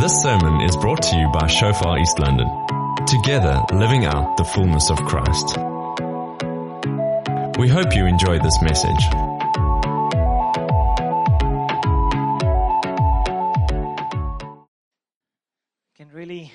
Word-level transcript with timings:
This 0.00 0.22
sermon 0.22 0.62
is 0.62 0.74
brought 0.78 1.02
to 1.02 1.16
you 1.18 1.28
by 1.28 1.46
Shofar 1.46 1.98
East 1.98 2.18
London. 2.18 2.48
Together, 3.06 3.62
living 3.70 4.06
out 4.06 4.38
the 4.38 4.44
fullness 4.44 4.90
of 4.90 4.96
Christ. 5.00 5.58
We 7.58 7.68
hope 7.68 7.94
you 7.94 8.06
enjoy 8.06 8.38
this 8.38 8.62
message. 8.62 8.96
can 15.96 16.08
really 16.14 16.50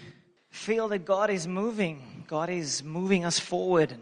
feel 0.49 0.87
that 0.87 1.05
God 1.05 1.29
is 1.29 1.47
moving. 1.47 2.25
God 2.27 2.49
is 2.49 2.83
moving 2.83 3.25
us 3.25 3.37
forward. 3.37 3.95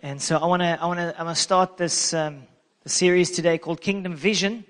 And 0.00 0.22
so 0.22 0.36
I 0.36 0.46
want 0.46 0.62
to, 0.62 0.80
I 0.80 0.86
want 0.86 1.00
to, 1.00 1.20
I 1.20 1.24
to 1.24 1.34
start 1.34 1.76
this 1.76 2.14
um, 2.14 2.44
series 2.86 3.32
today 3.32 3.58
called 3.58 3.80
Kingdom 3.80 4.14
Vision. 4.14 4.64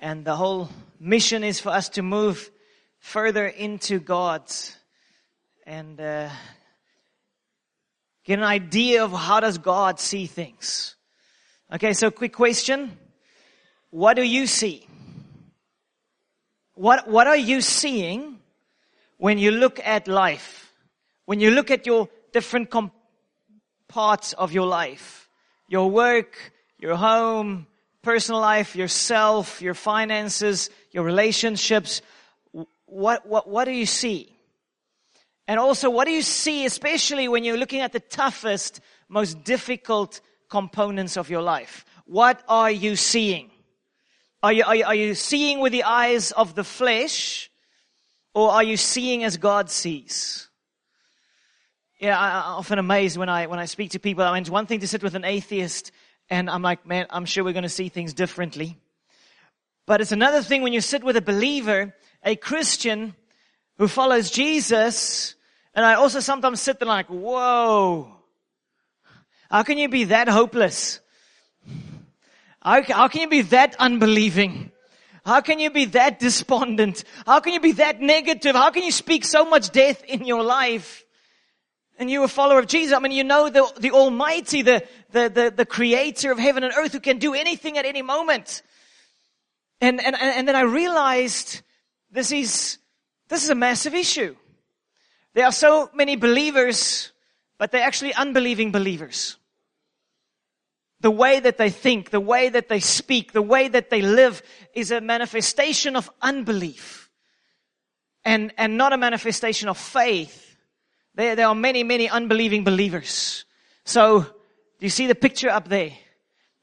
And 0.00 0.24
the 0.24 0.34
whole 0.34 0.70
mission 0.98 1.44
is 1.44 1.60
for 1.60 1.68
us 1.68 1.90
to 1.90 2.02
move 2.02 2.50
further 3.00 3.46
into 3.46 3.98
God 3.98 4.42
and 5.66 6.00
uh, 6.00 6.28
get 8.24 8.38
an 8.38 8.44
idea 8.44 9.02
of 9.02 9.12
how 9.12 9.40
does 9.40 9.58
God 9.58 9.98
see 9.98 10.26
things. 10.26 10.94
Okay, 11.72 11.92
so 11.92 12.10
quick 12.10 12.32
question. 12.32 12.96
What 13.90 14.14
do 14.14 14.22
you 14.22 14.46
see? 14.46 14.86
What, 16.74 17.08
what 17.08 17.26
are 17.26 17.36
you 17.36 17.60
seeing 17.60 18.38
when 19.18 19.38
you 19.38 19.50
look 19.50 19.80
at 19.84 20.08
life, 20.08 20.72
when 21.26 21.40
you 21.40 21.50
look 21.50 21.70
at 21.70 21.86
your 21.86 22.08
different 22.32 22.70
com- 22.70 22.92
parts 23.88 24.32
of 24.32 24.52
your 24.52 24.66
life, 24.66 25.28
your 25.68 25.90
work, 25.90 26.52
your 26.78 26.96
home, 26.96 27.66
personal 28.02 28.40
life, 28.40 28.74
yourself, 28.76 29.60
your 29.60 29.74
finances, 29.74 30.70
your 30.90 31.04
relationships, 31.04 32.00
what, 32.90 33.26
what, 33.26 33.48
what 33.48 33.64
do 33.64 33.72
you 33.72 33.86
see? 33.86 34.36
And 35.46 35.58
also, 35.58 35.90
what 35.90 36.04
do 36.06 36.12
you 36.12 36.22
see, 36.22 36.64
especially 36.64 37.28
when 37.28 37.44
you're 37.44 37.56
looking 37.56 37.80
at 37.80 37.92
the 37.92 38.00
toughest, 38.00 38.80
most 39.08 39.42
difficult 39.44 40.20
components 40.48 41.16
of 41.16 41.30
your 41.30 41.42
life? 41.42 41.84
What 42.06 42.42
are 42.48 42.70
you 42.70 42.96
seeing? 42.96 43.50
Are 44.42 44.52
you, 44.52 44.64
are 44.64 44.76
you, 44.76 44.84
are 44.84 44.94
you 44.94 45.14
seeing 45.14 45.60
with 45.60 45.72
the 45.72 45.84
eyes 45.84 46.32
of 46.32 46.54
the 46.54 46.64
flesh? 46.64 47.50
Or 48.34 48.50
are 48.50 48.62
you 48.62 48.76
seeing 48.76 49.24
as 49.24 49.36
God 49.36 49.70
sees? 49.70 50.48
Yeah, 51.98 52.18
I, 52.18 52.38
I'm 52.38 52.58
often 52.58 52.78
amazed 52.78 53.16
when 53.16 53.28
I, 53.28 53.46
when 53.46 53.58
I 53.58 53.64
speak 53.64 53.90
to 53.90 53.98
people. 53.98 54.24
I 54.24 54.32
mean, 54.32 54.42
it's 54.42 54.50
one 54.50 54.66
thing 54.66 54.80
to 54.80 54.88
sit 54.88 55.02
with 55.02 55.14
an 55.14 55.24
atheist 55.24 55.90
and 56.30 56.48
I'm 56.48 56.62
like, 56.62 56.86
man, 56.86 57.06
I'm 57.10 57.24
sure 57.24 57.42
we're 57.42 57.52
going 57.52 57.64
to 57.64 57.68
see 57.68 57.88
things 57.88 58.14
differently. 58.14 58.78
But 59.84 60.00
it's 60.00 60.12
another 60.12 60.42
thing 60.42 60.62
when 60.62 60.72
you 60.72 60.80
sit 60.80 61.02
with 61.02 61.16
a 61.16 61.20
believer, 61.20 61.92
a 62.22 62.36
Christian 62.36 63.14
who 63.78 63.88
follows 63.88 64.30
Jesus, 64.30 65.34
and 65.74 65.84
I 65.84 65.94
also 65.94 66.20
sometimes 66.20 66.60
sit 66.60 66.78
there 66.78 66.88
like, 66.88 67.06
whoa, 67.06 68.12
how 69.50 69.62
can 69.62 69.78
you 69.78 69.88
be 69.88 70.04
that 70.04 70.28
hopeless? 70.28 71.00
How, 72.62 72.82
how 72.82 73.08
can 73.08 73.22
you 73.22 73.28
be 73.28 73.42
that 73.42 73.74
unbelieving? 73.78 74.70
How 75.24 75.40
can 75.40 75.58
you 75.58 75.70
be 75.70 75.86
that 75.86 76.18
despondent? 76.18 77.04
How 77.26 77.40
can 77.40 77.52
you 77.52 77.60
be 77.60 77.72
that 77.72 78.00
negative? 78.00 78.54
How 78.54 78.70
can 78.70 78.82
you 78.82 78.92
speak 78.92 79.24
so 79.24 79.44
much 79.44 79.70
death 79.70 80.04
in 80.04 80.24
your 80.24 80.42
life? 80.42 81.04
And 81.98 82.10
you're 82.10 82.24
a 82.24 82.28
follower 82.28 82.58
of 82.58 82.66
Jesus. 82.66 82.96
I 82.96 83.00
mean, 83.00 83.12
you 83.12 83.24
know 83.24 83.50
the, 83.50 83.70
the 83.78 83.90
Almighty, 83.90 84.62
the, 84.62 84.86
the, 85.10 85.28
the, 85.28 85.52
the 85.54 85.66
creator 85.66 86.32
of 86.32 86.38
heaven 86.38 86.64
and 86.64 86.72
earth 86.76 86.92
who 86.92 87.00
can 87.00 87.18
do 87.18 87.34
anything 87.34 87.76
at 87.76 87.84
any 87.84 88.02
moment. 88.02 88.62
And, 89.82 90.02
and, 90.04 90.16
and 90.16 90.48
then 90.48 90.56
I 90.56 90.62
realized 90.62 91.60
this 92.10 92.32
is, 92.32 92.78
this 93.28 93.44
is 93.44 93.50
a 93.50 93.54
massive 93.54 93.94
issue. 93.94 94.36
There 95.34 95.44
are 95.44 95.52
so 95.52 95.90
many 95.94 96.16
believers, 96.16 97.12
but 97.58 97.70
they're 97.70 97.84
actually 97.84 98.14
unbelieving 98.14 98.72
believers 98.72 99.36
the 101.00 101.10
way 101.10 101.40
that 101.40 101.56
they 101.56 101.70
think, 101.70 102.10
the 102.10 102.20
way 102.20 102.48
that 102.50 102.68
they 102.68 102.80
speak, 102.80 103.32
the 103.32 103.42
way 103.42 103.68
that 103.68 103.90
they 103.90 104.02
live 104.02 104.42
is 104.74 104.90
a 104.90 105.00
manifestation 105.00 105.96
of 105.96 106.10
unbelief 106.20 107.10
and, 108.24 108.52
and 108.58 108.76
not 108.76 108.92
a 108.92 108.98
manifestation 108.98 109.68
of 109.68 109.78
faith. 109.78 110.56
There, 111.14 111.34
there 111.36 111.46
are 111.46 111.54
many, 111.54 111.82
many 111.84 112.08
unbelieving 112.08 112.64
believers. 112.64 113.46
So, 113.84 114.20
do 114.20 114.86
you 114.86 114.90
see 114.90 115.06
the 115.06 115.14
picture 115.14 115.48
up 115.48 115.68
there? 115.68 115.92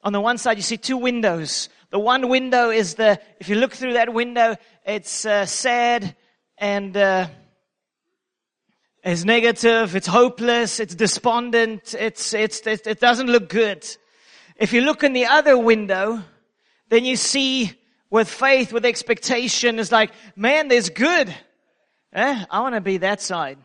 On 0.03 0.13
the 0.13 0.22
one 0.22 0.38
side, 0.38 0.57
you 0.57 0.63
see 0.63 0.77
two 0.77 0.97
windows. 0.97 1.69
The 1.89 1.99
one 1.99 2.29
window 2.29 2.69
is 2.69 2.95
the, 2.95 3.19
if 3.39 3.49
you 3.49 3.55
look 3.55 3.73
through 3.73 3.93
that 3.93 4.13
window, 4.13 4.55
it's 4.87 5.25
uh, 5.25 5.45
sad 5.45 6.15
and 6.57 6.95
uh, 6.95 7.27
it's 9.03 9.25
negative, 9.25 9.97
it's 9.97 10.07
hopeless, 10.07 10.79
it's 10.79 10.95
despondent, 10.95 11.93
it's, 11.93 12.33
it's, 12.33 12.65
it, 12.65 12.99
doesn't 12.99 13.27
look 13.27 13.49
good. 13.49 13.85
If 14.55 14.71
you 14.71 14.81
look 14.81 15.03
in 15.03 15.11
the 15.11 15.25
other 15.25 15.57
window, 15.57 16.23
then 16.87 17.03
you 17.03 17.17
see 17.17 17.73
with 18.09 18.29
faith, 18.29 18.71
with 18.71 18.85
expectation, 18.85 19.77
it's 19.77 19.91
like, 19.91 20.11
man, 20.37 20.69
there's 20.69 20.89
good. 20.89 21.35
Eh? 22.13 22.45
I 22.49 22.59
want 22.61 22.75
to 22.75 22.81
be 22.81 22.97
that 22.97 23.21
side. 23.21 23.57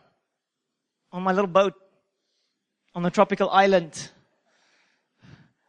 On 1.12 1.22
my 1.22 1.30
little 1.30 1.46
boat. 1.46 1.74
On 2.96 3.04
the 3.04 3.10
tropical 3.10 3.48
island. 3.48 4.10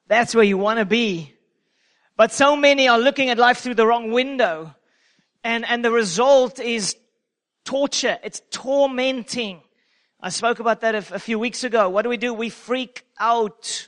That's 0.08 0.34
where 0.34 0.44
you 0.44 0.58
want 0.58 0.80
to 0.80 0.86
be. 0.86 1.32
But 2.18 2.32
so 2.32 2.56
many 2.56 2.88
are 2.88 3.00
looking 3.00 3.30
at 3.30 3.38
life 3.38 3.60
through 3.60 3.76
the 3.76 3.86
wrong 3.86 4.12
window. 4.12 4.74
And, 5.44 5.66
and 5.68 5.84
the 5.84 5.92
result 5.92 6.60
is 6.60 6.96
torture. 7.66 8.18
It's 8.24 8.42
tormenting. 8.52 9.62
I 10.20 10.30
spoke 10.30 10.60
about 10.60 10.82
that 10.82 10.96
a, 10.96 11.16
a 11.16 11.20
few 11.20 11.38
weeks 11.38 11.64
ago. 11.64 11.90
What 11.90 12.04
do 12.04 12.10
we 12.10 12.18
do? 12.18 12.34
We 12.34 12.50
freak 12.50 13.06
out. 13.20 13.88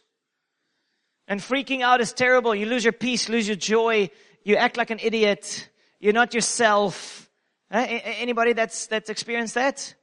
And 1.27 1.39
freaking 1.39 1.81
out 1.81 2.01
is 2.01 2.13
terrible. 2.13 2.53
You 2.53 2.65
lose 2.65 2.83
your 2.83 2.93
peace, 2.93 3.29
lose 3.29 3.47
your 3.47 3.55
joy. 3.55 4.09
You 4.43 4.57
act 4.57 4.77
like 4.77 4.91
an 4.91 4.99
idiot. 5.01 5.69
You're 5.99 6.13
not 6.13 6.33
yourself. 6.33 7.29
Eh? 7.71 7.99
Anybody 8.19 8.53
that's, 8.53 8.87
that's 8.87 9.09
experienced 9.09 9.55
that? 9.55 9.95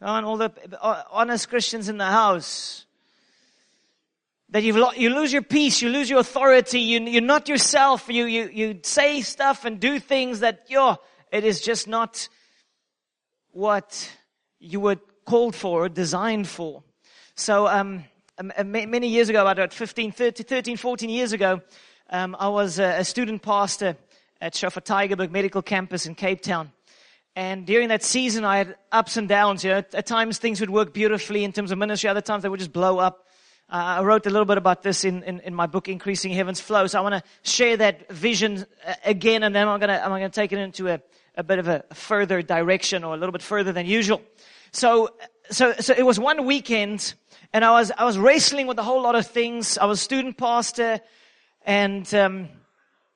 On 0.00 0.24
all 0.24 0.36
the 0.36 0.52
honest 1.10 1.48
Christians 1.48 1.88
in 1.88 1.98
the 1.98 2.06
house. 2.06 2.86
That 4.50 4.62
you 4.62 4.90
you 4.96 5.10
lose 5.10 5.32
your 5.32 5.42
peace, 5.42 5.82
you 5.82 5.90
lose 5.90 6.08
your 6.08 6.20
authority, 6.20 6.80
you, 6.80 7.00
you're 7.00 7.20
not 7.20 7.48
yourself, 7.48 8.08
you, 8.08 8.24
you, 8.24 8.48
you 8.50 8.80
say 8.82 9.20
stuff 9.20 9.66
and 9.66 9.78
do 9.78 9.98
things 9.98 10.40
that, 10.40 10.64
yo, 10.68 10.96
it 11.30 11.44
is 11.44 11.60
just 11.60 11.86
not 11.86 12.28
what 13.50 14.10
you 14.58 14.80
were 14.80 14.96
called 15.26 15.54
for 15.54 15.84
or 15.84 15.88
designed 15.90 16.48
for. 16.48 16.82
So, 17.34 17.66
um, 17.66 18.04
um, 18.38 18.52
uh, 18.56 18.64
many 18.64 19.08
years 19.08 19.28
ago, 19.28 19.46
about 19.46 19.72
15, 19.72 20.12
30, 20.12 20.42
13, 20.44 20.76
14 20.76 21.10
years 21.10 21.32
ago, 21.32 21.60
um, 22.10 22.36
I 22.38 22.48
was 22.48 22.78
a, 22.78 23.00
a, 23.00 23.04
student 23.04 23.42
pastor 23.42 23.96
at 24.40 24.54
Shofar 24.54 24.80
Tygerberg 24.82 25.30
Medical 25.30 25.60
Campus 25.60 26.06
in 26.06 26.14
Cape 26.14 26.40
Town. 26.40 26.72
And 27.36 27.66
during 27.66 27.88
that 27.88 28.02
season, 28.02 28.44
I 28.44 28.58
had 28.58 28.76
ups 28.90 29.16
and 29.16 29.28
downs. 29.28 29.62
You 29.62 29.70
know, 29.70 29.76
at 29.92 30.06
times 30.06 30.38
things 30.38 30.60
would 30.60 30.70
work 30.70 30.94
beautifully 30.94 31.44
in 31.44 31.52
terms 31.52 31.70
of 31.70 31.78
ministry. 31.78 32.08
Other 32.08 32.20
times 32.20 32.42
they 32.42 32.48
would 32.48 32.60
just 32.60 32.72
blow 32.72 32.98
up. 32.98 33.27
Uh, 33.70 34.00
I 34.00 34.02
wrote 34.02 34.26
a 34.26 34.30
little 34.30 34.46
bit 34.46 34.58
about 34.58 34.82
this 34.82 35.04
in, 35.04 35.22
in, 35.24 35.40
in, 35.40 35.54
my 35.54 35.66
book, 35.66 35.88
Increasing 35.88 36.32
Heaven's 36.32 36.60
Flow. 36.60 36.86
So 36.86 36.98
I 36.98 37.02
want 37.02 37.22
to 37.22 37.50
share 37.50 37.76
that 37.76 38.10
vision 38.10 38.64
uh, 38.86 38.94
again, 39.04 39.42
and 39.42 39.54
then 39.54 39.68
I'm 39.68 39.78
going 39.78 39.90
to 39.90 40.02
I'm 40.02 40.10
going 40.10 40.22
to 40.22 40.28
take 40.30 40.52
it 40.52 40.58
into 40.58 40.88
a, 40.88 41.00
a 41.36 41.42
bit 41.42 41.58
of 41.58 41.68
a 41.68 41.84
further 41.92 42.40
direction, 42.42 43.04
or 43.04 43.14
a 43.14 43.16
little 43.16 43.32
bit 43.32 43.42
further 43.42 43.72
than 43.72 43.86
usual. 43.86 44.22
So 44.72 45.10
so 45.50 45.74
so 45.80 45.94
it 45.96 46.04
was 46.04 46.18
one 46.18 46.46
weekend 46.46 47.14
and 47.52 47.64
I 47.64 47.70
was, 47.72 47.90
I 47.96 48.04
was 48.04 48.18
wrestling 48.18 48.66
with 48.66 48.78
a 48.78 48.82
whole 48.82 49.02
lot 49.02 49.14
of 49.14 49.26
things. 49.26 49.78
I 49.78 49.86
was 49.86 50.00
student 50.00 50.36
pastor 50.36 51.00
and, 51.64 52.12
um, 52.14 52.48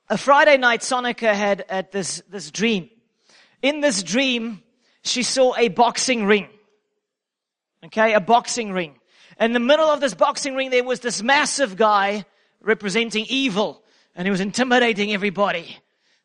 a 0.08 0.18
Friday 0.18 0.58
night, 0.58 0.80
Sonica 0.80 1.32
had, 1.32 1.64
had 1.68 1.90
this, 1.92 2.22
this 2.28 2.50
dream. 2.50 2.90
In 3.62 3.80
this 3.80 4.02
dream, 4.02 4.62
she 5.02 5.22
saw 5.22 5.56
a 5.56 5.68
boxing 5.68 6.24
ring. 6.24 6.48
Okay, 7.84 8.12
a 8.12 8.20
boxing 8.20 8.72
ring. 8.72 8.96
In 9.42 9.52
the 9.52 9.60
middle 9.60 9.86
of 9.86 10.00
this 10.00 10.14
boxing 10.14 10.54
ring, 10.54 10.70
there 10.70 10.84
was 10.84 11.00
this 11.00 11.20
massive 11.20 11.76
guy 11.76 12.24
representing 12.60 13.26
evil, 13.28 13.82
and 14.14 14.24
he 14.24 14.30
was 14.30 14.40
intimidating 14.40 15.12
everybody. 15.12 15.76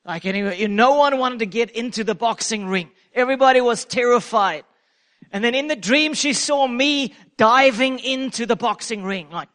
Like 0.05 0.25
anyway, 0.25 0.67
no 0.67 0.93
one 0.97 1.17
wanted 1.17 1.39
to 1.39 1.47
get 1.47 1.71
into 1.71 2.03
the 2.03 2.13
boxing 2.13 2.67
ring. 2.67 2.91
Everybody 3.15 3.59
was 3.59 3.85
terrified. 3.85 4.65
And 5.31 5.43
then 5.43 5.55
in 5.55 5.67
the 5.67 5.75
dream, 5.75 6.13
she 6.13 6.33
saw 6.33 6.67
me 6.67 7.15
diving 7.37 7.97
into 7.99 8.45
the 8.45 8.55
boxing 8.55 9.03
ring, 9.03 9.31
like, 9.31 9.49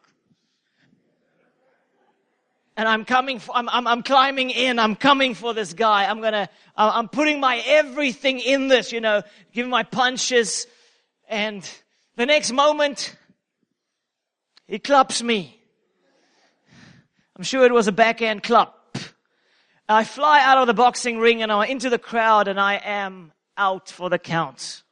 and 2.75 2.87
I'm 2.87 3.05
coming, 3.05 3.39
for, 3.39 3.55
I'm, 3.55 3.69
I'm, 3.69 3.87
I'm 3.87 4.03
climbing 4.03 4.49
in, 4.49 4.77
I'm 4.77 4.95
coming 4.95 5.35
for 5.35 5.53
this 5.53 5.73
guy. 5.73 6.05
I'm 6.05 6.21
gonna, 6.21 6.49
I'm 6.75 7.07
putting 7.07 7.39
my 7.39 7.61
everything 7.65 8.39
in 8.39 8.67
this, 8.67 8.91
you 8.91 8.99
know, 8.99 9.21
giving 9.53 9.69
my 9.69 9.83
punches. 9.83 10.65
And 11.29 11.69
the 12.15 12.25
next 12.25 12.51
moment, 12.51 13.15
he 14.67 14.79
claps 14.79 15.21
me. 15.21 15.59
I'm 17.35 17.43
sure 17.43 17.65
it 17.65 17.73
was 17.73 17.87
a 17.87 17.91
backhand 17.91 18.43
clap. 18.43 18.73
I 19.89 20.03
fly 20.03 20.41
out 20.41 20.59
of 20.59 20.67
the 20.67 20.73
boxing 20.73 21.19
ring 21.19 21.41
and 21.41 21.51
I'm 21.51 21.69
into 21.69 21.89
the 21.89 21.99
crowd 21.99 22.47
and 22.47 22.59
I 22.59 22.75
am 22.83 23.31
out 23.57 23.89
for 23.89 24.09
the 24.09 24.19
count. 24.19 24.83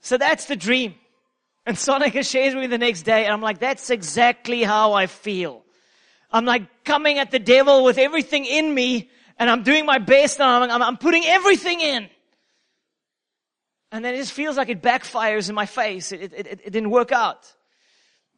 So 0.00 0.16
that's 0.16 0.46
the 0.46 0.56
dream. 0.56 0.94
And 1.66 1.76
Sonica 1.76 2.28
shares 2.28 2.54
with 2.54 2.62
me 2.62 2.66
the 2.68 2.78
next 2.78 3.02
day, 3.02 3.24
and 3.24 3.32
I'm 3.34 3.42
like, 3.42 3.58
that's 3.58 3.90
exactly 3.90 4.62
how 4.62 4.94
I 4.94 5.06
feel. 5.06 5.64
I'm 6.30 6.46
like 6.46 6.62
coming 6.84 7.18
at 7.18 7.30
the 7.30 7.38
devil 7.38 7.84
with 7.84 7.98
everything 7.98 8.46
in 8.46 8.72
me, 8.72 9.10
and 9.38 9.50
I'm 9.50 9.64
doing 9.64 9.84
my 9.84 9.98
best, 9.98 10.40
and 10.40 10.72
I'm, 10.72 10.82
I'm 10.82 10.96
putting 10.96 11.26
everything 11.26 11.82
in. 11.82 12.08
And 13.92 14.02
then 14.02 14.14
it 14.14 14.16
just 14.16 14.32
feels 14.32 14.56
like 14.56 14.70
it 14.70 14.80
backfires 14.80 15.50
in 15.50 15.54
my 15.54 15.66
face. 15.66 16.10
It, 16.10 16.22
it, 16.22 16.32
it, 16.34 16.60
it 16.64 16.70
didn't 16.72 16.88
work 16.88 17.12
out. 17.12 17.52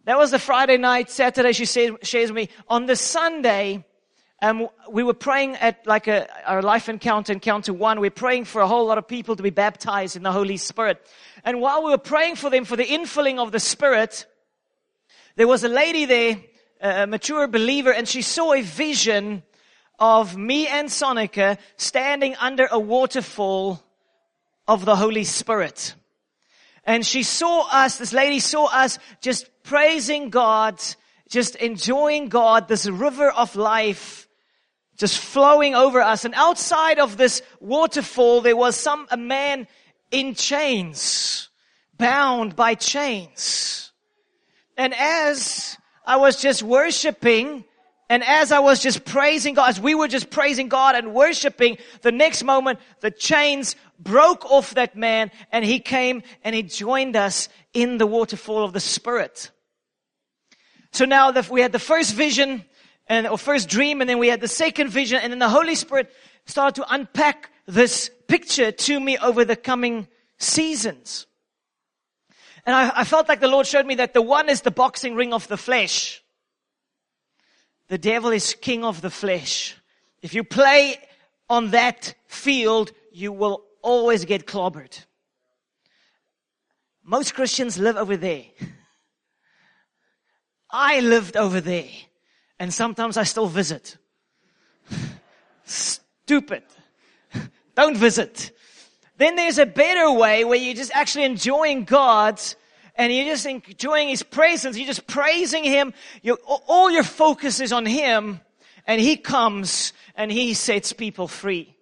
That 0.04 0.16
was 0.16 0.30
the 0.30 0.38
Friday 0.38 0.78
night. 0.78 1.10
Saturday, 1.10 1.52
she 1.52 1.66
says, 1.66 1.90
shares 2.02 2.30
with 2.30 2.36
me. 2.36 2.48
On 2.68 2.86
the 2.86 2.96
Sunday, 2.96 3.84
um, 4.40 4.68
we 4.90 5.02
were 5.02 5.14
praying 5.14 5.56
at 5.56 5.86
like 5.86 6.06
a, 6.06 6.26
our 6.48 6.62
life 6.62 6.88
encounter, 6.88 7.34
encounter 7.34 7.74
one. 7.74 8.00
We 8.00 8.06
we're 8.06 8.12
praying 8.12 8.46
for 8.46 8.62
a 8.62 8.66
whole 8.66 8.86
lot 8.86 8.96
of 8.96 9.06
people 9.06 9.36
to 9.36 9.42
be 9.42 9.50
baptized 9.50 10.16
in 10.16 10.22
the 10.22 10.32
Holy 10.32 10.56
Spirit. 10.56 11.06
And 11.44 11.60
while 11.60 11.84
we 11.84 11.90
were 11.90 11.98
praying 11.98 12.36
for 12.36 12.48
them 12.48 12.64
for 12.64 12.76
the 12.76 12.84
infilling 12.84 13.38
of 13.38 13.52
the 13.52 13.60
Spirit, 13.60 14.24
there 15.36 15.46
was 15.46 15.64
a 15.64 15.68
lady 15.68 16.06
there, 16.06 16.38
a 16.80 17.06
mature 17.06 17.46
believer, 17.46 17.92
and 17.92 18.08
she 18.08 18.22
saw 18.22 18.54
a 18.54 18.62
vision 18.62 19.42
of 19.98 20.34
me 20.34 20.66
and 20.66 20.88
Sonica 20.88 21.58
standing 21.76 22.34
under 22.36 22.66
a 22.70 22.78
waterfall 22.78 23.84
of 24.66 24.86
the 24.86 24.96
Holy 24.96 25.24
Spirit. 25.24 25.94
And 26.90 27.06
she 27.06 27.22
saw 27.22 27.68
us, 27.70 27.98
this 27.98 28.12
lady 28.12 28.40
saw 28.40 28.66
us 28.66 28.98
just 29.20 29.48
praising 29.62 30.28
God, 30.28 30.82
just 31.28 31.54
enjoying 31.54 32.28
God, 32.28 32.66
this 32.66 32.84
river 32.88 33.30
of 33.30 33.54
life 33.54 34.26
just 34.96 35.18
flowing 35.18 35.76
over 35.76 36.00
us. 36.00 36.24
And 36.24 36.34
outside 36.34 36.98
of 36.98 37.16
this 37.16 37.42
waterfall, 37.60 38.40
there 38.40 38.56
was 38.56 38.74
some, 38.74 39.06
a 39.12 39.16
man 39.16 39.68
in 40.10 40.34
chains, 40.34 41.48
bound 41.96 42.56
by 42.56 42.74
chains. 42.74 43.92
And 44.76 44.92
as 44.92 45.78
I 46.04 46.16
was 46.16 46.42
just 46.42 46.60
worshiping, 46.64 47.64
and 48.10 48.24
as 48.24 48.50
I 48.50 48.58
was 48.58 48.82
just 48.82 49.04
praising 49.04 49.54
God, 49.54 49.68
as 49.68 49.80
we 49.80 49.94
were 49.94 50.08
just 50.08 50.28
praising 50.28 50.68
God 50.68 50.96
and 50.96 51.14
worshiping, 51.14 51.78
the 52.02 52.10
next 52.10 52.42
moment, 52.42 52.80
the 52.98 53.12
chains 53.12 53.76
broke 54.02 54.44
off 54.50 54.74
that 54.74 54.96
man 54.96 55.30
and 55.52 55.64
he 55.64 55.78
came 55.78 56.22
and 56.42 56.54
he 56.54 56.62
joined 56.62 57.16
us 57.16 57.48
in 57.72 57.98
the 57.98 58.06
waterfall 58.06 58.64
of 58.64 58.72
the 58.72 58.80
Spirit. 58.80 59.50
So 60.92 61.04
now 61.04 61.30
that 61.30 61.48
we 61.48 61.60
had 61.60 61.72
the 61.72 61.78
first 61.78 62.14
vision 62.14 62.64
and 63.06 63.26
or 63.26 63.38
first 63.38 63.68
dream, 63.68 64.00
and 64.00 64.08
then 64.08 64.18
we 64.18 64.28
had 64.28 64.40
the 64.40 64.48
second 64.48 64.90
vision, 64.90 65.18
and 65.20 65.32
then 65.32 65.40
the 65.40 65.48
Holy 65.48 65.74
Spirit 65.74 66.12
started 66.46 66.80
to 66.80 66.94
unpack 66.94 67.50
this 67.66 68.10
picture 68.28 68.70
to 68.70 69.00
me 69.00 69.18
over 69.18 69.44
the 69.44 69.56
coming 69.56 70.06
seasons. 70.38 71.26
And 72.64 72.74
I, 72.74 73.00
I 73.00 73.04
felt 73.04 73.28
like 73.28 73.40
the 73.40 73.48
Lord 73.48 73.66
showed 73.66 73.86
me 73.86 73.96
that 73.96 74.14
the 74.14 74.22
one 74.22 74.48
is 74.48 74.60
the 74.60 74.70
boxing 74.70 75.14
ring 75.16 75.32
of 75.32 75.48
the 75.48 75.56
flesh. 75.56 76.22
The 77.88 77.98
devil 77.98 78.30
is 78.30 78.54
king 78.54 78.84
of 78.84 79.00
the 79.00 79.10
flesh. 79.10 79.76
If 80.22 80.34
you 80.34 80.44
play 80.44 80.96
on 81.48 81.70
that 81.70 82.14
field, 82.28 82.92
you 83.12 83.32
will 83.32 83.64
always 83.82 84.24
get 84.24 84.46
clobbered. 84.46 85.04
Most 87.04 87.34
Christians 87.34 87.78
live 87.78 87.96
over 87.96 88.16
there. 88.16 88.44
I 90.70 91.00
lived 91.00 91.36
over 91.36 91.60
there. 91.60 91.88
And 92.58 92.72
sometimes 92.72 93.16
I 93.16 93.24
still 93.24 93.46
visit. 93.46 93.96
Stupid. 95.64 96.62
Don't 97.74 97.96
visit. 97.96 98.52
Then 99.16 99.36
there's 99.36 99.58
a 99.58 99.66
better 99.66 100.12
way 100.12 100.44
where 100.44 100.58
you're 100.58 100.74
just 100.74 100.92
actually 100.94 101.24
enjoying 101.24 101.84
God 101.84 102.40
and 102.96 103.12
you're 103.12 103.24
just 103.24 103.46
enjoying 103.46 104.08
His 104.08 104.22
presence. 104.22 104.76
You're 104.76 104.86
just 104.86 105.06
praising 105.06 105.64
Him. 105.64 105.94
You're, 106.22 106.38
all 106.44 106.90
your 106.90 107.02
focus 107.02 107.60
is 107.60 107.72
on 107.72 107.86
Him 107.86 108.40
and 108.86 109.00
He 109.00 109.16
comes 109.16 109.92
and 110.14 110.30
He 110.30 110.54
sets 110.54 110.92
people 110.92 111.28
free. 111.28 111.76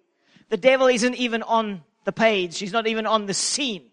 The 0.49 0.57
devil 0.57 0.87
isn't 0.87 1.15
even 1.15 1.43
on 1.43 1.83
the 2.09 2.13
page. 2.13 2.55
She's 2.55 2.73
not 2.73 2.87
even 2.87 3.05
on 3.05 3.27
the 3.27 3.35
scene 3.35 3.83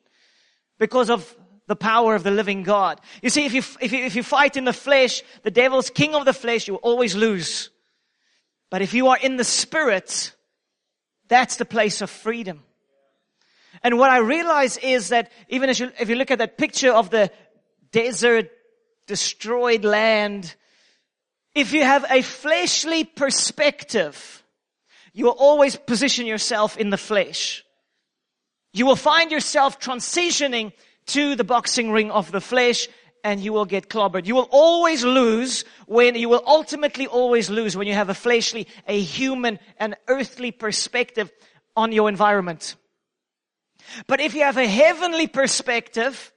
because 0.78 1.10
of 1.10 1.36
the 1.66 1.76
power 1.76 2.14
of 2.14 2.22
the 2.22 2.30
living 2.30 2.62
God. 2.62 2.98
You 3.20 3.28
see, 3.28 3.44
if 3.44 3.52
you, 3.52 3.62
if 3.78 3.92
you, 3.92 4.04
if 4.06 4.16
you 4.16 4.22
fight 4.22 4.56
in 4.56 4.64
the 4.64 4.72
flesh, 4.72 5.22
the 5.42 5.50
devil's 5.50 5.90
king 5.90 6.14
of 6.14 6.24
the 6.24 6.32
flesh, 6.32 6.66
you 6.66 6.74
will 6.74 6.80
always 6.80 7.14
lose. 7.14 7.68
But 8.70 8.80
if 8.80 8.94
you 8.94 9.08
are 9.08 9.18
in 9.18 9.36
the 9.36 9.44
spirit, 9.44 10.34
that's 11.28 11.56
the 11.56 11.66
place 11.66 12.00
of 12.00 12.08
freedom. 12.08 12.62
And 13.82 13.98
what 13.98 14.08
I 14.08 14.18
realize 14.18 14.78
is 14.78 15.10
that 15.10 15.30
even 15.50 15.68
as 15.68 15.78
you, 15.78 15.92
if 16.00 16.08
you 16.08 16.16
look 16.16 16.30
at 16.30 16.38
that 16.38 16.56
picture 16.56 16.92
of 16.92 17.10
the 17.10 17.30
desert, 17.92 18.50
destroyed 19.06 19.84
land, 19.84 20.54
if 21.54 21.74
you 21.74 21.82
have 21.82 22.06
a 22.08 22.22
fleshly 22.22 23.04
perspective, 23.04 24.42
you 25.12 25.26
will 25.26 25.36
always 25.38 25.76
position 25.76 26.24
yourself 26.24 26.78
in 26.78 26.88
the 26.88 26.96
flesh. 26.96 27.62
You 28.76 28.84
will 28.84 28.94
find 28.96 29.30
yourself 29.30 29.80
transitioning 29.80 30.72
to 31.06 31.34
the 31.34 31.44
boxing 31.44 31.92
ring 31.92 32.10
of 32.10 32.30
the 32.30 32.42
flesh 32.42 32.88
and 33.24 33.40
you 33.40 33.54
will 33.54 33.64
get 33.64 33.88
clobbered. 33.88 34.26
You 34.26 34.34
will 34.34 34.48
always 34.50 35.02
lose 35.02 35.64
when, 35.86 36.14
you 36.14 36.28
will 36.28 36.42
ultimately 36.46 37.06
always 37.06 37.48
lose 37.48 37.74
when 37.74 37.86
you 37.86 37.94
have 37.94 38.10
a 38.10 38.14
fleshly, 38.14 38.66
a 38.86 39.00
human, 39.00 39.58
an 39.78 39.96
earthly 40.08 40.50
perspective 40.50 41.32
on 41.74 41.90
your 41.90 42.10
environment. 42.10 42.76
But 44.06 44.20
if 44.20 44.34
you 44.34 44.42
have 44.42 44.58
a 44.58 44.66
heavenly 44.66 45.26
perspective, 45.26 46.30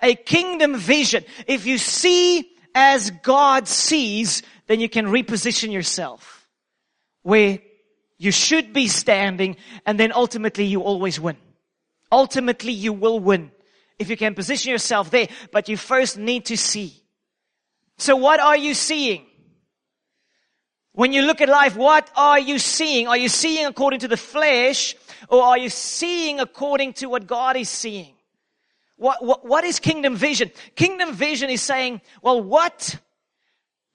a 0.00 0.14
kingdom 0.14 0.76
vision, 0.76 1.24
if 1.46 1.66
you 1.66 1.76
see 1.76 2.50
as 2.74 3.10
God 3.10 3.68
sees, 3.68 4.42
then 4.66 4.80
you 4.80 4.88
can 4.88 5.08
reposition 5.08 5.70
yourself 5.70 6.48
where 7.22 7.58
you 8.16 8.30
should 8.30 8.72
be 8.72 8.88
standing 8.88 9.56
and 9.84 10.00
then 10.00 10.10
ultimately 10.10 10.64
you 10.64 10.80
always 10.80 11.20
win. 11.20 11.36
Ultimately 12.12 12.72
you 12.72 12.92
will 12.92 13.18
win 13.18 13.50
if 13.98 14.10
you 14.10 14.16
can 14.16 14.34
position 14.34 14.70
yourself 14.70 15.10
there, 15.10 15.28
but 15.50 15.68
you 15.68 15.76
first 15.76 16.18
need 16.18 16.44
to 16.46 16.56
see. 16.56 17.02
So 17.98 18.16
what 18.16 18.38
are 18.38 18.56
you 18.56 18.74
seeing? 18.74 19.26
When 20.92 21.12
you 21.12 21.22
look 21.22 21.40
at 21.40 21.48
life, 21.48 21.74
what 21.74 22.10
are 22.14 22.38
you 22.38 22.58
seeing? 22.58 23.08
Are 23.08 23.16
you 23.16 23.30
seeing 23.30 23.64
according 23.64 24.00
to 24.00 24.08
the 24.08 24.16
flesh 24.16 24.94
or 25.28 25.42
are 25.42 25.56
you 25.56 25.70
seeing 25.70 26.38
according 26.38 26.92
to 26.94 27.06
what 27.06 27.26
God 27.26 27.56
is 27.56 27.70
seeing? 27.70 28.14
What, 28.96 29.24
what, 29.24 29.46
what 29.46 29.64
is 29.64 29.80
kingdom 29.80 30.16
vision? 30.16 30.50
Kingdom 30.76 31.14
vision 31.14 31.48
is 31.48 31.62
saying, 31.62 32.02
well, 32.20 32.42
what 32.42 32.98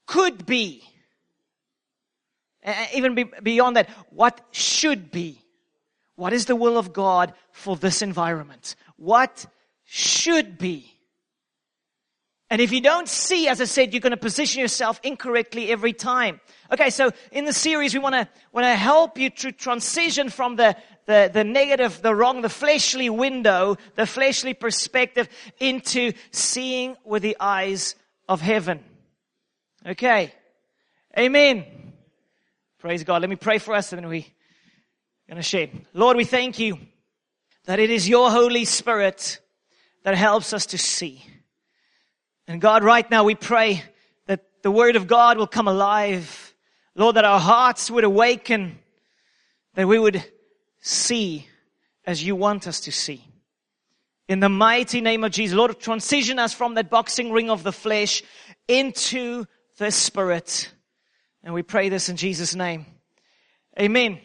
could 0.08 0.46
be? 0.46 0.84
even 2.94 3.16
be, 3.16 3.24
beyond 3.24 3.76
that, 3.76 3.90
what 4.10 4.42
should 4.52 5.12
be? 5.12 5.42
What 6.18 6.34
is 6.34 6.48
the 6.48 6.56
will 6.56 6.78
of 6.78 6.92
God 6.92 7.34
for 7.52 7.78
this 7.78 8.02
environment? 8.02 8.76
What 8.98 9.46
should 9.86 10.58
be. 10.58 10.92
And 12.50 12.60
if 12.60 12.72
you 12.72 12.82
don't 12.82 13.08
see, 13.08 13.48
as 13.48 13.62
I 13.62 13.66
said, 13.66 13.94
you're 13.94 14.02
going 14.02 14.12
to 14.12 14.18
position 14.18 14.62
yourself 14.62 15.00
incorrectly 15.04 15.70
every 15.70 15.94
time. 15.94 16.42
Okay, 16.72 16.90
so 16.90 17.12
in 17.32 17.46
the 17.46 17.54
series, 17.54 17.94
we 17.94 18.00
want 18.00 18.16
to 18.16 18.28
want 18.52 18.66
to 18.66 18.76
help 18.76 19.18
you 19.20 19.30
to 19.30 19.52
transition 19.52 20.30
from 20.30 20.56
the, 20.56 20.76
the 21.06 21.30
the 21.34 21.44
negative, 21.44 22.02
the 22.02 22.16
wrong, 22.16 22.42
the 22.42 22.50
fleshly 22.50 23.10
window, 23.10 23.78
the 23.96 24.06
fleshly 24.06 24.54
perspective 24.54 25.30
into 25.60 26.14
seeing 26.32 26.96
with 27.06 27.22
the 27.22 27.38
eyes 27.40 27.96
of 28.28 28.42
heaven. 28.42 28.84
Okay, 29.86 30.34
Amen. 31.18 31.66
Praise 32.80 33.04
God. 33.04 33.22
Let 33.22 33.30
me 33.30 33.36
pray 33.36 33.58
for 33.58 33.74
us, 33.74 33.92
and 33.92 34.02
then 34.02 34.10
we're 34.10 34.26
going 35.28 35.38
to 35.38 35.44
share. 35.44 35.70
Lord, 35.94 36.16
we 36.16 36.24
thank 36.24 36.58
you 36.58 36.80
that 37.66 37.80
it 37.80 37.90
is 37.90 38.08
your 38.08 38.32
Holy 38.32 38.64
Spirit 38.64 39.40
that 40.04 40.16
helps 40.16 40.54
us 40.54 40.68
to 40.68 40.78
see. 40.78 41.24
And 42.48 42.62
God, 42.62 42.84
right 42.84 43.10
now 43.12 43.26
we 43.26 43.36
pray 43.36 43.84
that 44.28 44.46
the 44.62 44.72
word 44.72 44.96
of 44.96 45.08
God 45.08 45.38
will 45.38 45.48
come 45.48 45.68
alive. 45.68 46.54
Lord, 46.96 47.18
that 47.18 47.26
our 47.26 47.42
hearts 47.42 47.92
would 47.92 48.06
awaken, 48.06 48.80
that 49.76 49.88
we 49.88 50.00
would 50.00 50.24
see 50.80 51.46
as 52.06 52.24
you 52.24 52.36
want 52.36 52.68
us 52.68 52.80
to 52.82 52.92
see. 52.92 53.22
In 54.30 54.40
the 54.40 54.50
mighty 54.50 55.02
name 55.02 55.26
of 55.26 55.32
Jesus, 55.32 55.56
Lord, 55.56 55.78
transition 55.80 56.40
us 56.40 56.54
from 56.54 56.76
that 56.76 56.90
boxing 56.90 57.32
ring 57.32 57.50
of 57.50 57.64
the 57.64 57.74
flesh 57.74 58.24
into 58.68 59.46
the 59.78 59.92
spirit. 59.92 60.72
And 61.44 61.54
we 61.54 61.64
pray 61.64 61.90
this 61.90 62.08
in 62.08 62.16
Jesus' 62.16 62.56
name. 62.56 62.86
Amen. 63.80 64.20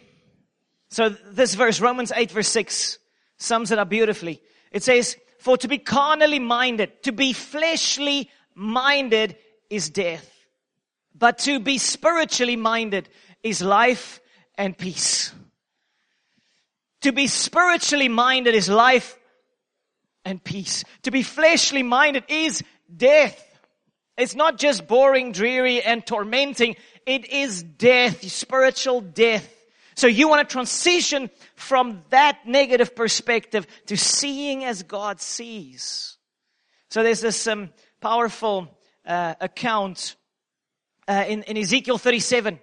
So 0.92 1.08
this 1.08 1.54
verse, 1.54 1.80
Romans 1.80 2.12
8 2.14 2.30
verse 2.32 2.48
6, 2.48 2.98
sums 3.38 3.70
it 3.70 3.78
up 3.78 3.88
beautifully. 3.88 4.42
It 4.70 4.82
says, 4.82 5.16
for 5.38 5.56
to 5.56 5.66
be 5.66 5.78
carnally 5.78 6.38
minded, 6.38 7.02
to 7.04 7.12
be 7.12 7.32
fleshly 7.32 8.28
minded 8.54 9.36
is 9.70 9.88
death. 9.88 10.30
But 11.14 11.38
to 11.38 11.60
be 11.60 11.78
spiritually 11.78 12.56
minded 12.56 13.08
is 13.42 13.62
life 13.62 14.20
and 14.58 14.76
peace. 14.76 15.32
To 17.00 17.12
be 17.12 17.26
spiritually 17.26 18.08
minded 18.08 18.54
is 18.54 18.68
life 18.68 19.18
and 20.26 20.44
peace. 20.44 20.84
To 21.04 21.10
be 21.10 21.22
fleshly 21.22 21.82
minded 21.82 22.24
is 22.28 22.62
death. 22.94 23.42
It's 24.18 24.34
not 24.34 24.58
just 24.58 24.86
boring, 24.86 25.32
dreary, 25.32 25.80
and 25.80 26.06
tormenting. 26.06 26.76
It 27.06 27.30
is 27.32 27.62
death, 27.62 28.22
spiritual 28.30 29.00
death. 29.00 29.61
So 29.94 30.06
you 30.06 30.28
want 30.28 30.48
to 30.48 30.52
transition 30.52 31.30
from 31.54 32.02
that 32.10 32.46
negative 32.46 32.96
perspective 32.96 33.66
to 33.86 33.96
seeing 33.96 34.64
as 34.64 34.82
God 34.82 35.20
sees. 35.20 36.16
So 36.90 37.02
there's 37.02 37.20
this 37.20 37.46
um, 37.46 37.70
powerful 38.00 38.76
uh, 39.06 39.34
account 39.40 40.16
uh, 41.08 41.24
in, 41.26 41.42
in 41.44 41.56
Ezekiel 41.56 41.98
37 41.98 42.58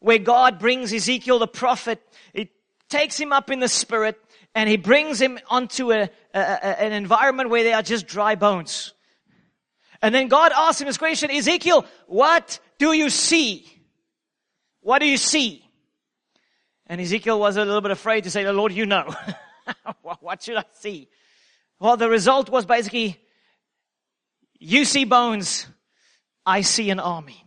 where 0.00 0.18
God 0.18 0.58
brings 0.58 0.92
Ezekiel 0.92 1.38
the 1.38 1.48
prophet. 1.48 2.02
He 2.32 2.50
takes 2.88 3.18
him 3.18 3.32
up 3.32 3.50
in 3.50 3.60
the 3.60 3.68
spirit 3.68 4.20
and 4.54 4.68
he 4.68 4.76
brings 4.76 5.20
him 5.20 5.38
onto 5.48 5.92
a, 5.92 6.02
a, 6.02 6.08
a, 6.38 6.82
an 6.82 6.92
environment 6.92 7.50
where 7.50 7.62
they 7.62 7.72
are 7.72 7.82
just 7.82 8.06
dry 8.06 8.34
bones. 8.34 8.94
And 10.02 10.14
then 10.14 10.28
God 10.28 10.52
asks 10.54 10.80
him 10.80 10.86
this 10.86 10.98
question, 10.98 11.30
Ezekiel, 11.30 11.84
what 12.06 12.60
do 12.78 12.92
you 12.92 13.10
see? 13.10 13.66
What 14.80 15.00
do 15.00 15.06
you 15.06 15.16
see? 15.16 15.65
And 16.86 17.00
Ezekiel 17.00 17.38
was 17.38 17.56
a 17.56 17.64
little 17.64 17.80
bit 17.80 17.90
afraid 17.90 18.24
to 18.24 18.30
say, 18.30 18.44
the 18.44 18.52
Lord, 18.52 18.72
you 18.72 18.86
know. 18.86 19.12
what 20.20 20.42
should 20.42 20.56
I 20.56 20.64
see? 20.72 21.08
Well, 21.80 21.96
the 21.96 22.08
result 22.08 22.48
was 22.48 22.64
basically, 22.64 23.20
you 24.58 24.84
see 24.84 25.04
bones, 25.04 25.66
I 26.44 26.60
see 26.60 26.90
an 26.90 27.00
army. 27.00 27.44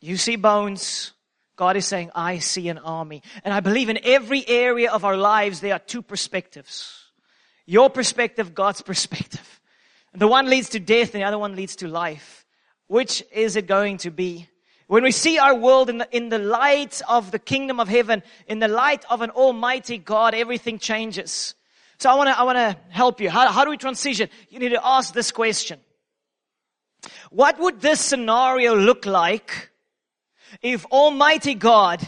You 0.00 0.16
see 0.16 0.36
bones, 0.36 1.12
God 1.56 1.76
is 1.76 1.86
saying, 1.86 2.10
I 2.14 2.38
see 2.38 2.68
an 2.70 2.78
army. 2.78 3.22
And 3.44 3.52
I 3.52 3.60
believe 3.60 3.90
in 3.90 3.98
every 4.02 4.48
area 4.48 4.90
of 4.90 5.04
our 5.04 5.16
lives, 5.16 5.60
there 5.60 5.74
are 5.74 5.78
two 5.78 6.00
perspectives. 6.00 7.10
Your 7.66 7.90
perspective, 7.90 8.54
God's 8.54 8.80
perspective. 8.80 9.60
The 10.14 10.26
one 10.26 10.48
leads 10.48 10.70
to 10.70 10.80
death 10.80 11.14
and 11.14 11.22
the 11.22 11.26
other 11.26 11.38
one 11.38 11.54
leads 11.54 11.76
to 11.76 11.88
life. 11.88 12.46
Which 12.88 13.22
is 13.30 13.54
it 13.54 13.68
going 13.68 13.98
to 13.98 14.10
be? 14.10 14.48
When 14.90 15.04
we 15.04 15.12
see 15.12 15.38
our 15.38 15.54
world 15.54 15.88
in 15.88 15.98
the, 15.98 16.08
in 16.10 16.30
the 16.30 16.40
light 16.40 17.00
of 17.08 17.30
the 17.30 17.38
kingdom 17.38 17.78
of 17.78 17.86
heaven, 17.86 18.24
in 18.48 18.58
the 18.58 18.66
light 18.66 19.04
of 19.08 19.20
an 19.20 19.30
almighty 19.30 19.98
God, 19.98 20.34
everything 20.34 20.80
changes. 20.80 21.54
So 21.98 22.10
I 22.10 22.16
want 22.16 22.28
to, 22.28 22.36
I 22.36 22.42
want 22.42 22.58
to 22.58 22.76
help 22.88 23.20
you. 23.20 23.30
How, 23.30 23.52
how 23.52 23.64
do 23.64 23.70
we 23.70 23.76
transition? 23.76 24.28
You 24.48 24.58
need 24.58 24.70
to 24.70 24.84
ask 24.84 25.14
this 25.14 25.30
question. 25.30 25.78
What 27.30 27.60
would 27.60 27.80
this 27.80 28.00
scenario 28.00 28.74
look 28.74 29.06
like 29.06 29.70
if 30.60 30.84
almighty 30.86 31.54
God 31.54 32.04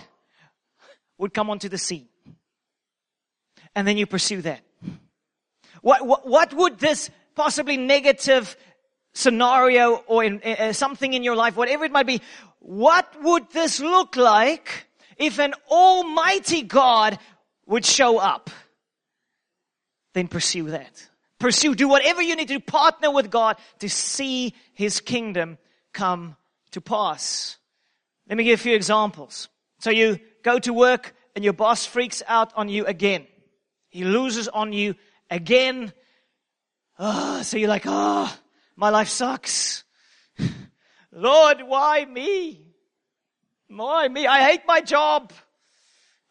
would 1.19 1.33
come 1.33 1.51
onto 1.51 1.69
the 1.69 1.79
scene? 1.79 2.09
And 3.77 3.87
then 3.87 3.97
you 3.97 4.07
pursue 4.07 4.43
that. 4.43 4.61
What, 5.83 6.05
what, 6.05 6.27
what 6.27 6.53
would 6.53 6.81
this 6.81 7.11
possibly 7.37 7.77
negative 7.77 8.57
scenario 9.15 9.97
or 10.07 10.25
in, 10.25 10.43
uh, 10.43 10.73
something 10.73 11.12
in 11.12 11.23
your 11.23 11.37
life, 11.37 11.57
whatever 11.57 11.85
it 11.85 11.93
might 11.93 12.07
be, 12.07 12.21
what 12.62 13.21
would 13.23 13.50
this 13.50 13.81
look 13.81 14.16
like 14.16 14.87
if 15.16 15.40
an 15.40 15.52
almighty 15.69 16.62
God 16.62 17.19
would 17.66 17.85
show 17.85 18.19
up? 18.19 18.50
Then 20.14 20.28
pursue 20.28 20.71
that. 20.71 21.09
Pursue, 21.40 21.75
do 21.75 21.88
whatever 21.88 22.23
you 22.23 22.37
need 22.37 22.49
to 22.49 22.61
partner 22.61 23.11
with 23.11 23.31
God 23.31 23.57
to 23.81 23.88
see 23.88 24.54
His 24.75 25.00
kingdom 25.00 25.59
come 25.92 26.37
to 26.71 26.81
pass. 26.81 27.57
Let 28.28 28.38
me 28.38 28.45
give 28.45 28.61
a 28.61 28.62
few 28.62 28.76
examples. 28.76 29.49
So 29.81 29.90
you 29.90 30.21
go 30.45 30.61
to 30.61 30.73
work 30.73 31.14
and 31.35 31.42
your 31.42 31.54
boss 31.54 31.85
freaks 31.85 32.23
out 32.28 32.52
on 32.54 32.69
you 32.69 32.87
again. 32.87 33.26
He 33.88 34.04
loses 34.04 34.47
on 34.47 34.73
you 34.73 34.95
again. 35.28 35.92
Oh, 36.97 37.42
so 37.42 37.57
you're 37.57 37.69
like, 37.69 37.87
oh, 37.87 38.33
my 38.76 38.90
life 38.90 39.09
sucks. 39.09 39.83
Lord, 41.12 41.62
why 41.62 42.04
me? 42.07 42.64
Why 43.69 44.09
me? 44.09 44.26
I 44.26 44.42
hate 44.42 44.62
my 44.66 44.81
job. 44.81 45.33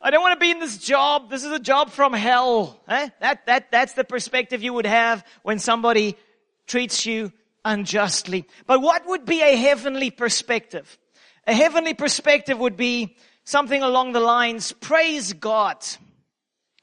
I 0.02 0.10
don't 0.10 0.22
want 0.22 0.40
to 0.40 0.44
be 0.44 0.50
in 0.50 0.60
this 0.60 0.80
job. 0.80 1.30
This 1.30 1.44
is 1.44 1.52
a 1.52 1.60
job 1.60 1.92
from 1.92 2.14
hell. 2.14 2.82
Eh? 2.88 3.10
That, 3.20 3.46
that, 3.46 3.72
that's 3.72 3.94
the 3.94 4.04
perspective 4.04 4.64
you 4.64 4.74
would 4.74 4.88
have 4.88 5.24
when 5.44 5.60
somebody 5.60 6.18
treats 6.66 7.06
you 7.06 7.32
unjustly. 7.64 8.48
But 8.66 8.82
what 8.82 9.06
would 9.06 9.26
be 9.26 9.42
a 9.42 9.56
heavenly 9.56 10.10
perspective? 10.10 10.98
A 11.46 11.54
heavenly 11.54 11.94
perspective 11.94 12.58
would 12.58 12.78
be 12.78 13.16
something 13.44 13.84
along 13.84 14.14
the 14.14 14.20
lines, 14.20 14.72
praise 14.72 15.34
God. 15.34 15.78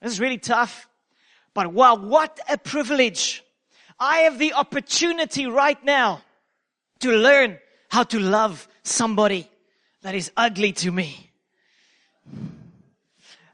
This 0.00 0.12
is 0.12 0.20
really 0.20 0.38
tough. 0.38 0.88
But 1.54 1.72
wow, 1.72 1.96
what 1.96 2.38
a 2.48 2.56
privilege. 2.56 3.42
I 3.98 4.18
have 4.18 4.38
the 4.38 4.52
opportunity 4.52 5.46
right 5.46 5.82
now 5.84 6.22
to 7.00 7.10
learn 7.10 7.58
how 7.88 8.04
to 8.04 8.18
love 8.18 8.68
somebody 8.82 9.50
that 10.02 10.14
is 10.14 10.30
ugly 10.36 10.72
to 10.72 10.90
me. 10.90 11.30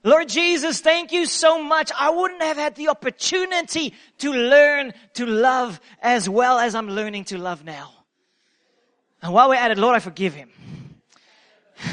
Lord 0.03 0.29
Jesus, 0.29 0.81
thank 0.81 1.13
you 1.13 1.25
so 1.25 1.63
much. 1.63 1.91
I 1.99 2.11
wouldn't 2.11 2.43
have 2.43 2.59
had 2.59 2.75
the 2.77 2.89
opportunity 2.89 3.95
to 4.19 4.33
learn 4.33 4.93
to 5.15 5.25
love 5.25 5.81
as 6.03 6.29
well 6.29 6.59
as 6.59 6.75
I'm 6.75 6.89
learning 6.89 7.25
to 7.27 7.39
love 7.39 7.65
now. 7.65 7.91
And 9.23 9.33
while 9.33 9.49
we're 9.49 9.55
at 9.55 9.71
it, 9.71 9.79
Lord, 9.79 9.97
I 9.97 10.01
forgive 10.01 10.35
him. 10.35 10.51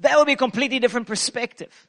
That 0.00 0.18
would 0.18 0.26
be 0.26 0.34
a 0.34 0.36
completely 0.36 0.78
different 0.78 1.06
perspective. 1.06 1.88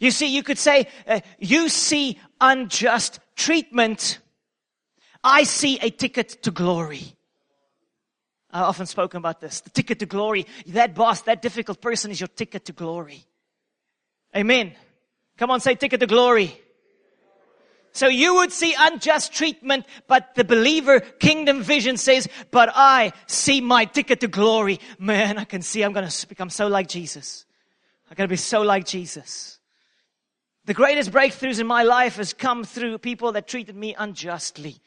You 0.00 0.10
see, 0.10 0.26
you 0.26 0.42
could 0.42 0.58
say, 0.58 0.88
uh, 1.06 1.20
you 1.38 1.68
see 1.68 2.18
unjust 2.40 3.20
treatment 3.36 4.18
I 5.24 5.44
see 5.44 5.78
a 5.80 5.88
ticket 5.88 6.42
to 6.42 6.50
glory. 6.50 7.16
I've 8.52 8.64
often 8.64 8.86
spoken 8.86 9.18
about 9.18 9.40
this. 9.40 9.62
The 9.62 9.70
ticket 9.70 9.98
to 10.00 10.06
glory. 10.06 10.46
That 10.66 10.94
boss, 10.94 11.22
that 11.22 11.40
difficult 11.40 11.80
person 11.80 12.10
is 12.10 12.20
your 12.20 12.28
ticket 12.28 12.66
to 12.66 12.72
glory. 12.72 13.24
Amen. 14.36 14.74
Come 15.38 15.50
on, 15.50 15.60
say 15.60 15.74
ticket 15.74 15.98
to 16.00 16.06
glory. 16.06 16.60
So 17.92 18.08
you 18.08 18.36
would 18.36 18.52
see 18.52 18.74
unjust 18.78 19.32
treatment, 19.32 19.86
but 20.08 20.34
the 20.34 20.44
believer 20.44 21.00
kingdom 21.00 21.62
vision 21.62 21.96
says, 21.96 22.28
but 22.50 22.68
I 22.74 23.12
see 23.26 23.60
my 23.60 23.86
ticket 23.86 24.20
to 24.20 24.28
glory. 24.28 24.78
Man, 24.98 25.38
I 25.38 25.44
can 25.44 25.62
see 25.62 25.82
I'm 25.82 25.92
going 25.92 26.08
to 26.08 26.28
become 26.28 26.50
so 26.50 26.66
like 26.66 26.88
Jesus. 26.88 27.46
I'm 28.10 28.16
going 28.16 28.28
to 28.28 28.32
be 28.32 28.36
so 28.36 28.62
like 28.62 28.84
Jesus. 28.84 29.58
The 30.66 30.74
greatest 30.74 31.12
breakthroughs 31.12 31.60
in 31.60 31.66
my 31.66 31.82
life 31.82 32.16
has 32.16 32.32
come 32.32 32.64
through 32.64 32.98
people 32.98 33.32
that 33.32 33.46
treated 33.46 33.76
me 33.76 33.94
unjustly 33.96 34.80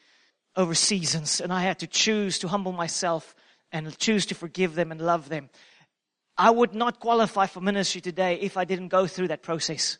over 0.58 0.74
seasons 0.74 1.40
and 1.40 1.52
I 1.52 1.62
had 1.62 1.78
to 1.78 1.86
choose 1.86 2.40
to 2.40 2.48
humble 2.48 2.72
myself 2.72 3.34
and 3.70 3.96
choose 3.96 4.26
to 4.26 4.34
forgive 4.34 4.74
them 4.74 4.90
and 4.90 5.00
love 5.00 5.28
them. 5.28 5.48
I 6.36 6.50
would 6.50 6.74
not 6.74 7.00
qualify 7.00 7.46
for 7.46 7.60
ministry 7.60 8.00
today 8.00 8.34
if 8.40 8.56
I 8.56 8.64
didn't 8.64 8.88
go 8.88 9.06
through 9.06 9.28
that 9.28 9.42
process. 9.42 9.98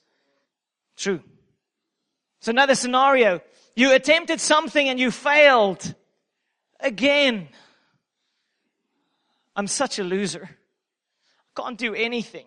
True. 0.96 1.22
So 2.40 2.50
another 2.50 2.74
scenario. 2.74 3.40
You 3.76 3.94
attempted 3.94 4.40
something 4.40 4.88
and 4.88 4.98
you 4.98 5.12
failed. 5.12 5.94
Again. 6.80 7.48
I'm 9.54 9.68
such 9.68 9.98
a 9.98 10.04
loser. 10.04 10.50
I 11.56 11.62
can't 11.62 11.78
do 11.78 11.94
anything. 11.94 12.46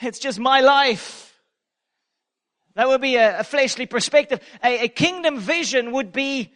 It's 0.00 0.20
just 0.20 0.38
my 0.38 0.60
life. 0.60 1.36
That 2.74 2.86
would 2.86 3.00
be 3.00 3.16
a, 3.16 3.40
a 3.40 3.44
fleshly 3.44 3.86
perspective. 3.86 4.40
A, 4.62 4.84
a 4.84 4.88
kingdom 4.88 5.40
vision 5.40 5.90
would 5.92 6.12
be 6.12 6.52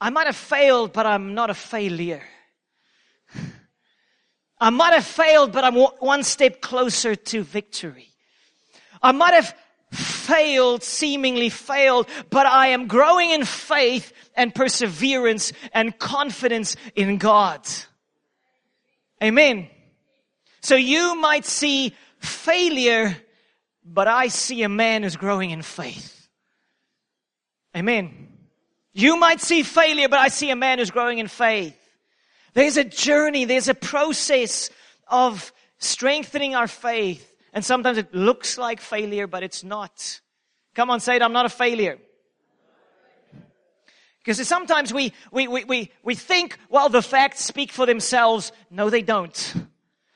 I 0.00 0.10
might 0.10 0.26
have 0.26 0.36
failed, 0.36 0.92
but 0.92 1.06
I'm 1.06 1.34
not 1.34 1.50
a 1.50 1.54
failure. 1.54 2.22
I 4.60 4.70
might 4.70 4.94
have 4.94 5.04
failed, 5.04 5.52
but 5.52 5.64
I'm 5.64 5.74
one 5.74 6.22
step 6.22 6.60
closer 6.60 7.14
to 7.14 7.42
victory. 7.42 8.08
I 9.02 9.12
might 9.12 9.34
have 9.34 9.54
failed, 9.92 10.82
seemingly 10.82 11.50
failed, 11.50 12.08
but 12.30 12.46
I 12.46 12.68
am 12.68 12.86
growing 12.86 13.30
in 13.30 13.44
faith 13.44 14.12
and 14.34 14.54
perseverance 14.54 15.52
and 15.72 15.98
confidence 15.98 16.76
in 16.94 17.18
God. 17.18 17.60
Amen. 19.22 19.68
So 20.62 20.76
you 20.76 21.14
might 21.16 21.44
see 21.44 21.94
failure, 22.18 23.16
but 23.84 24.08
I 24.08 24.28
see 24.28 24.62
a 24.62 24.68
man 24.68 25.02
who's 25.02 25.16
growing 25.16 25.50
in 25.50 25.62
faith. 25.62 26.28
Amen. 27.76 28.33
You 28.94 29.18
might 29.18 29.40
see 29.40 29.64
failure, 29.64 30.08
but 30.08 30.20
I 30.20 30.28
see 30.28 30.50
a 30.50 30.56
man 30.56 30.78
who's 30.78 30.92
growing 30.92 31.18
in 31.18 31.26
faith. 31.26 31.76
There's 32.54 32.76
a 32.76 32.84
journey, 32.84 33.44
there's 33.44 33.68
a 33.68 33.74
process 33.74 34.70
of 35.08 35.52
strengthening 35.78 36.54
our 36.54 36.68
faith. 36.68 37.32
And 37.52 37.64
sometimes 37.64 37.98
it 37.98 38.14
looks 38.14 38.56
like 38.56 38.80
failure, 38.80 39.26
but 39.26 39.42
it's 39.42 39.64
not. 39.64 40.20
Come 40.74 40.90
on, 40.90 41.00
say 41.00 41.16
it, 41.16 41.22
I'm 41.22 41.32
not 41.32 41.44
a 41.44 41.50
failure. 41.50 41.98
Because 44.18 44.46
sometimes 44.48 44.94
we, 44.94 45.12
we, 45.30 45.48
we, 45.48 45.64
we, 45.64 45.92
we 46.02 46.14
think, 46.14 46.58
well, 46.70 46.88
the 46.88 47.02
facts 47.02 47.44
speak 47.44 47.72
for 47.72 47.86
themselves. 47.86 48.52
No, 48.70 48.90
they 48.90 49.02
don't. 49.02 49.54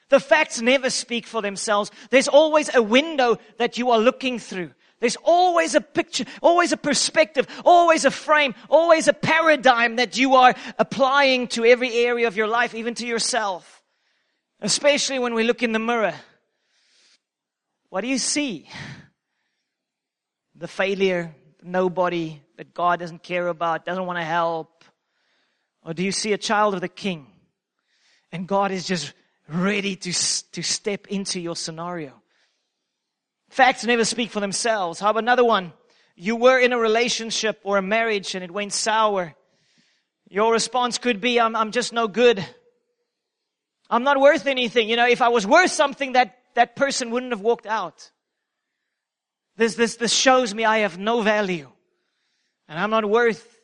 The 0.09 0.21
facts 0.21 0.61
never 0.63 0.89
speak 0.89 1.27
for 1.27 1.43
themselves. 1.43 1.91
There's 2.11 2.29
always 2.29 2.75
a 2.75 2.83
window 2.83 3.39
that 3.59 3.77
you 3.77 3.91
are 3.91 3.99
looking 3.99 4.39
through. 4.39 4.71
There's 5.01 5.17
always 5.23 5.75
a 5.75 5.81
picture, 5.81 6.25
always 6.43 6.73
a 6.73 6.77
perspective, 6.77 7.47
always 7.65 8.05
a 8.05 8.11
frame, 8.11 8.55
always 8.69 9.07
a 9.07 9.13
paradigm 9.13 9.97
that 9.97 10.19
you 10.19 10.35
are 10.35 10.55
applying 10.79 11.47
to 11.49 11.65
every 11.65 11.95
area 11.95 12.27
of 12.27 12.37
your 12.37 12.49
life, 12.49 12.75
even 12.75 12.95
to 12.95 13.07
yourself. 13.07 13.83
Especially 14.61 15.21
when 15.21 15.35
we 15.35 15.45
look 15.45 15.63
in 15.63 15.73
the 15.73 15.79
mirror. 15.79 16.15
What 17.91 18.01
do 18.01 18.09
you 18.09 18.19
see? 18.19 18.69
The 20.57 20.69
failure, 20.69 21.33
nobody 21.63 22.41
that 22.57 22.75
God 22.75 22.99
doesn't 22.99 23.23
care 23.23 23.47
about, 23.47 23.85
doesn't 23.85 24.05
want 24.05 24.19
to 24.19 24.25
help. 24.25 24.85
Or 25.85 25.95
do 25.95 26.03
you 26.03 26.11
see 26.11 26.33
a 26.33 26.39
child 26.39 26.75
of 26.75 26.81
the 26.81 26.89
king? 26.89 27.29
And 28.33 28.49
God 28.49 28.73
is 28.73 28.85
just 28.85 29.13
ready 29.49 29.95
to, 29.95 30.13
to 30.13 30.63
step 30.63 31.07
into 31.07 31.39
your 31.39 31.55
scenario. 31.55 32.18
Facts 33.49 33.85
never 33.85 34.05
speak 34.05 34.31
for 34.31 34.41
themselves. 34.41 35.01
How 35.01 35.11
about 35.11 35.23
another 35.23 35.45
one? 35.45 35.73
You 36.17 36.37
were 36.37 36.59
in 36.59 36.73
a 36.73 36.79
relationship 36.79 37.61
or 37.63 37.79
a 37.79 37.83
marriage 37.83 38.35
and 38.35 38.45
it 38.45 38.51
went 38.51 38.73
sour. 38.73 39.35
Your 40.29 40.53
response 40.53 40.99
could 40.99 41.21
be, 41.21 41.41
I'm, 41.41 41.57
I'm 41.57 41.71
just 41.71 41.93
no 41.93 42.09
good. 42.09 42.45
I'm 43.89 44.03
not 44.03 44.21
worth 44.21 44.47
anything. 44.47 44.89
You 44.89 44.97
know, 44.97 45.07
if 45.07 45.23
I 45.23 45.29
was 45.29 45.47
worth 45.47 45.71
something, 45.71 46.13
that, 46.13 46.37
that 46.55 46.77
person 46.77 47.11
wouldn't 47.11 47.33
have 47.33 47.41
walked 47.41 47.67
out. 47.67 48.11
This, 49.57 49.75
this, 49.75 49.97
this 49.97 50.13
shows 50.13 50.55
me 50.55 50.65
I 50.65 50.79
have 50.79 50.99
no 50.99 51.23
value. 51.23 51.71
And 52.69 52.79
I'm 52.79 52.91
not 52.91 53.09
worth 53.09 53.59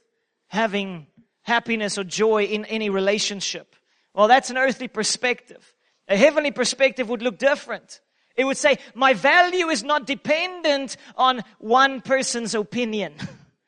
having 0.46 1.06
happiness 1.42 1.98
or 1.98 2.04
joy 2.04 2.44
in 2.44 2.64
any 2.64 2.88
relationship. 2.88 3.76
Well, 4.14 4.28
that's 4.28 4.48
an 4.48 4.56
earthly 4.56 4.88
perspective. 4.88 5.74
A 6.08 6.16
heavenly 6.16 6.50
perspective 6.50 7.08
would 7.08 7.20
look 7.20 7.38
different. 7.38 8.00
It 8.36 8.44
would 8.44 8.56
say, 8.56 8.78
my 8.94 9.14
value 9.14 9.68
is 9.68 9.84
not 9.84 10.06
dependent 10.06 10.96
on 11.16 11.42
one 11.58 12.00
person's 12.00 12.54
opinion. 12.54 13.14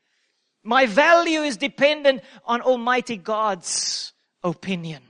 my 0.64 0.86
value 0.86 1.40
is 1.40 1.56
dependent 1.56 2.22
on 2.44 2.60
Almighty 2.62 3.16
God's 3.16 4.12
opinion. 4.42 5.02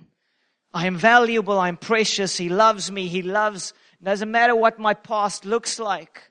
I 0.74 0.86
am 0.86 0.96
valuable. 0.96 1.58
I'm 1.58 1.78
precious. 1.78 2.36
He 2.36 2.50
loves 2.50 2.90
me. 2.90 3.08
He 3.08 3.22
loves, 3.22 3.72
doesn't 4.02 4.30
matter 4.30 4.54
what 4.54 4.78
my 4.78 4.92
past 4.92 5.46
looks 5.46 5.78
like. 5.78 6.30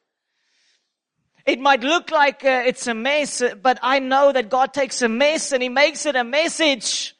It 1.47 1.59
might 1.59 1.81
look 1.81 2.11
like 2.11 2.43
uh, 2.43 2.63
it's 2.65 2.87
a 2.87 2.93
mess, 2.93 3.41
but 3.61 3.79
I 3.81 3.99
know 3.99 4.31
that 4.31 4.49
God 4.49 4.73
takes 4.73 5.01
a 5.01 5.09
mess 5.09 5.51
and 5.51 5.61
He 5.61 5.69
makes 5.69 6.05
it 6.05 6.15
a 6.15 6.23
message. 6.23 7.15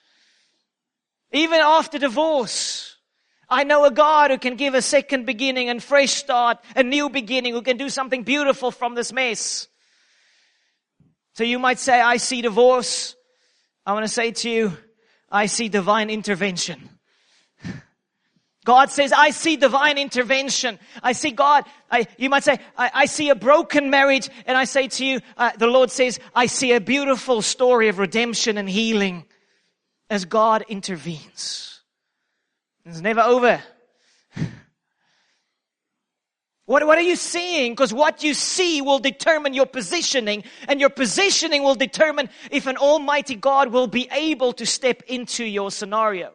Even 1.32 1.60
after 1.60 1.98
divorce. 1.98 2.95
I 3.50 3.64
know 3.64 3.86
a 3.86 3.92
God 3.92 4.32
who 4.32 4.38
can 4.38 4.56
give 4.56 4.74
a 4.74 4.82
second 4.82 5.26
beginning 5.26 5.70
and 5.70 5.82
fresh 5.82 6.12
start, 6.12 6.58
a 6.76 6.84
new 6.84 7.10
beginning, 7.10 7.54
who 7.54 7.62
can 7.62 7.78
do 7.78 7.90
something 7.90 8.24
beautiful 8.24 8.72
from 8.72 8.96
this 8.96 9.14
mess. 9.14 9.68
So 11.34 11.44
you 11.44 11.60
might 11.60 11.80
say, 11.80 12.00
I 12.00 12.18
see 12.18 12.42
divorce. 12.42 13.16
I 13.86 13.94
want 13.94 14.06
to 14.06 14.12
say 14.12 14.32
to 14.32 14.50
you, 14.50 14.78
I 15.30 15.48
see 15.48 15.70
divine 15.70 16.10
intervention. 16.10 16.90
God 18.66 18.90
says, 18.90 19.14
I 19.14 19.30
see 19.30 19.58
divine 19.58 20.00
intervention. 20.00 20.80
I 21.04 21.12
see 21.12 21.30
God. 21.30 21.66
I, 21.92 22.08
you 22.18 22.32
might 22.32 22.44
say, 22.44 22.58
I, 22.76 22.92
I, 22.94 23.06
see 23.06 23.30
a 23.30 23.36
broken 23.36 23.92
marriage. 23.92 24.28
And 24.48 24.58
I 24.58 24.64
say 24.64 24.88
to 24.88 25.06
you, 25.06 25.22
uh, 25.38 25.52
the 25.56 25.68
Lord 25.68 25.92
says, 25.92 26.20
I 26.34 26.48
see 26.48 26.72
a 26.72 26.82
beautiful 26.82 27.44
story 27.44 27.90
of 27.90 28.00
redemption 28.00 28.58
and 28.58 28.68
healing 28.68 29.26
as 30.10 30.26
God 30.26 30.66
intervenes. 30.68 31.75
It's 32.86 33.02
never 33.02 33.22
over. 33.22 33.62
What, 36.68 36.86
what 36.88 36.98
are 36.98 37.02
you 37.02 37.16
seeing? 37.16 37.74
Because 37.74 37.94
what 37.94 38.24
you 38.24 38.34
see 38.34 38.82
will 38.82 38.98
determine 38.98 39.54
your 39.54 39.68
positioning, 39.68 40.44
and 40.68 40.80
your 40.80 40.90
positioning 40.90 41.62
will 41.62 41.76
determine 41.76 42.30
if 42.50 42.66
an 42.66 42.78
almighty 42.78 43.36
God 43.36 43.72
will 43.72 43.88
be 43.88 44.10
able 44.12 44.52
to 44.54 44.66
step 44.66 45.04
into 45.08 45.46
your 45.46 45.70
scenario. 45.70 46.34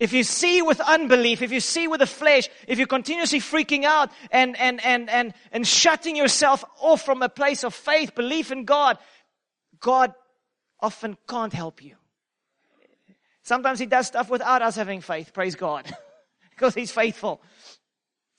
If 0.00 0.12
you 0.12 0.24
see 0.24 0.62
with 0.62 0.80
unbelief, 0.80 1.42
if 1.42 1.52
you 1.52 1.60
see 1.60 1.86
with 1.86 2.00
the 2.00 2.06
flesh, 2.06 2.48
if 2.66 2.78
you're 2.78 2.86
continuously 2.86 3.40
freaking 3.40 3.84
out 3.84 4.10
and, 4.30 4.58
and, 4.58 4.84
and, 4.84 5.08
and, 5.10 5.34
and 5.52 5.66
shutting 5.66 6.16
yourself 6.16 6.64
off 6.80 7.02
from 7.02 7.22
a 7.22 7.28
place 7.28 7.62
of 7.62 7.74
faith, 7.74 8.14
belief 8.14 8.50
in 8.50 8.64
God, 8.64 8.98
God 9.80 10.14
often 10.80 11.16
can't 11.28 11.52
help 11.52 11.84
you. 11.84 11.96
Sometimes 13.42 13.78
he 13.78 13.86
does 13.86 14.06
stuff 14.06 14.30
without 14.30 14.62
us 14.62 14.76
having 14.76 15.00
faith, 15.00 15.32
praise 15.32 15.54
God, 15.54 15.84
because 16.50 16.74
he's 16.74 16.92
faithful. 16.92 17.42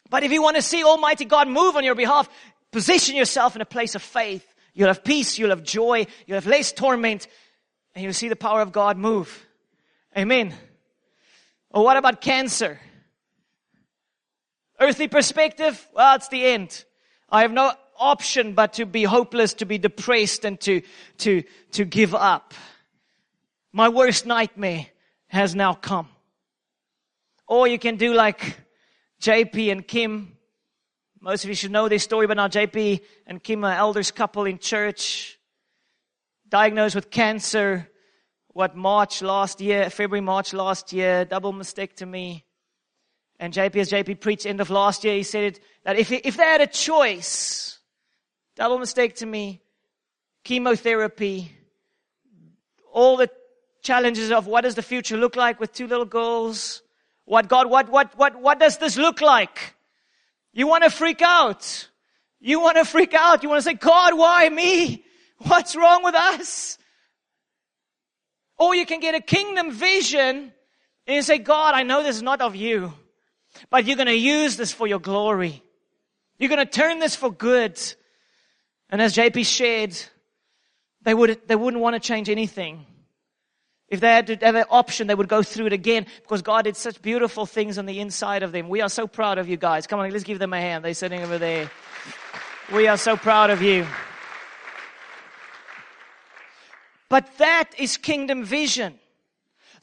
But 0.10 0.24
if 0.24 0.32
you 0.32 0.42
want 0.42 0.56
to 0.56 0.62
see 0.62 0.84
Almighty 0.84 1.26
God 1.26 1.48
move 1.48 1.76
on 1.76 1.84
your 1.84 1.96
behalf, 1.96 2.30
position 2.72 3.16
yourself 3.16 3.56
in 3.56 3.62
a 3.62 3.66
place 3.66 3.96
of 3.96 4.02
faith. 4.02 4.46
You'll 4.74 4.88
have 4.88 5.04
peace, 5.04 5.38
you'll 5.38 5.52
have 5.52 5.64
joy, 5.64 6.08
you'll 6.26 6.38
have 6.38 6.48
less 6.48 6.72
torment, 6.72 7.28
and 7.94 8.04
you'll 8.04 8.14
see 8.14 8.30
the 8.30 8.36
power 8.36 8.62
of 8.62 8.72
God 8.72 8.98
move. 8.98 9.46
Amen. 10.18 10.54
Or 11.70 11.84
what 11.84 11.98
about 11.98 12.22
cancer? 12.22 12.80
Earthly 14.80 15.08
perspective, 15.08 15.88
well, 15.94 16.16
it's 16.16 16.30
the 16.30 16.46
end. 16.46 16.86
I 17.30 17.42
have 17.42 17.52
no 17.52 17.74
option 17.98 18.54
but 18.54 18.74
to 18.74 18.86
be 18.86 19.04
hopeless, 19.04 19.56
to 19.56 19.66
be 19.66 19.78
depressed, 19.78 20.46
and 20.46 20.60
to, 20.62 20.82
to, 21.20 21.44
to 21.72 21.86
give 21.86 22.16
up. 22.16 22.54
My 23.72 23.90
worst 23.90 24.26
nightmare 24.26 24.88
has 25.34 25.56
now 25.56 25.74
come. 25.74 26.08
Or 27.48 27.68
you 27.68 27.80
can 27.80 27.96
do 27.98 28.14
like 28.14 28.60
JP 29.22 29.72
and 29.72 29.88
Kim. 29.88 30.38
Most 31.20 31.44
of 31.44 31.50
you 31.50 31.56
should 31.56 31.72
know 31.72 31.90
this 31.90 32.04
story, 32.04 32.28
but 32.28 32.38
now 32.38 32.48
JP 32.48 33.02
and 33.26 33.42
Kim 33.42 33.66
are 33.66 33.74
elders 33.74 34.12
couple 34.12 34.46
in 34.46 34.60
church, 34.60 35.40
diagnosed 36.48 36.96
with 36.96 37.10
cancer. 37.10 37.90
What 38.50 38.76
March 38.76 39.24
last 39.24 39.60
year, 39.60 39.90
February, 39.90 40.22
March 40.22 40.54
last 40.54 40.94
year, 40.94 41.26
double 41.26 41.52
mastectomy. 41.52 42.44
And 43.40 43.52
JP, 43.52 43.76
as 43.78 43.90
JP 43.90 44.20
preached 44.20 44.46
end 44.46 44.62
of 44.62 44.70
last 44.70 45.04
year, 45.04 45.16
he 45.16 45.24
said 45.24 45.60
that 45.84 45.98
if, 45.98 46.12
if 46.12 46.38
they 46.38 46.44
had 46.44 46.62
a 46.62 46.68
choice, 46.68 47.80
double 48.56 48.78
mastectomy, 48.78 49.62
chemotherapy, 50.44 51.52
all 52.92 53.18
the 53.18 53.32
challenges 53.84 54.32
of 54.32 54.48
what 54.48 54.62
does 54.62 54.76
the 54.76 54.82
future 54.82 55.18
look 55.18 55.36
like 55.36 55.60
with 55.60 55.74
two 55.74 55.88
little 55.88 56.06
girls? 56.06 56.82
What 57.26 57.48
God, 57.48 57.70
what, 57.70 57.90
what, 57.90 58.18
what, 58.18 58.42
what 58.42 58.60
does 58.60 58.78
this 58.78 58.98
look 58.98 59.22
like? 59.22 59.76
You 60.54 60.68
want 60.68 60.84
to 60.84 60.90
freak 60.90 61.22
out. 61.22 61.90
You 62.40 62.60
want 62.60 62.78
to 62.78 62.86
freak 62.86 63.14
out. 63.14 63.44
You 63.44 63.50
want 63.50 63.60
to 63.60 63.64
say, 63.64 63.76
God, 63.76 64.18
why 64.18 64.50
me? 64.50 65.04
What's 65.40 65.76
wrong 65.76 66.04
with 66.04 66.16
us? 66.16 66.78
Or 68.58 68.74
you 68.76 68.86
can 68.86 69.00
get 69.00 69.16
a 69.16 69.22
kingdom 69.22 69.72
vision 69.72 70.54
and 71.06 71.16
you 71.16 71.22
say, 71.22 71.38
God, 71.38 71.74
I 71.76 71.84
know 71.84 72.04
this 72.04 72.16
is 72.16 72.22
not 72.22 72.42
of 72.42 72.56
you, 72.56 72.94
but 73.70 73.86
you're 73.86 73.98
going 73.98 74.08
to 74.08 74.18
use 74.18 74.56
this 74.56 74.72
for 74.72 74.88
your 74.88 75.00
glory. 75.00 75.62
You're 76.38 76.50
going 76.50 76.66
to 76.66 76.72
turn 76.72 77.00
this 77.00 77.16
for 77.16 77.32
good. 77.32 77.80
And 78.90 79.02
as 79.02 79.16
JP 79.16 79.46
shared, 79.46 79.98
they 81.02 81.14
would, 81.14 81.42
they 81.48 81.56
wouldn't 81.56 81.82
want 81.82 81.96
to 81.96 82.00
change 82.00 82.30
anything. 82.30 82.86
If 83.94 84.00
they 84.00 84.08
had 84.08 84.26
to 84.26 84.36
have 84.38 84.56
an 84.56 84.66
option, 84.72 85.06
they 85.06 85.14
would 85.14 85.28
go 85.28 85.44
through 85.44 85.68
it 85.68 85.74
again 85.74 86.08
because 86.24 86.42
God 86.42 86.64
did 86.64 86.76
such 86.76 87.00
beautiful 87.00 87.46
things 87.46 87.78
on 87.78 87.86
the 87.86 88.00
inside 88.00 88.42
of 88.42 88.52
them. 88.52 88.68
We 88.68 88.82
are 88.82 88.90
so 88.90 89.06
proud 89.06 89.38
of 89.38 89.48
you 89.48 89.56
guys. 89.56 89.86
Come 89.86 90.00
on, 90.00 90.10
let's 90.10 90.24
give 90.24 90.40
them 90.40 90.52
a 90.52 90.60
hand. 90.60 90.84
They're 90.84 90.96
sitting 90.96 91.22
over 91.22 91.38
there. 91.38 91.70
We 92.74 92.88
are 92.88 92.98
so 92.98 93.16
proud 93.16 93.52
of 93.52 93.62
you. 93.62 93.86
But 97.08 97.38
that 97.38 97.70
is 97.78 97.98
kingdom 97.98 98.44
vision. 98.44 98.98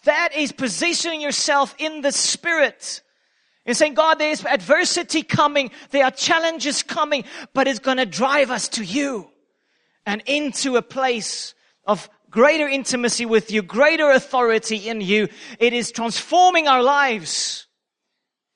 That 0.03 0.35
is 0.35 0.51
positioning 0.51 1.21
yourself 1.21 1.77
in 1.79 2.01
the 2.01 2.11
spirit. 2.11 3.03
And 3.65 3.77
saying, 3.77 3.95
God, 3.95 4.19
there's 4.19 4.45
adversity 4.45 5.23
coming. 5.23 5.71
There 5.91 6.05
are 6.05 6.11
challenges 6.11 6.83
coming, 6.83 7.23
but 7.55 7.69
it's 7.69 7.79
going 7.79 7.99
to 7.99 8.07
drive 8.07 8.51
us 8.51 8.71
to 8.71 8.83
you 8.83 9.31
and 10.05 10.21
into 10.27 10.75
a 10.75 10.83
place 10.83 11.55
of 11.87 12.11
greater 12.31 12.69
intimacy 12.69 13.27
with 13.27 13.51
you, 13.51 13.63
greater 13.63 14.11
authority 14.11 14.89
in 14.89 15.01
you. 15.01 15.29
It 15.59 15.73
is 15.73 15.91
transforming 15.93 16.69
our 16.69 16.83
lives. 16.83 17.67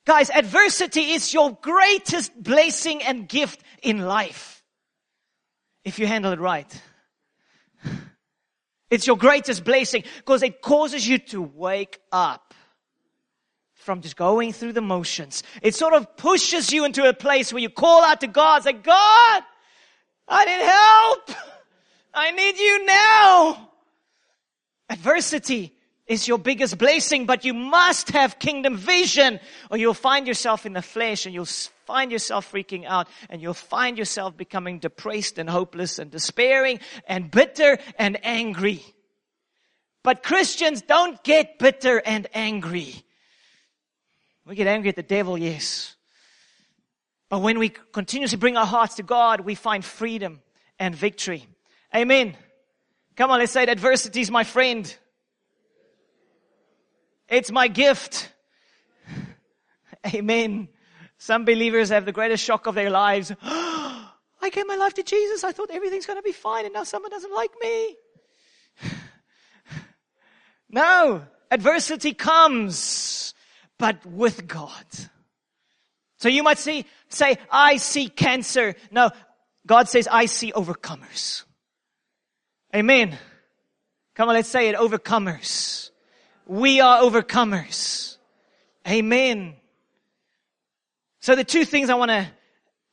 Guys, 0.06 0.30
adversity 0.30 1.12
is 1.12 1.32
your 1.32 1.58
greatest 1.60 2.30
blessing 2.40 3.02
and 3.02 3.28
gift 3.28 3.62
in 3.82 3.98
life. 4.00 4.62
If 5.84 5.98
you 5.98 6.06
handle 6.06 6.32
it 6.32 6.40
right. 6.40 6.82
It's 8.90 9.08
your 9.08 9.16
greatest 9.16 9.64
blessing 9.64 10.04
because 10.18 10.44
it 10.44 10.60
causes 10.60 11.08
you 11.08 11.18
to 11.18 11.42
wake 11.42 11.98
up 12.12 12.54
from 13.74 14.02
just 14.02 14.14
going 14.14 14.52
through 14.52 14.72
the 14.72 14.80
motions. 14.80 15.42
It 15.62 15.74
sort 15.74 15.94
of 15.94 16.16
pushes 16.16 16.72
you 16.72 16.84
into 16.84 17.08
a 17.08 17.12
place 17.12 17.52
where 17.52 17.60
you 17.60 17.70
call 17.70 18.04
out 18.04 18.20
to 18.20 18.28
God, 18.28 18.62
say, 18.62 18.72
God, 18.72 19.42
I 20.28 20.44
need 20.44 21.34
help. 21.34 21.44
I 22.14 22.30
need 22.30 22.58
you 22.58 22.84
now. 22.86 23.70
Adversity 24.88 25.74
is 26.06 26.28
your 26.28 26.38
biggest 26.38 26.76
blessing, 26.78 27.26
but 27.26 27.44
you 27.44 27.54
must 27.54 28.10
have 28.10 28.38
kingdom 28.38 28.76
vision 28.76 29.40
or 29.70 29.78
you'll 29.78 29.94
find 29.94 30.26
yourself 30.26 30.66
in 30.66 30.74
the 30.74 30.82
flesh 30.82 31.24
and 31.24 31.34
you'll 31.34 31.46
find 31.46 32.12
yourself 32.12 32.52
freaking 32.52 32.84
out 32.84 33.08
and 33.30 33.40
you'll 33.40 33.54
find 33.54 33.96
yourself 33.96 34.36
becoming 34.36 34.78
depressed 34.78 35.38
and 35.38 35.48
hopeless 35.48 35.98
and 35.98 36.10
despairing 36.10 36.80
and 37.08 37.30
bitter 37.30 37.78
and 37.98 38.18
angry. 38.22 38.84
But 40.02 40.22
Christians 40.22 40.82
don't 40.82 41.22
get 41.24 41.58
bitter 41.58 42.00
and 42.04 42.26
angry. 42.34 42.94
We 44.46 44.54
get 44.54 44.66
angry 44.66 44.90
at 44.90 44.96
the 44.96 45.02
devil, 45.02 45.38
yes. 45.38 45.96
But 47.30 47.40
when 47.40 47.58
we 47.58 47.70
continuously 47.70 48.36
bring 48.36 48.58
our 48.58 48.66
hearts 48.66 48.96
to 48.96 49.02
God, 49.02 49.40
we 49.40 49.54
find 49.54 49.82
freedom 49.82 50.42
and 50.78 50.94
victory. 50.94 51.46
Amen. 51.94 52.36
Come 53.14 53.30
on, 53.30 53.38
let's 53.38 53.52
say 53.52 53.64
adversity 53.64 54.20
is 54.20 54.30
my 54.30 54.42
friend. 54.42 54.92
It's 57.28 57.52
my 57.52 57.68
gift. 57.68 58.32
Amen. 60.14 60.68
Some 61.18 61.44
believers 61.44 61.90
have 61.90 62.04
the 62.04 62.12
greatest 62.12 62.42
shock 62.42 62.66
of 62.66 62.74
their 62.74 62.90
lives. 62.90 63.32
I 63.42 64.50
gave 64.50 64.66
my 64.66 64.76
life 64.76 64.94
to 64.94 65.04
Jesus. 65.04 65.44
I 65.44 65.52
thought 65.52 65.70
everything's 65.70 66.04
going 66.04 66.18
to 66.18 66.22
be 66.22 66.32
fine 66.32 66.64
and 66.64 66.74
now 66.74 66.82
someone 66.82 67.12
doesn't 67.12 67.32
like 67.32 67.52
me. 67.60 67.96
no, 70.68 71.22
adversity 71.50 72.12
comes, 72.12 73.34
but 73.78 74.04
with 74.04 74.48
God. 74.48 74.84
So 76.18 76.28
you 76.28 76.42
might 76.42 76.58
see, 76.58 76.86
say, 77.08 77.38
I 77.50 77.76
see 77.76 78.08
cancer. 78.08 78.74
No, 78.90 79.10
God 79.64 79.88
says, 79.88 80.08
I 80.10 80.26
see 80.26 80.52
overcomers. 80.52 81.43
Amen. 82.74 83.16
Come 84.16 84.28
on, 84.28 84.34
let's 84.34 84.48
say 84.48 84.68
it, 84.68 84.74
overcomers. 84.74 85.90
We 86.44 86.80
are 86.80 87.02
overcomers. 87.02 88.16
Amen. 88.88 89.54
So 91.20 91.36
the 91.36 91.44
two 91.44 91.64
things 91.64 91.88
I 91.88 91.94
want 91.94 92.10
to 92.10 92.26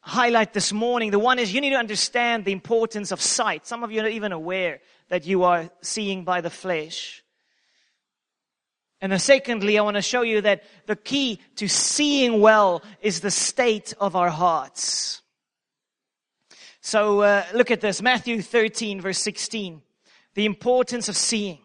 highlight 0.01 0.53
this 0.53 0.71
morning, 0.71 1.09
the 1.09 1.17
one 1.17 1.39
is 1.39 1.51
you 1.51 1.61
need 1.61 1.71
to 1.71 1.77
understand 1.77 2.45
the 2.45 2.51
importance 2.51 3.11
of 3.11 3.21
sight. 3.21 3.65
Some 3.65 3.83
of 3.83 3.91
you 3.91 4.01
are 4.01 4.03
not 4.03 4.11
even 4.11 4.31
aware 4.31 4.81
that 5.09 5.25
you 5.25 5.43
are 5.43 5.71
seeing 5.81 6.25
by 6.25 6.41
the 6.41 6.51
flesh. 6.51 7.23
And 9.01 9.11
then 9.11 9.19
secondly, 9.19 9.79
I 9.79 9.81
want 9.81 9.95
to 9.95 10.03
show 10.03 10.21
you 10.21 10.41
that 10.41 10.63
the 10.85 10.95
key 10.95 11.39
to 11.55 11.67
seeing 11.67 12.39
well 12.39 12.83
is 13.01 13.21
the 13.21 13.31
state 13.31 13.95
of 13.99 14.15
our 14.15 14.29
hearts. 14.29 15.20
So 16.81 17.21
uh, 17.21 17.45
look 17.53 17.69
at 17.69 17.79
this, 17.79 18.01
Matthew 18.01 18.41
13 18.41 19.01
verse 19.01 19.19
16. 19.19 19.81
The 20.33 20.45
importance 20.45 21.09
of 21.09 21.15
seeing. 21.15 21.59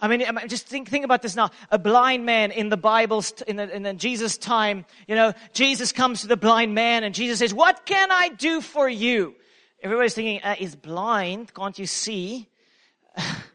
I 0.00 0.08
mean, 0.08 0.24
just 0.48 0.66
think, 0.66 0.88
think 0.88 1.04
about 1.04 1.22
this 1.22 1.36
now. 1.36 1.50
A 1.70 1.78
blind 1.78 2.26
man 2.26 2.50
in 2.50 2.70
the 2.70 2.76
Bible, 2.76 3.24
in, 3.46 3.54
the, 3.54 3.72
in 3.72 3.84
the 3.84 3.94
Jesus' 3.94 4.36
time, 4.36 4.84
you 5.06 5.14
know, 5.14 5.32
Jesus 5.52 5.92
comes 5.92 6.22
to 6.22 6.26
the 6.26 6.36
blind 6.36 6.74
man 6.74 7.04
and 7.04 7.14
Jesus 7.14 7.38
says, 7.38 7.54
what 7.54 7.86
can 7.86 8.10
I 8.10 8.30
do 8.30 8.60
for 8.60 8.88
you? 8.88 9.36
Everybody's 9.80 10.14
thinking, 10.14 10.42
uh, 10.42 10.56
he's 10.56 10.74
blind. 10.74 11.54
Can't 11.54 11.78
you 11.78 11.86
see? 11.86 12.48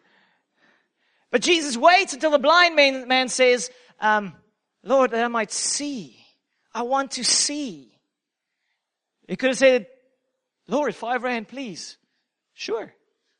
but 1.31 1.41
Jesus 1.41 1.75
waits 1.75 2.13
until 2.13 2.31
the 2.31 2.39
blind 2.39 2.77
man, 2.77 3.09
man 3.09 3.27
says, 3.27 3.69
um, 3.99 4.33
Lord, 4.83 5.11
that 5.11 5.25
I 5.25 5.27
might 5.27 5.51
see. 5.51 6.17
I 6.73 6.83
want 6.83 7.11
to 7.11 7.25
see. 7.25 7.91
He 9.27 9.35
could 9.35 9.49
have 9.49 9.57
said, 9.57 9.87
Lord, 10.67 10.95
five 10.95 11.23
rand, 11.23 11.47
please. 11.47 11.97
Sure. 12.53 12.93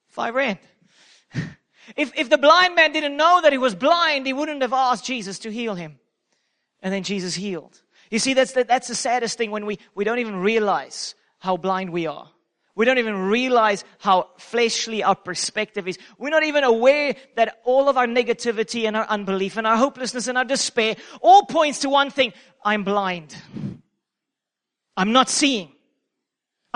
Five 0.09 0.35
rand. 0.35 0.59
If, 1.95 2.11
if 2.17 2.29
the 2.29 2.37
blind 2.37 2.75
man 2.75 2.91
didn't 2.91 3.15
know 3.15 3.39
that 3.41 3.53
he 3.53 3.57
was 3.57 3.73
blind, 3.73 4.27
he 4.27 4.33
wouldn't 4.33 4.61
have 4.61 4.73
asked 4.73 5.05
Jesus 5.05 5.39
to 5.39 5.49
heal 5.49 5.73
him. 5.73 5.99
And 6.81 6.93
then 6.93 7.03
Jesus 7.03 7.33
healed. 7.33 7.81
You 8.11 8.19
see, 8.19 8.33
that's 8.33 8.51
the, 8.51 8.65
that's 8.65 8.89
the 8.89 8.95
saddest 8.95 9.37
thing 9.37 9.51
when 9.51 9.65
we, 9.65 9.79
we 9.95 10.03
don't 10.03 10.19
even 10.19 10.35
realize 10.35 11.15
how 11.39 11.55
blind 11.57 11.91
we 11.91 12.05
are. 12.05 12.29
We 12.75 12.85
don't 12.85 12.99
even 12.99 13.29
realize 13.29 13.83
how 13.97 14.29
fleshly 14.37 15.01
our 15.01 15.15
perspective 15.15 15.87
is. 15.87 15.97
We're 16.19 16.29
not 16.29 16.43
even 16.43 16.63
aware 16.63 17.15
that 17.35 17.59
all 17.63 17.89
of 17.89 17.97
our 17.97 18.05
negativity 18.05 18.85
and 18.85 18.95
our 18.95 19.05
unbelief 19.05 19.57
and 19.57 19.65
our 19.65 19.77
hopelessness 19.77 20.27
and 20.27 20.37
our 20.37 20.45
despair 20.45 20.95
all 21.21 21.45
points 21.45 21.79
to 21.79 21.89
one 21.89 22.11
thing. 22.11 22.33
I'm 22.63 22.83
blind. 22.83 23.35
I'm 24.95 25.11
not 25.11 25.29
seeing. 25.29 25.71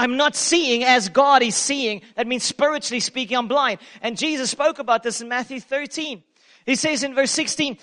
I'm 0.01 0.17
not 0.17 0.35
seeing 0.35 0.83
as 0.83 1.09
God 1.09 1.43
is 1.43 1.53
seeing. 1.53 2.01
That 2.15 2.25
means 2.25 2.43
spiritually 2.43 2.99
speaking, 2.99 3.37
I'm 3.37 3.47
blind. 3.47 3.79
And 4.01 4.17
Jesus 4.17 4.49
spoke 4.49 4.79
about 4.79 5.03
this 5.03 5.21
in 5.21 5.27
Matthew 5.27 5.59
13. 5.59 6.23
He 6.65 6.75
says 6.75 7.03
in 7.03 7.13
verse 7.13 7.29
16, 7.29 7.77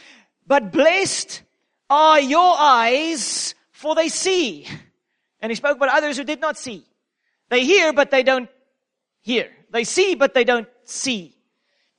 but 0.45 0.73
blessed 0.73 1.43
are 1.89 2.19
your 2.19 2.57
eyes 2.59 3.55
for 3.71 3.95
they 3.95 4.09
see. 4.09 4.67
And 5.41 5.53
he 5.53 5.55
spoke 5.55 5.77
about 5.77 5.91
others 5.91 6.17
who 6.17 6.25
did 6.25 6.41
not 6.41 6.59
see. 6.59 6.85
They 7.51 7.65
hear, 7.65 7.93
but 7.93 8.11
they 8.11 8.25
don't 8.25 8.51
hear. 9.21 9.49
They 9.71 9.85
see, 9.85 10.17
but 10.17 10.35
they 10.35 10.43
don't 10.43 10.67
see. 10.83 11.37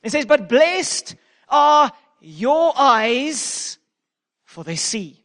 He 0.03 0.09
says, 0.09 0.25
but 0.25 0.49
blessed 0.49 1.15
are 1.47 1.93
your 2.19 2.73
eyes 2.75 3.77
for 4.43 4.65
they 4.65 4.75
see. 4.75 5.18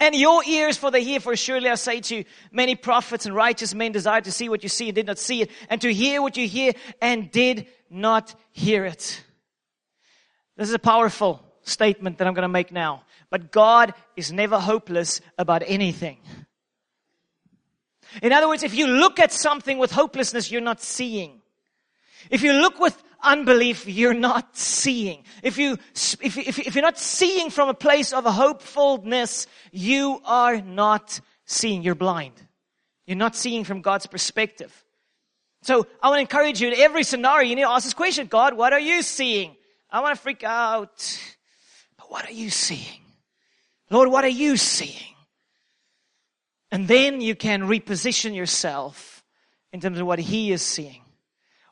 And 0.00 0.14
your 0.14 0.42
ears 0.44 0.78
for 0.78 0.90
the 0.90 0.98
hear, 0.98 1.20
for 1.20 1.36
surely 1.36 1.68
I 1.68 1.74
say 1.74 2.00
to 2.00 2.16
you, 2.16 2.24
many 2.50 2.74
prophets 2.74 3.26
and 3.26 3.34
righteous 3.34 3.74
men 3.74 3.92
desired 3.92 4.24
to 4.24 4.32
see 4.32 4.48
what 4.48 4.62
you 4.62 4.70
see 4.70 4.88
and 4.88 4.94
did 4.94 5.06
not 5.06 5.18
see 5.18 5.42
it, 5.42 5.50
and 5.68 5.78
to 5.82 5.92
hear 5.92 6.22
what 6.22 6.38
you 6.38 6.48
hear 6.48 6.72
and 7.02 7.30
did 7.30 7.66
not 7.90 8.34
hear 8.50 8.86
it. 8.86 9.22
This 10.56 10.68
is 10.68 10.74
a 10.74 10.78
powerful 10.78 11.44
statement 11.62 12.18
that 12.18 12.26
I'm 12.26 12.34
going 12.34 12.42
to 12.42 12.48
make 12.48 12.72
now. 12.72 13.02
But 13.28 13.52
God 13.52 13.94
is 14.16 14.32
never 14.32 14.58
hopeless 14.58 15.20
about 15.38 15.62
anything. 15.66 16.18
In 18.22 18.32
other 18.32 18.48
words, 18.48 18.62
if 18.62 18.74
you 18.74 18.86
look 18.86 19.20
at 19.20 19.32
something 19.32 19.78
with 19.78 19.92
hopelessness, 19.92 20.50
you're 20.50 20.60
not 20.60 20.80
seeing. 20.80 21.42
If 22.30 22.42
you 22.42 22.54
look 22.54 22.80
with 22.80 23.00
unbelief, 23.22 23.86
you're 23.86 24.14
not 24.14 24.56
seeing. 24.56 25.24
If 25.42 25.58
you, 25.58 25.78
if, 26.20 26.36
if, 26.38 26.58
if 26.58 26.74
you're 26.74 26.82
not 26.82 26.98
seeing 26.98 27.50
from 27.50 27.68
a 27.68 27.74
place 27.74 28.12
of 28.12 28.24
hopefulness, 28.24 29.46
you 29.72 30.20
are 30.24 30.60
not 30.60 31.20
seeing. 31.46 31.82
You're 31.82 31.94
blind. 31.94 32.34
You're 33.06 33.16
not 33.16 33.36
seeing 33.36 33.64
from 33.64 33.80
God's 33.80 34.06
perspective. 34.06 34.84
So 35.62 35.86
I 36.02 36.08
want 36.08 36.18
to 36.18 36.20
encourage 36.22 36.60
you 36.60 36.68
in 36.68 36.74
every 36.74 37.02
scenario, 37.02 37.48
you 37.48 37.56
need 37.56 37.62
to 37.62 37.70
ask 37.70 37.84
this 37.84 37.94
question, 37.94 38.26
God, 38.26 38.56
what 38.56 38.72
are 38.72 38.80
you 38.80 39.02
seeing? 39.02 39.56
I 39.90 40.00
want 40.00 40.14
to 40.16 40.20
freak 40.20 40.44
out. 40.44 41.20
But 41.98 42.10
what 42.10 42.28
are 42.28 42.32
you 42.32 42.50
seeing? 42.50 43.00
Lord, 43.90 44.08
what 44.08 44.24
are 44.24 44.28
you 44.28 44.56
seeing? 44.56 45.14
And 46.70 46.86
then 46.86 47.20
you 47.20 47.34
can 47.34 47.62
reposition 47.62 48.34
yourself 48.34 49.24
in 49.72 49.80
terms 49.80 49.98
of 49.98 50.06
what 50.06 50.18
He 50.18 50.52
is 50.52 50.62
seeing. 50.62 50.99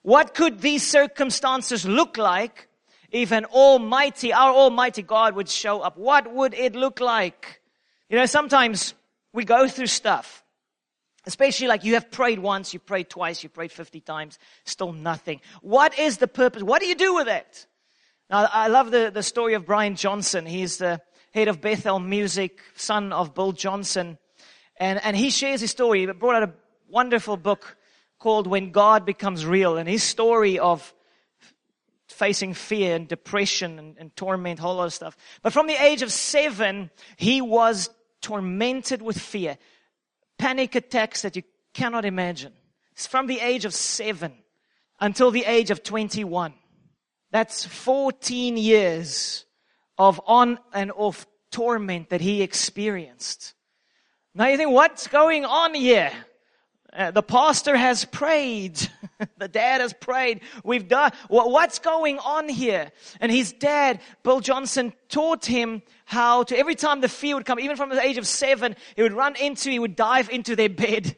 What 0.09 0.33
could 0.33 0.63
these 0.63 0.89
circumstances 0.89 1.85
look 1.87 2.17
like 2.17 2.71
if 3.11 3.31
an 3.31 3.45
almighty, 3.45 4.33
our 4.33 4.55
almighty 4.55 5.03
God 5.03 5.37
would 5.37 5.51
show 5.51 5.83
up? 5.83 5.99
What 5.99 6.33
would 6.33 6.55
it 6.55 6.75
look 6.75 6.99
like? 6.99 7.61
You 8.09 8.17
know, 8.17 8.25
sometimes 8.25 8.95
we 9.35 9.45
go 9.45 9.69
through 9.69 9.89
stuff. 9.89 10.43
Especially 11.27 11.67
like 11.67 11.85
you 11.85 11.93
have 11.93 12.11
prayed 12.11 12.39
once, 12.39 12.73
you 12.73 12.81
prayed 12.81 13.11
twice, 13.11 13.43
you 13.43 13.51
prayed 13.51 13.71
50 13.71 14.01
times, 14.01 14.39
still 14.65 14.95
nothing. 14.95 15.43
What 15.61 15.99
is 15.99 16.17
the 16.17 16.27
purpose? 16.27 16.63
What 16.63 16.81
do 16.81 16.87
you 16.89 16.95
do 16.95 17.15
with 17.17 17.29
it? 17.29 17.67
Now, 18.31 18.49
I 18.51 18.69
love 18.69 18.91
the, 18.91 19.11
the 19.13 19.23
story 19.23 19.53
of 19.53 19.67
Brian 19.67 19.95
Johnson. 19.95 20.47
He's 20.47 20.79
the 20.79 21.03
head 21.35 21.49
of 21.49 21.61
Bethel 21.61 21.99
Music, 21.99 22.61
son 22.77 23.13
of 23.13 23.35
Bill 23.35 23.53
Johnson. 23.53 24.17
And, 24.79 25.05
and 25.05 25.15
he 25.15 25.29
shares 25.29 25.61
his 25.61 25.71
story. 25.71 26.07
He 26.07 26.07
brought 26.07 26.37
out 26.37 26.49
a 26.49 26.55
wonderful 26.89 27.37
book 27.37 27.77
called 28.19 28.47
When 28.47 28.71
God 28.71 29.05
Becomes 29.05 29.47
Real. 29.47 29.77
And 29.77 29.89
his 29.89 30.03
story 30.03 30.59
of 30.59 30.95
facing 32.09 32.55
fear 32.55 32.97
and 32.97 33.07
depression 33.07 33.79
and, 33.79 33.97
and 33.99 34.17
torment, 34.17 34.59
whole 34.59 34.77
lot 34.77 34.87
of 34.87 34.93
stuff. 34.93 35.17
But 35.43 35.53
from 35.53 35.67
the 35.67 35.81
age 35.83 36.03
of 36.03 36.13
seven, 36.13 36.91
he 37.17 37.41
was 37.41 37.91
tormented 38.21 39.03
with 39.03 39.19
fear. 39.19 39.59
Panic 40.39 40.75
attacks 40.75 41.23
that 41.23 41.37
you 41.37 41.43
cannot 41.75 42.05
imagine. 42.05 42.53
It's 42.93 43.07
from 43.07 43.27
the 43.27 43.41
age 43.41 43.65
of 43.65 43.75
seven 43.75 44.33
until 45.01 45.31
the 45.31 45.45
age 45.45 45.71
of 45.71 45.83
21. 45.83 46.55
That's 47.31 47.65
14 47.65 48.57
years 48.57 49.45
of 49.97 50.21
on 50.27 50.59
and 50.73 50.91
off 50.93 51.27
torment 51.51 52.11
that 52.11 52.21
he 52.21 52.43
experienced. 52.43 53.55
Now 54.35 54.47
you 54.47 54.57
think, 54.57 54.71
what's 54.71 55.07
going 55.09 55.45
on 55.45 55.75
here? 55.75 56.13
Uh, 56.93 57.11
the 57.11 57.23
pastor 57.23 57.77
has 57.77 58.05
prayed. 58.07 58.75
the 59.39 59.49
dad 59.49 59.81
has 59.81 59.93
prayed. 59.93 60.41
We've 60.65 60.89
done, 60.89 61.13
what's 61.29 61.79
going 61.79 62.19
on 62.19 62.49
here? 62.49 62.91
And 63.21 63.31
his 63.31 63.53
dad, 63.53 64.01
Bill 64.23 64.41
Johnson, 64.41 64.95
taught 65.09 65.45
him 65.45 65.83
how 66.07 66.45
to, 66.45 66.57
every 66.57 66.75
time 66.75 67.01
the 67.01 67.09
fear 67.09 67.35
would 67.35 67.45
come, 67.45 67.61
even 67.61 67.77
from 67.77 67.91
the 67.91 68.01
age 68.01 68.17
of 68.17 68.27
seven, 68.27 68.75
he 68.97 69.03
would 69.03 69.13
run 69.13 69.37
into, 69.37 69.71
he 69.71 69.79
would 69.79 69.97
dive 69.97 70.31
into 70.31 70.57
their 70.57 70.71
bed 70.71 71.15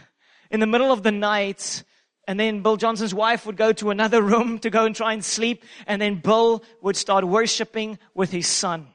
in 0.50 0.60
the 0.60 0.66
middle 0.66 0.92
of 0.92 1.02
the 1.02 1.12
night 1.12 1.82
And 2.28 2.38
then 2.38 2.62
Bill 2.62 2.76
Johnson's 2.76 3.14
wife 3.14 3.46
would 3.46 3.56
go 3.56 3.72
to 3.72 3.90
another 3.90 4.20
room 4.32 4.58
to 4.58 4.70
go 4.70 4.84
and 4.84 4.94
try 4.94 5.14
and 5.14 5.24
sleep. 5.24 5.64
And 5.86 6.00
then 6.00 6.16
Bill 6.16 6.62
would 6.82 6.96
start 6.96 7.26
worshiping 7.26 7.98
with 8.14 8.30
his 8.30 8.46
son. 8.46 8.88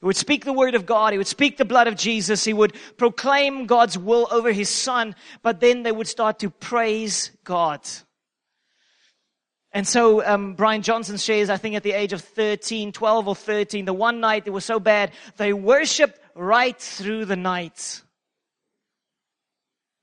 He 0.00 0.06
would 0.06 0.16
speak 0.16 0.44
the 0.44 0.52
word 0.52 0.74
of 0.74 0.86
God. 0.86 1.12
He 1.12 1.18
would 1.18 1.26
speak 1.26 1.56
the 1.56 1.64
blood 1.64 1.88
of 1.88 1.96
Jesus. 1.96 2.44
He 2.44 2.52
would 2.52 2.74
proclaim 2.96 3.66
God's 3.66 3.98
will 3.98 4.28
over 4.30 4.52
his 4.52 4.68
son. 4.68 5.14
But 5.42 5.60
then 5.60 5.82
they 5.82 5.92
would 5.92 6.06
start 6.06 6.38
to 6.40 6.50
praise 6.50 7.32
God. 7.44 7.80
And 9.72 9.86
so 9.86 10.24
um, 10.24 10.54
Brian 10.54 10.82
Johnson 10.82 11.18
shares, 11.18 11.50
I 11.50 11.56
think 11.56 11.74
at 11.74 11.82
the 11.82 11.92
age 11.92 12.12
of 12.12 12.22
13, 12.22 12.92
12 12.92 13.28
or 13.28 13.34
13, 13.34 13.84
the 13.84 13.92
one 13.92 14.20
night 14.20 14.44
it 14.46 14.50
was 14.50 14.64
so 14.64 14.80
bad, 14.80 15.12
they 15.36 15.52
worshiped 15.52 16.18
right 16.34 16.78
through 16.78 17.26
the 17.26 17.36
night 17.36 18.02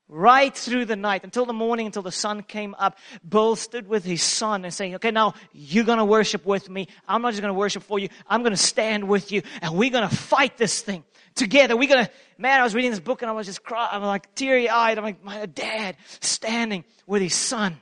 right 0.08 0.56
through 0.56 0.84
the 0.84 0.96
night 0.96 1.24
until 1.24 1.46
the 1.46 1.52
morning, 1.52 1.86
until 1.86 2.02
the 2.02 2.12
sun 2.12 2.42
came 2.42 2.74
up. 2.78 2.98
Bill 3.28 3.56
stood 3.56 3.88
with 3.88 4.04
his 4.04 4.22
son 4.22 4.64
and 4.64 4.72
saying, 4.72 4.94
okay, 4.96 5.10
now 5.10 5.34
you're 5.52 5.84
to 5.98 6.04
worship 6.04 6.46
with 6.46 6.70
me. 6.70 6.88
I'm 7.08 7.22
not 7.22 7.32
just 7.32 7.42
to 7.42 7.52
worship 7.52 7.82
for 7.82 7.98
you. 7.98 8.08
I'm 8.28 8.42
to 8.52 8.56
stand 8.56 9.08
with 9.08 9.32
you 9.32 9.42
and 9.62 9.76
we're 9.76 9.90
to 10.08 10.14
fight 10.14 10.56
this 10.56 10.80
thing 10.80 11.04
together. 11.34 11.76
We're 11.76 11.88
to, 11.88 12.10
man, 12.38 12.60
I 12.60 12.64
was 12.64 12.74
reading 12.74 12.92
this 12.92 13.00
book 13.00 13.22
and 13.22 13.30
I 13.30 13.34
was 13.34 13.46
just 13.46 13.62
crying. 13.62 13.90
I'm 13.92 14.02
like 14.02 14.34
teary 14.34 14.68
eyed. 14.68 14.98
I'm 14.98 15.04
like, 15.04 15.24
my 15.24 15.46
dad 15.46 15.96
standing 16.20 16.84
with 17.06 17.22
his 17.22 17.34
son 17.34 17.80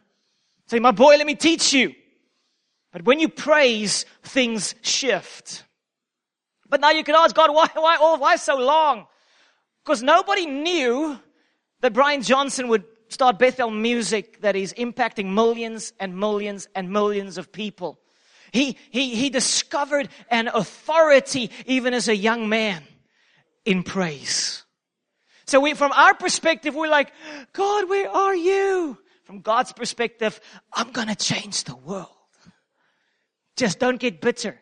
saying, 0.67 0.83
my 0.83 0.93
boy, 0.93 1.17
let 1.17 1.27
me 1.27 1.35
teach 1.35 1.73
you. 1.73 1.95
But 2.93 3.05
when 3.05 3.21
you 3.21 3.29
praise, 3.29 4.07
things 4.23 4.75
shift. 4.83 5.65
But 6.69 6.81
now 6.81 6.91
you 6.91 7.05
can 7.05 7.15
ask 7.17 7.35
God, 7.35 7.53
why, 7.53 7.69
why, 7.75 7.99
why 8.17 8.37
so 8.37 8.57
long? 8.57 9.07
Because 9.85 10.03
nobody 10.03 10.47
knew 10.47 11.19
that 11.85 11.93
Brian 11.93 12.23
Johnson 12.23 12.69
would 12.69 12.85
start 13.11 13.39
Bethel 13.39 13.71
music 13.71 14.41
that 14.41 14.57
is 14.57 14.73
impacting 14.73 15.35
millions 15.35 15.93
and 16.01 16.17
millions 16.17 16.67
and 16.75 16.89
millions 16.89 17.37
of 17.37 17.53
people. 17.53 18.01
He, 18.53 18.79
he, 18.89 19.15
he 19.15 19.29
discovered 19.29 20.09
an 20.31 20.49
authority 20.49 21.51
even 21.67 21.93
as 21.93 22.09
a 22.09 22.17
young 22.17 22.49
man 22.49 22.85
in 23.67 23.83
praise. 23.83 24.65
So 25.47 25.61
we, 25.61 25.75
from 25.75 25.93
our 25.93 26.15
perspective, 26.15 26.75
we're 26.75 26.89
like, 26.89 27.13
God, 27.53 27.87
where 27.91 28.09
are 28.09 28.35
you? 28.35 28.97
From 29.25 29.43
God's 29.43 29.75
perspective, 29.75 30.41
I'm 30.73 30.91
gonna 30.91 31.15
change 31.15 31.65
the 31.65 31.77
world. 31.77 32.09
Just 33.59 33.79
don't 33.79 34.01
get 34.01 34.23
bitter. 34.23 34.59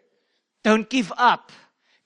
Don't 0.65 0.91
give 0.91 1.13
up. 1.17 1.53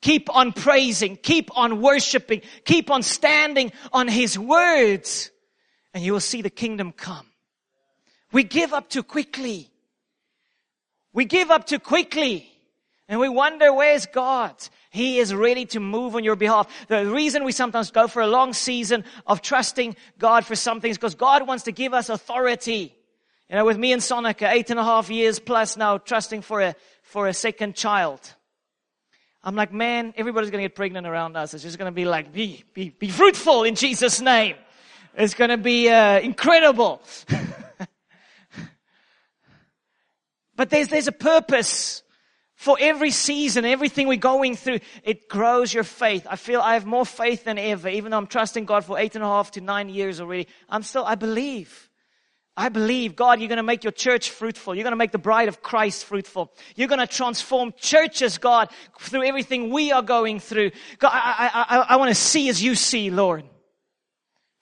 Keep 0.07 0.33
on 0.33 0.53
praising. 0.53 1.17
Keep 1.17 1.59
on 1.59 1.81
worshiping. 1.81 2.43
Keep 2.65 2.93
on 2.93 3.03
standing 3.03 3.73
on 3.93 4.07
His 4.07 4.39
words. 4.39 5.33
And 5.93 6.05
you 6.05 6.13
will 6.13 6.21
see 6.21 6.43
the 6.43 6.49
kingdom 6.49 6.93
come. 6.93 7.27
We 8.31 8.45
give 8.45 8.73
up 8.73 8.89
too 8.89 9.03
quickly. 9.03 9.69
We 11.13 11.25
give 11.25 11.51
up 11.51 11.67
too 11.67 11.81
quickly. 11.81 12.49
And 13.09 13.19
we 13.19 13.29
wonder, 13.29 13.73
where's 13.73 14.07
God? 14.07 14.55
He 14.91 15.19
is 15.19 15.35
ready 15.35 15.67
to 15.67 15.81
move 15.81 16.15
on 16.15 16.23
your 16.23 16.37
behalf. 16.37 16.69
The 16.87 17.07
reason 17.07 17.43
we 17.43 17.51
sometimes 17.51 17.91
go 17.91 18.07
for 18.07 18.23
a 18.23 18.29
long 18.29 18.53
season 18.53 19.03
of 19.27 19.43
trusting 19.43 19.97
God 20.19 20.47
for 20.47 20.55
something 20.55 20.89
is 20.89 20.99
because 20.99 21.17
God 21.17 21.49
wants 21.49 21.65
to 21.65 21.73
give 21.73 21.93
us 21.93 22.11
authority. 22.11 22.95
You 23.51 23.57
know, 23.57 23.65
with 23.65 23.77
me 23.77 23.91
and 23.91 24.01
Sonica, 24.01 24.53
eight 24.53 24.71
and 24.71 24.79
a 24.79 24.85
half 24.85 25.11
years 25.11 25.41
plus 25.41 25.77
now, 25.77 25.99
trusting 25.99 26.43
for 26.43 26.61
a, 26.61 26.77
for 27.03 27.27
a 27.27 27.35
second 27.35 27.75
child. 27.75 28.36
I'm 29.47 29.55
like, 29.55 29.73
man, 29.73 30.13
everybody's 30.17 30.51
going 30.51 30.61
to 30.61 30.69
get 30.69 30.75
pregnant 30.75 31.07
around 31.07 31.37
us. 31.37 31.55
It's 31.55 31.63
just 31.63 31.79
going 31.79 31.87
to 31.89 31.95
be 31.95 32.05
like, 32.05 32.33
be, 32.33 32.65
be, 32.75 32.91
be 32.91 33.09
fruitful 33.11 33.63
in 33.63 33.77
Jesus' 33.77 34.21
name. 34.21 34.57
It's 35.15 35.35
going 35.35 35.51
to 35.51 35.57
be 35.57 35.89
uh, 35.89 36.19
incredible. 36.19 37.01
but 40.57 40.69
there's, 40.69 40.89
there's 40.89 41.07
a 41.07 41.13
purpose 41.13 42.03
for 42.57 42.77
every 42.81 43.13
season, 43.13 43.65
everything 43.65 44.09
we're 44.09 44.17
going 44.17 44.57
through. 44.57 44.81
It 45.05 45.29
grows 45.29 45.73
your 45.73 45.85
faith. 45.85 46.27
I 46.29 46.35
feel 46.35 46.61
I 46.61 46.75
have 46.75 46.85
more 46.85 47.07
faith 47.07 47.45
than 47.45 47.57
ever, 47.57 47.89
even 47.89 48.11
though 48.11 48.19
I'm 48.19 48.27
trusting 48.27 48.65
God 48.65 48.85
for 48.85 48.99
eight 48.99 49.15
and 49.15 49.23
a 49.23 49.29
half 49.29 49.53
to 49.53 49.61
nine 49.61 49.89
years 49.89 50.21
already. 50.21 50.49
I'm 50.69 50.83
still, 50.83 51.05
I 51.05 51.15
believe. 51.15 51.86
I 52.57 52.71
believe, 52.71 53.17
God, 53.17 53.41
you're 53.41 53.49
going 53.49 53.59
to 53.59 53.63
make 53.63 53.85
your 53.85 53.93
church 53.93 54.31
fruitful. 54.31 54.75
You're 54.75 54.85
going 54.85 54.93
to 54.93 54.97
make 54.97 55.13
the 55.13 55.19
bride 55.19 55.49
of 55.49 55.63
Christ 55.63 56.07
fruitful. 56.07 56.53
You're 56.75 56.89
going 56.89 57.01
to 57.01 57.07
transform 57.07 57.75
churches, 57.79 58.39
God, 58.39 58.71
through 58.99 59.25
everything 59.25 59.71
we 59.71 59.93
are 59.93 60.03
going 60.03 60.41
through. 60.41 60.71
God, 60.99 61.11
I, 61.13 61.51
I, 61.53 61.77
I, 61.77 61.87
I 61.91 61.97
want 61.97 62.09
to 62.09 62.15
see 62.15 62.49
as 62.49 62.63
you 62.63 62.75
see, 62.75 63.11
Lord. 63.11 63.45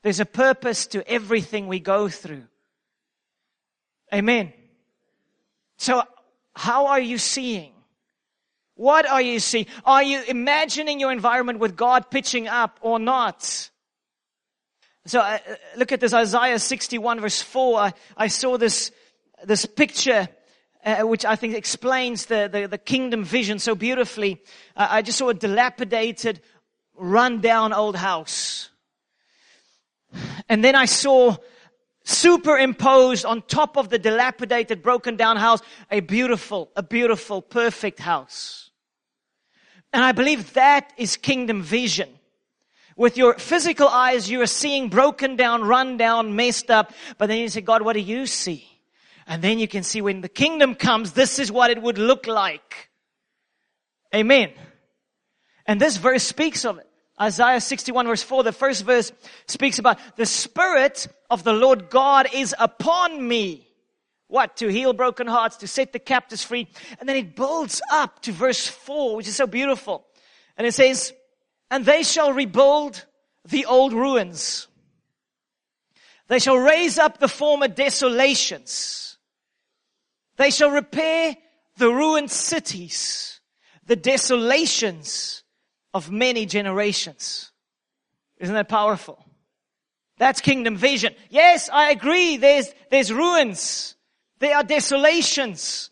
There's 0.03 0.21
a 0.21 0.27
purpose 0.27 0.89
to 0.89 1.09
everything 1.09 1.69
we 1.69 1.79
go 1.79 2.09
through. 2.09 2.45
Amen. 4.13 4.53
So, 5.77 6.03
how 6.55 6.87
are 6.87 7.01
you 7.01 7.19
seeing? 7.19 7.73
What 8.75 9.09
are 9.09 9.23
you 9.23 9.39
seeing? 9.39 9.67
Are 9.85 10.03
you 10.03 10.23
imagining 10.27 10.99
your 10.99 11.13
environment 11.13 11.61
with 11.61 11.77
God 11.77 12.11
pitching 12.11 12.49
up 12.49 12.79
or 12.83 12.99
not? 12.99 13.71
So 15.07 15.21
uh, 15.21 15.39
look 15.77 15.93
at 15.93 16.01
this 16.01 16.15
Isaiah 16.15 16.59
61 16.59 17.21
verse 17.21 17.43
4. 17.43 17.79
I, 17.79 17.93
I 18.17 18.29
saw 18.29 18.57
this, 18.57 18.91
this 19.45 19.67
picture 19.67 20.29
uh, 20.85 21.03
which 21.03 21.25
I 21.25 21.37
think 21.37 21.55
explains 21.55 22.27
the, 22.27 22.49
the, 22.51 22.69
the 22.69 22.79
kingdom 22.79 23.25
vision 23.25 23.59
so 23.59 23.75
beautifully. 23.75 24.43
Uh, 24.77 24.89
I 24.91 25.03
just 25.03 25.19
saw 25.19 25.31
a 25.31 25.35
dilapidated, 25.35 26.41
run-down 26.95 27.73
old 27.73 27.97
house. 27.97 28.71
And 30.49 30.63
then 30.63 30.75
I 30.75 30.85
saw 30.85 31.37
superimposed 32.05 33.25
on 33.25 33.43
top 33.43 33.77
of 33.77 33.89
the 33.89 33.99
dilapidated, 33.99 34.83
broken 34.83 35.17
down 35.17 35.39
house, 35.39 35.61
a 35.91 36.01
beautiful, 36.01 36.71
a 36.77 36.83
beautiful, 36.83 37.41
perfect 37.41 37.99
house. 37.99 38.71
And 39.93 40.05
I 40.05 40.13
believe 40.13 40.53
that 40.53 40.93
is 40.99 41.17
kingdom 41.17 41.63
vision. 41.63 42.11
With 42.97 43.17
your 43.17 43.35
physical 43.35 43.89
eyes, 43.89 44.31
you 44.31 44.41
are 44.43 44.47
seeing 44.47 44.89
broken 44.89 45.37
down, 45.37 45.65
run 45.65 45.97
down, 45.97 46.37
messed 46.37 46.71
up. 46.71 46.93
But 47.19 47.27
then 47.27 47.39
you 47.39 47.49
say, 47.49 47.61
God, 47.61 47.83
what 47.83 47.95
do 47.95 48.01
you 48.01 48.27
see? 48.27 48.69
And 49.27 49.43
then 49.43 49.59
you 49.59 49.67
can 49.67 49.83
see 49.83 50.01
when 50.01 50.21
the 50.21 50.29
kingdom 50.29 50.75
comes, 50.75 51.13
this 51.13 51.39
is 51.39 51.51
what 51.51 51.71
it 51.71 51.81
would 51.81 51.99
look 51.99 52.27
like. 52.27 52.91
Amen. 54.15 54.53
And 55.67 55.81
this 55.81 55.97
verse 55.97 56.23
speaks 56.23 56.65
of 56.65 56.79
it. 56.79 56.87
Isaiah 57.21 57.61
61 57.61 58.07
verse 58.07 58.23
4, 58.23 58.43
the 58.43 58.53
first 58.53 58.85
verse 58.85 59.13
speaks 59.47 59.79
about 59.79 59.99
the 60.17 60.27
Spirit 60.27 61.07
of 61.31 61.45
the 61.45 61.53
Lord 61.53 61.89
God 61.89 62.29
is 62.33 62.55
upon 62.59 63.27
me. 63.27 63.67
What? 64.27 64.57
To 64.57 64.69
heal 64.69 64.93
broken 64.93 65.27
hearts, 65.27 65.59
to 65.59 65.69
set 65.69 65.93
the 65.93 65.99
captives 65.99 66.43
free. 66.43 66.69
And 66.99 67.09
then 67.09 67.17
it 67.17 67.37
builds 67.37 67.81
up 67.93 68.21
to 68.23 68.33
verse 68.33 68.67
4, 68.67 69.17
which 69.17 69.29
is 69.29 69.37
so 69.37 69.47
beautiful. 69.47 70.05
And 70.57 70.67
it 70.67 70.75
says, 70.75 71.13
and 71.75 71.85
they 71.85 72.05
shall 72.05 72.33
rebuild 72.33 73.05
the 73.49 73.67
old 73.67 73.93
ruins. 73.93 74.69
They 76.29 76.39
shall 76.39 76.57
raise 76.57 76.99
up 77.01 77.19
the 77.19 77.27
former 77.27 77.67
desolations. 77.67 79.19
They 80.37 80.53
shall 80.53 80.71
repair 80.71 81.37
the 81.77 81.91
ruined 81.91 82.31
cities, 82.31 83.41
the 83.87 83.97
desolations 83.97 85.43
of 85.93 86.13
many 86.13 86.47
generations. 86.47 87.51
Isn't 88.39 88.55
that 88.55 88.69
powerful? 88.69 89.19
That's 90.19 90.41
kingdom 90.41 90.77
vision. 90.77 91.13
Yes, 91.29 91.69
I 91.73 91.91
agree. 91.91 92.37
There's, 92.37 92.73
there's 92.93 93.13
ruins. 93.13 93.97
There 94.39 94.57
are 94.57 94.63
desolations. 94.63 95.91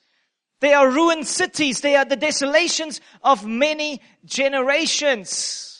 They 0.61 0.75
are 0.75 0.89
ruined 0.89 1.27
cities. 1.27 1.81
They 1.81 1.97
are 1.97 2.05
the 2.05 2.15
desolations 2.15 3.01
of 3.25 3.45
many 3.45 4.01
generations. 4.25 5.71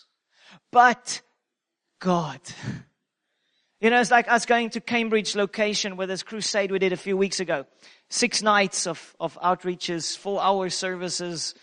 But 0.73 1.21
God. 2.01 2.41
You 3.81 3.91
know, 3.91 4.01
it's 4.01 4.11
like 4.11 4.31
us 4.31 4.47
going 4.47 4.71
to 4.71 4.81
Cambridge 4.81 5.37
location 5.37 5.97
with 5.97 6.09
this 6.09 6.23
crusade 6.23 6.71
we 6.71 6.79
did 6.79 6.93
a 6.93 6.97
few 6.97 7.17
weeks 7.17 7.41
ago. 7.41 7.67
Six 8.09 8.43
nights 8.43 8.87
of, 8.87 9.15
of 9.21 9.39
outreaches, 9.41 10.17
four 10.17 10.43
hour 10.43 10.71
services. 10.71 11.55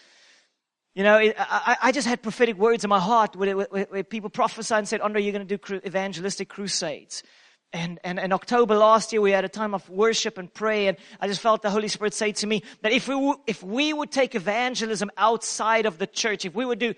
You 0.96 1.04
know, 1.04 1.18
it, 1.18 1.36
I, 1.40 1.78
I, 1.82 1.92
just 1.92 2.08
had 2.08 2.22
prophetic 2.22 2.58
words 2.58 2.84
in 2.84 2.90
my 2.90 3.00
heart 3.00 3.36
where, 3.36 3.56
where, 3.56 3.88
where 3.90 4.04
people 4.04 4.30
prophesied 4.30 4.80
and 4.80 4.88
said, 4.88 5.02
Andre, 5.02 5.22
you're 5.22 5.32
going 5.32 5.48
to 5.48 5.58
do 5.58 5.82
evangelistic 5.86 6.50
crusades. 6.50 7.24
And, 7.72 8.00
and 8.04 8.20
in 8.20 8.34
October 8.34 8.76
last 8.76 9.14
year, 9.14 9.22
we 9.22 9.32
had 9.32 9.46
a 9.46 9.50
time 9.50 9.74
of 9.74 9.88
worship 9.90 10.38
and 10.38 10.52
pray, 10.54 10.88
and 10.88 10.98
I 11.22 11.28
just 11.28 11.40
felt 11.40 11.62
the 11.62 11.70
Holy 11.70 11.88
Spirit 11.88 12.14
say 12.14 12.32
to 12.34 12.48
me 12.48 12.64
that 12.82 12.92
if 12.92 13.08
we, 13.08 13.36
if 13.46 13.64
we 13.64 13.94
would 13.94 14.12
take 14.12 14.36
evangelism 14.36 15.12
outside 15.18 15.86
of 15.86 16.00
the 16.00 16.08
church, 16.08 16.46
if 16.46 16.56
we 16.56 16.66
would 16.66 16.80
do 16.80 16.96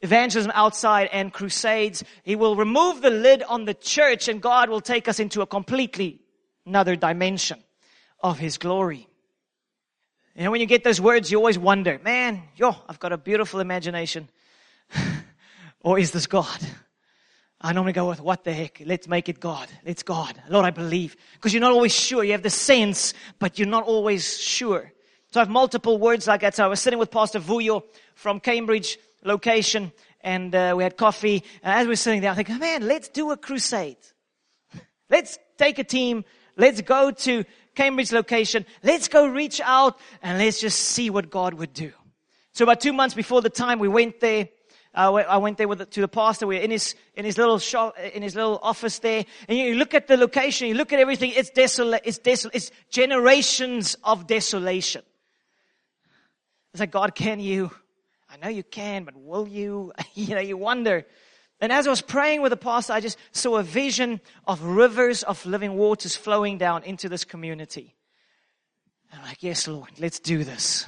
evangelism 0.00 0.52
outside 0.54 1.08
and 1.12 1.32
crusades, 1.32 2.04
He 2.22 2.36
will 2.36 2.56
remove 2.56 3.02
the 3.02 3.10
lid 3.10 3.42
on 3.42 3.64
the 3.64 3.74
church 3.74 4.28
and 4.28 4.40
God 4.40 4.68
will 4.68 4.80
take 4.80 5.08
us 5.08 5.18
into 5.18 5.42
a 5.42 5.46
completely 5.46 6.20
another 6.64 6.96
dimension 6.96 7.62
of 8.20 8.38
His 8.38 8.58
glory. 8.58 9.08
You 10.34 10.44
know, 10.44 10.50
when 10.50 10.60
you 10.60 10.66
get 10.66 10.84
those 10.84 11.00
words, 11.00 11.30
you 11.30 11.38
always 11.38 11.58
wonder, 11.58 11.98
man, 12.04 12.42
yo, 12.56 12.76
I've 12.88 12.98
got 12.98 13.12
a 13.12 13.16
beautiful 13.16 13.60
imagination. 13.60 14.28
or 15.80 15.98
is 15.98 16.10
this 16.10 16.26
God? 16.26 16.58
I 17.58 17.72
normally 17.72 17.94
go 17.94 18.08
with, 18.08 18.20
what 18.20 18.44
the 18.44 18.52
heck? 18.52 18.82
Let's 18.84 19.08
make 19.08 19.30
it 19.30 19.40
God. 19.40 19.68
Let's 19.86 20.02
God. 20.02 20.40
Lord, 20.50 20.66
I 20.66 20.70
believe. 20.70 21.16
Because 21.34 21.54
you're 21.54 21.62
not 21.62 21.72
always 21.72 21.94
sure. 21.94 22.22
You 22.22 22.32
have 22.32 22.42
the 22.42 22.50
sense, 22.50 23.14
but 23.38 23.58
you're 23.58 23.66
not 23.66 23.84
always 23.84 24.38
sure. 24.38 24.92
So 25.32 25.40
I 25.40 25.42
have 25.42 25.48
multiple 25.48 25.96
words 25.98 26.26
like 26.26 26.42
that. 26.42 26.54
So 26.54 26.64
I 26.64 26.68
was 26.68 26.80
sitting 26.80 26.98
with 26.98 27.10
Pastor 27.10 27.40
Vuyo 27.40 27.82
from 28.14 28.40
Cambridge 28.40 28.98
location 29.26 29.92
and 30.20 30.54
uh, 30.54 30.74
we 30.76 30.82
had 30.82 30.96
coffee. 30.96 31.44
And 31.62 31.74
as 31.74 31.86
we 31.86 31.92
were 31.92 31.96
sitting 31.96 32.20
there, 32.20 32.30
I 32.30 32.34
think, 32.34 32.48
man, 32.48 32.86
let's 32.86 33.08
do 33.08 33.30
a 33.30 33.36
crusade. 33.36 33.98
Let's 35.10 35.38
take 35.58 35.78
a 35.78 35.84
team. 35.84 36.24
Let's 36.56 36.80
go 36.80 37.10
to 37.10 37.44
Cambridge 37.74 38.12
location. 38.12 38.64
Let's 38.82 39.08
go 39.08 39.26
reach 39.26 39.60
out 39.62 39.98
and 40.22 40.38
let's 40.38 40.60
just 40.60 40.80
see 40.80 41.10
what 41.10 41.30
God 41.30 41.54
would 41.54 41.72
do. 41.72 41.92
So 42.52 42.64
about 42.64 42.80
two 42.80 42.92
months 42.92 43.14
before 43.14 43.42
the 43.42 43.50
time 43.50 43.78
we 43.78 43.88
went 43.88 44.20
there, 44.20 44.48
uh, 44.94 45.12
I 45.12 45.36
went 45.36 45.58
there 45.58 45.66
the, 45.74 45.84
to 45.84 46.00
the 46.00 46.08
pastor. 46.08 46.46
We 46.46 46.56
are 46.56 46.62
in 46.62 46.70
his 46.70 46.94
in 47.14 47.26
his 47.26 47.36
little 47.36 47.58
shop, 47.58 47.98
in 47.98 48.22
his 48.22 48.34
little 48.34 48.58
office 48.62 48.98
there, 49.00 49.26
and 49.46 49.58
you 49.58 49.74
look 49.74 49.92
at 49.92 50.06
the 50.06 50.16
location, 50.16 50.68
you 50.68 50.74
look 50.74 50.90
at 50.90 50.98
everything. 50.98 51.32
It's 51.36 51.50
desolate. 51.50 52.00
It's 52.06 52.16
desolate. 52.16 52.54
It's 52.54 52.70
generations 52.88 53.94
of 54.02 54.26
desolation. 54.26 55.02
It's 56.72 56.80
like 56.80 56.92
God, 56.92 57.14
can 57.14 57.40
you? 57.40 57.70
I 58.36 58.46
know 58.46 58.50
you 58.50 58.62
can, 58.62 59.04
but 59.04 59.16
will 59.16 59.48
you? 59.48 59.92
you 60.14 60.34
know, 60.34 60.40
you 60.40 60.56
wonder. 60.56 61.06
And 61.60 61.72
as 61.72 61.86
I 61.86 61.90
was 61.90 62.02
praying 62.02 62.42
with 62.42 62.50
the 62.50 62.56
pastor, 62.56 62.92
I 62.92 63.00
just 63.00 63.16
saw 63.32 63.56
a 63.56 63.62
vision 63.62 64.20
of 64.46 64.62
rivers 64.62 65.22
of 65.22 65.44
living 65.46 65.74
waters 65.74 66.16
flowing 66.16 66.58
down 66.58 66.82
into 66.82 67.08
this 67.08 67.24
community. 67.24 67.94
And 69.10 69.20
I'm 69.20 69.26
like, 69.26 69.42
yes, 69.42 69.66
Lord, 69.66 69.88
let's 69.98 70.18
do 70.20 70.44
this. 70.44 70.86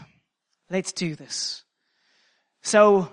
Let's 0.68 0.92
do 0.92 1.14
this. 1.14 1.64
So 2.62 3.10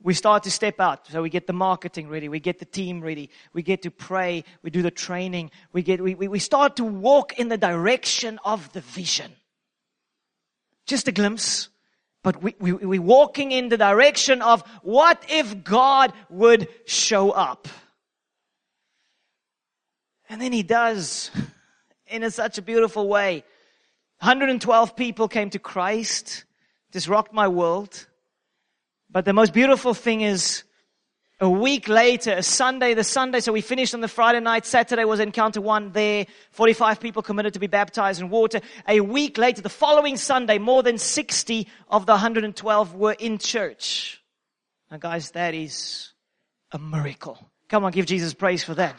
we 0.00 0.14
start 0.14 0.44
to 0.44 0.50
step 0.52 0.78
out. 0.78 1.08
So 1.08 1.22
we 1.22 1.30
get 1.30 1.48
the 1.48 1.52
marketing 1.52 2.08
ready. 2.08 2.28
We 2.28 2.38
get 2.38 2.60
the 2.60 2.64
team 2.64 3.00
ready. 3.00 3.30
We 3.52 3.62
get 3.62 3.82
to 3.82 3.90
pray. 3.90 4.44
We 4.62 4.70
do 4.70 4.82
the 4.82 4.92
training. 4.92 5.50
We 5.72 5.82
get, 5.82 6.00
we, 6.00 6.14
we 6.14 6.38
start 6.38 6.76
to 6.76 6.84
walk 6.84 7.36
in 7.36 7.48
the 7.48 7.58
direction 7.58 8.38
of 8.44 8.72
the 8.72 8.80
vision. 8.80 9.32
Just 10.86 11.08
a 11.08 11.12
glimpse. 11.12 11.68
But 12.22 12.42
we, 12.42 12.54
we, 12.60 12.72
we're 12.72 13.02
walking 13.02 13.50
in 13.52 13.68
the 13.68 13.76
direction 13.76 14.42
of 14.42 14.62
what 14.82 15.24
if 15.28 15.64
God 15.64 16.12
would 16.30 16.68
show 16.86 17.30
up? 17.30 17.68
And 20.28 20.40
then 20.40 20.52
he 20.52 20.62
does 20.62 21.30
in 22.06 22.22
a, 22.22 22.30
such 22.30 22.58
a 22.58 22.62
beautiful 22.62 23.08
way. 23.08 23.44
112 24.20 24.94
people 24.94 25.26
came 25.26 25.50
to 25.50 25.58
Christ. 25.58 26.44
This 26.92 27.08
rocked 27.08 27.34
my 27.34 27.48
world. 27.48 28.06
But 29.10 29.24
the 29.24 29.32
most 29.32 29.52
beautiful 29.52 29.92
thing 29.92 30.20
is 30.20 30.62
a 31.42 31.50
week 31.50 31.88
later, 31.88 32.34
a 32.34 32.42
Sunday, 32.42 32.94
the 32.94 33.02
Sunday, 33.02 33.40
so 33.40 33.52
we 33.52 33.62
finished 33.62 33.94
on 33.94 34.00
the 34.00 34.06
Friday 34.06 34.38
night. 34.38 34.64
Saturday 34.64 35.04
was 35.04 35.18
encounter 35.18 35.60
one 35.60 35.90
there. 35.90 36.26
45 36.52 37.00
people 37.00 37.20
committed 37.20 37.54
to 37.54 37.58
be 37.58 37.66
baptized 37.66 38.20
in 38.20 38.30
water. 38.30 38.60
A 38.86 39.00
week 39.00 39.38
later, 39.38 39.60
the 39.60 39.68
following 39.68 40.16
Sunday, 40.16 40.58
more 40.58 40.84
than 40.84 40.98
60 40.98 41.66
of 41.88 42.06
the 42.06 42.12
112 42.12 42.94
were 42.94 43.16
in 43.18 43.38
church. 43.38 44.22
Now 44.88 44.98
guys, 44.98 45.32
that 45.32 45.52
is 45.52 46.12
a 46.70 46.78
miracle. 46.78 47.50
Come 47.68 47.84
on, 47.84 47.90
give 47.90 48.06
Jesus 48.06 48.34
praise 48.34 48.62
for 48.62 48.74
that. 48.74 48.94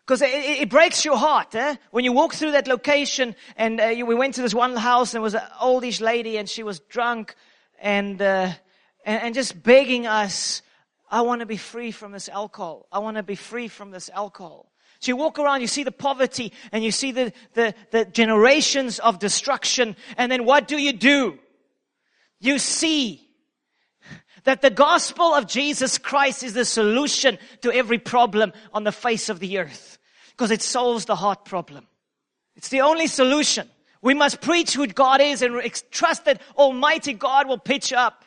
Because 0.00 0.22
it, 0.22 0.30
it, 0.32 0.70
breaks 0.70 1.04
your 1.04 1.18
heart, 1.18 1.54
eh? 1.54 1.76
When 1.90 2.06
you 2.06 2.12
walk 2.14 2.32
through 2.32 2.52
that 2.52 2.66
location 2.66 3.36
and 3.54 3.78
uh, 3.78 3.92
we 4.06 4.14
went 4.14 4.36
to 4.36 4.40
this 4.40 4.54
one 4.54 4.74
house 4.76 5.10
and 5.10 5.16
there 5.16 5.22
was 5.22 5.34
an 5.34 5.42
oldish 5.60 6.00
lady 6.00 6.38
and 6.38 6.48
she 6.48 6.62
was 6.62 6.80
drunk 6.80 7.34
and, 7.78 8.22
uh, 8.22 8.52
and, 9.04 9.22
and 9.22 9.34
just 9.34 9.62
begging 9.62 10.06
us, 10.06 10.62
I 11.10 11.22
want 11.22 11.40
to 11.40 11.46
be 11.46 11.56
free 11.56 11.90
from 11.90 12.12
this 12.12 12.28
alcohol. 12.28 12.86
I 12.92 12.98
want 12.98 13.16
to 13.16 13.22
be 13.22 13.34
free 13.34 13.68
from 13.68 13.90
this 13.90 14.10
alcohol. 14.10 14.70
So 15.00 15.10
you 15.10 15.16
walk 15.16 15.38
around, 15.38 15.60
you 15.60 15.68
see 15.68 15.84
the 15.84 15.92
poverty 15.92 16.52
and 16.72 16.82
you 16.82 16.90
see 16.90 17.12
the, 17.12 17.32
the, 17.54 17.74
the 17.92 18.04
generations 18.04 18.98
of 18.98 19.18
destruction. 19.18 19.96
And 20.16 20.30
then 20.30 20.44
what 20.44 20.66
do 20.66 20.76
you 20.76 20.92
do? 20.92 21.38
You 22.40 22.58
see 22.58 23.28
that 24.44 24.60
the 24.60 24.70
gospel 24.70 25.34
of 25.34 25.46
Jesus 25.46 25.98
Christ 25.98 26.42
is 26.42 26.54
the 26.54 26.64
solution 26.64 27.38
to 27.62 27.72
every 27.72 27.98
problem 27.98 28.52
on 28.72 28.84
the 28.84 28.92
face 28.92 29.28
of 29.28 29.40
the 29.40 29.58
earth 29.58 29.98
because 30.30 30.50
it 30.50 30.62
solves 30.62 31.04
the 31.04 31.16
heart 31.16 31.44
problem. 31.44 31.86
It's 32.56 32.68
the 32.68 32.80
only 32.80 33.06
solution. 33.06 33.68
We 34.02 34.14
must 34.14 34.40
preach 34.40 34.74
who 34.74 34.86
God 34.86 35.20
is 35.20 35.42
and 35.42 35.60
trust 35.90 36.24
that 36.24 36.40
Almighty 36.56 37.12
God 37.12 37.48
will 37.48 37.58
pitch 37.58 37.92
up. 37.92 38.24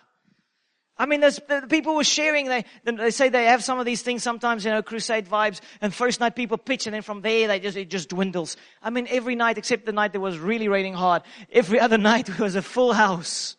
I 1.01 1.07
mean, 1.07 1.19
there's 1.19 1.39
the 1.47 1.65
people 1.67 1.95
were 1.95 2.03
sharing, 2.03 2.45
they, 2.45 2.63
they 2.83 3.09
say 3.09 3.29
they 3.29 3.45
have 3.45 3.63
some 3.63 3.79
of 3.79 3.87
these 3.87 4.03
things 4.03 4.21
sometimes, 4.21 4.63
you 4.63 4.69
know, 4.69 4.83
crusade 4.83 5.25
vibes, 5.25 5.59
and 5.81 5.91
first 5.91 6.19
night 6.19 6.35
people 6.35 6.59
pitch, 6.59 6.85
and 6.85 6.93
then 6.93 7.01
from 7.01 7.21
there, 7.21 7.47
they 7.47 7.59
just, 7.59 7.75
it 7.75 7.89
just 7.89 8.09
dwindles. 8.09 8.55
I 8.83 8.91
mean, 8.91 9.07
every 9.09 9.33
night, 9.33 9.57
except 9.57 9.87
the 9.87 9.93
night 9.93 10.13
that 10.13 10.19
was 10.19 10.37
really 10.37 10.67
raining 10.67 10.93
hard, 10.93 11.23
every 11.51 11.79
other 11.79 11.97
night 12.11 12.29
it 12.29 12.37
was 12.37 12.53
a 12.53 12.61
full 12.61 12.93
house. 12.93 13.55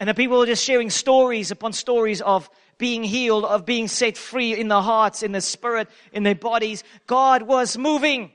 And 0.00 0.08
the 0.08 0.14
people 0.14 0.40
were 0.40 0.46
just 0.46 0.64
sharing 0.64 0.90
stories 0.90 1.52
upon 1.52 1.72
stories 1.72 2.20
of 2.20 2.50
being 2.78 3.04
healed, 3.04 3.44
of 3.44 3.64
being 3.64 3.86
set 3.86 4.16
free 4.16 4.58
in 4.58 4.66
their 4.66 4.80
hearts, 4.80 5.22
in 5.22 5.30
their 5.30 5.42
spirit, 5.42 5.88
in 6.12 6.24
their 6.24 6.34
bodies. 6.34 6.82
God 7.06 7.42
was 7.42 7.78
moving. 7.78 8.32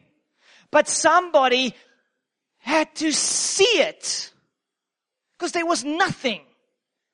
But 0.71 0.87
somebody 0.87 1.75
had 2.59 2.95
to 2.95 3.11
see 3.11 3.81
it. 3.81 4.31
Because 5.37 5.51
there 5.51 5.65
was 5.65 5.83
nothing. 5.83 6.43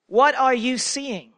What 0.08 0.36
are 0.36 0.54
you 0.54 0.78
seeing? 0.78 1.34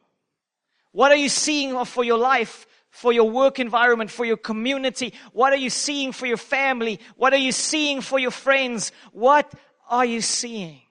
What 0.91 1.11
are 1.11 1.17
you 1.17 1.29
seeing 1.29 1.83
for 1.85 2.03
your 2.03 2.17
life, 2.17 2.65
for 2.89 3.11
your 3.13 3.29
work 3.29 3.59
environment, 3.59 4.09
for 4.09 4.25
your 4.25 4.37
community? 4.37 5.13
What 5.33 5.53
are 5.53 5.57
you 5.57 5.69
seeing 5.69 6.11
for 6.11 6.25
your 6.25 6.37
family? 6.37 6.99
What 7.15 7.33
are 7.33 7.37
you 7.37 7.51
seeing 7.51 8.01
for 8.01 8.17
your 8.17 8.31
friends? 8.31 8.91
What 9.11 9.51
are 9.89 10.05
you 10.05 10.21
seeing? 10.21 10.81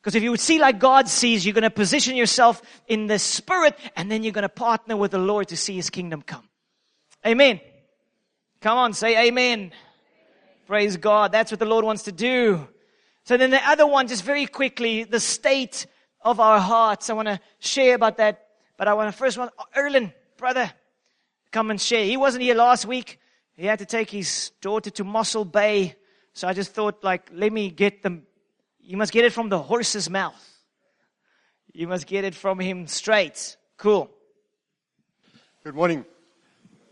Because 0.00 0.16
if 0.16 0.22
you 0.22 0.32
would 0.32 0.40
see 0.40 0.58
like 0.58 0.80
God 0.80 1.08
sees, 1.08 1.46
you're 1.46 1.54
going 1.54 1.62
to 1.62 1.70
position 1.70 2.16
yourself 2.16 2.60
in 2.88 3.06
the 3.06 3.20
spirit 3.20 3.78
and 3.94 4.10
then 4.10 4.24
you're 4.24 4.32
going 4.32 4.42
to 4.42 4.48
partner 4.48 4.96
with 4.96 5.12
the 5.12 5.18
Lord 5.18 5.48
to 5.48 5.56
see 5.56 5.76
his 5.76 5.90
kingdom 5.90 6.22
come. 6.22 6.48
Amen. 7.24 7.60
Come 8.60 8.78
on, 8.78 8.94
say 8.94 9.28
amen. 9.28 9.72
Praise 10.66 10.96
God. 10.96 11.30
That's 11.30 11.52
what 11.52 11.60
the 11.60 11.66
Lord 11.66 11.84
wants 11.84 12.04
to 12.04 12.12
do. 12.12 12.66
So 13.24 13.36
then 13.36 13.50
the 13.50 13.64
other 13.68 13.86
one, 13.86 14.08
just 14.08 14.24
very 14.24 14.46
quickly, 14.46 15.04
the 15.04 15.20
state 15.20 15.86
of 16.24 16.40
our 16.40 16.58
hearts. 16.60 17.10
I 17.10 17.14
want 17.14 17.28
to 17.28 17.40
share 17.58 17.94
about 17.94 18.16
that, 18.18 18.46
but 18.76 18.88
I 18.88 18.94
want 18.94 19.12
to 19.12 19.16
first 19.16 19.38
want 19.38 19.52
Erlen, 19.76 20.12
brother, 20.36 20.72
come 21.50 21.70
and 21.70 21.80
share. 21.80 22.04
He 22.04 22.16
wasn't 22.16 22.42
here 22.42 22.54
last 22.54 22.86
week. 22.86 23.18
He 23.54 23.66
had 23.66 23.78
to 23.80 23.86
take 23.86 24.10
his 24.10 24.50
daughter 24.60 24.90
to 24.90 25.04
Mossel 25.04 25.44
Bay. 25.44 25.96
So 26.32 26.48
I 26.48 26.54
just 26.54 26.72
thought 26.72 27.04
like, 27.04 27.28
let 27.32 27.52
me 27.52 27.70
get 27.70 28.02
them 28.02 28.26
you 28.84 28.96
must 28.96 29.12
get 29.12 29.24
it 29.24 29.32
from 29.32 29.48
the 29.48 29.58
horse's 29.58 30.10
mouth. 30.10 30.58
You 31.72 31.86
must 31.86 32.06
get 32.06 32.24
it 32.24 32.34
from 32.34 32.58
him 32.58 32.86
straight. 32.88 33.56
Cool. 33.76 34.10
Good 35.62 35.74
morning. 35.74 36.04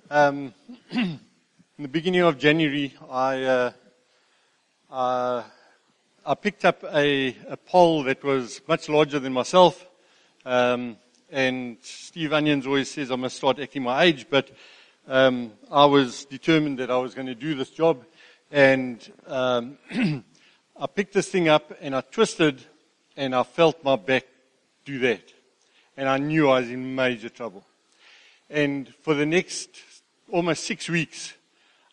Um, 0.09 0.55
in 0.93 1.19
the 1.79 1.88
beginning 1.88 2.23
of 2.23 2.38
January, 2.38 2.95
I 3.11 3.43
uh, 3.43 3.73
uh, 4.88 5.43
I 6.26 6.35
picked 6.35 6.66
up 6.66 6.85
a, 6.85 7.35
a, 7.48 7.56
pole 7.56 8.02
that 8.02 8.22
was 8.22 8.61
much 8.68 8.90
larger 8.90 9.18
than 9.18 9.33
myself. 9.33 9.87
Um, 10.44 10.98
and 11.30 11.78
Steve 11.80 12.35
Onions 12.35 12.66
always 12.66 12.90
says 12.90 13.11
I 13.11 13.16
must 13.16 13.37
start 13.37 13.59
acting 13.59 13.85
my 13.85 14.02
age, 14.02 14.26
but 14.28 14.50
um, 15.09 15.52
I 15.70 15.87
was 15.87 16.26
determined 16.26 16.78
that 16.78 16.90
I 16.90 16.98
was 16.98 17.14
going 17.14 17.28
to 17.28 17.35
do 17.35 17.54
this 17.54 17.70
job. 17.70 18.04
And 18.50 19.11
um, 19.26 19.78
I 20.78 20.87
picked 20.94 21.14
this 21.14 21.28
thing 21.28 21.48
up 21.48 21.72
and 21.80 21.96
I 21.96 22.02
twisted 22.02 22.62
and 23.16 23.35
I 23.35 23.42
felt 23.42 23.83
my 23.83 23.96
back 23.96 24.26
do 24.85 24.98
that. 24.98 25.33
And 25.96 26.06
I 26.06 26.18
knew 26.18 26.50
I 26.50 26.61
was 26.61 26.70
in 26.70 26.94
major 26.94 27.30
trouble. 27.30 27.64
And 28.50 28.92
for 29.02 29.14
the 29.14 29.26
next 29.26 29.70
almost 30.28 30.64
six 30.64 30.87
weeks, 30.87 31.33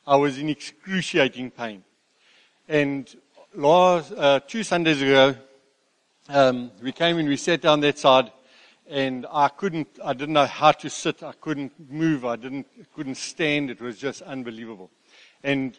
I 0.05 0.17
was 0.17 0.37
in 0.37 0.49
excruciating 0.49 1.52
pain. 1.52 1.83
And 2.67 3.08
last, 3.58 4.12
uh, 4.12 4.39
two 4.47 4.63
Sundays 4.63 5.01
ago, 5.01 5.35
um, 6.29 6.69
we 6.81 6.91
came 6.91 7.17
and 7.17 7.27
we 7.27 7.37
sat 7.37 7.60
down 7.60 7.79
that 7.79 7.97
side 7.97 8.31
and 8.87 9.25
I 9.31 9.47
couldn't, 9.47 9.87
I 10.03 10.13
didn't 10.13 10.33
know 10.33 10.45
how 10.45 10.71
to 10.73 10.89
sit. 10.91 11.23
I 11.23 11.33
couldn't 11.33 11.73
move. 11.91 12.23
I 12.23 12.35
didn't, 12.35 12.67
couldn't 12.95 13.15
stand. 13.15 13.71
It 13.71 13.81
was 13.81 13.97
just 13.97 14.21
unbelievable. 14.21 14.91
And 15.43 15.77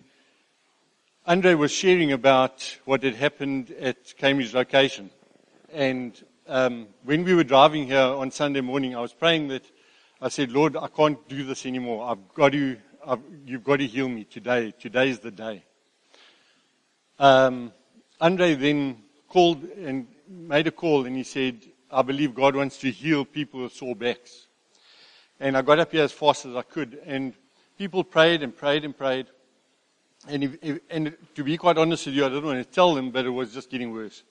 Andre 1.24 1.54
was 1.54 1.70
sharing 1.70 2.10
about 2.10 2.78
what 2.84 3.04
had 3.04 3.14
happened 3.14 3.70
at 3.78 4.16
Cambridge 4.16 4.54
location. 4.54 5.10
And 5.72 6.20
um, 6.48 6.88
when 7.04 7.22
we 7.22 7.34
were 7.34 7.44
driving 7.44 7.86
here 7.86 8.00
on 8.00 8.32
Sunday 8.32 8.60
morning, 8.60 8.96
I 8.96 9.00
was 9.00 9.12
praying 9.12 9.48
that 9.48 9.64
I 10.20 10.30
said, 10.30 10.50
Lord, 10.50 10.76
I 10.76 10.88
can't 10.88 11.28
do 11.28 11.44
this 11.44 11.64
anymore. 11.64 12.10
I've 12.10 12.34
got 12.34 12.52
to, 12.52 12.76
I've, 13.06 13.20
you've 13.46 13.64
got 13.64 13.76
to 13.76 13.86
heal 13.86 14.08
me 14.08 14.24
today. 14.24 14.72
Today 14.72 15.10
is 15.10 15.20
the 15.20 15.30
day. 15.30 15.62
Um, 17.18 17.72
Andre 18.20 18.54
then 18.54 19.02
called 19.28 19.64
and 19.64 20.06
made 20.28 20.66
a 20.66 20.70
call 20.70 21.06
and 21.06 21.16
he 21.16 21.24
said, 21.24 21.60
I 21.90 22.02
believe 22.02 22.34
God 22.34 22.54
wants 22.54 22.78
to 22.78 22.90
heal 22.90 23.24
people 23.24 23.62
with 23.62 23.72
sore 23.72 23.96
backs. 23.96 24.46
And 25.40 25.56
I 25.56 25.62
got 25.62 25.78
up 25.78 25.92
here 25.92 26.04
as 26.04 26.12
fast 26.12 26.46
as 26.46 26.54
I 26.54 26.62
could. 26.62 27.00
And 27.06 27.32
people 27.78 28.04
prayed 28.04 28.42
and 28.42 28.54
prayed 28.54 28.84
and 28.84 28.96
prayed. 28.96 29.26
And, 30.28 30.44
if, 30.44 30.56
if, 30.62 30.80
and 30.90 31.16
to 31.34 31.44
be 31.44 31.56
quite 31.56 31.78
honest 31.78 32.06
with 32.06 32.14
you, 32.14 32.26
I 32.26 32.28
didn't 32.28 32.44
want 32.44 32.58
to 32.58 32.70
tell 32.70 32.94
them, 32.94 33.10
but 33.10 33.24
it 33.24 33.30
was 33.30 33.54
just 33.54 33.70
getting 33.70 33.92
worse. 33.92 34.24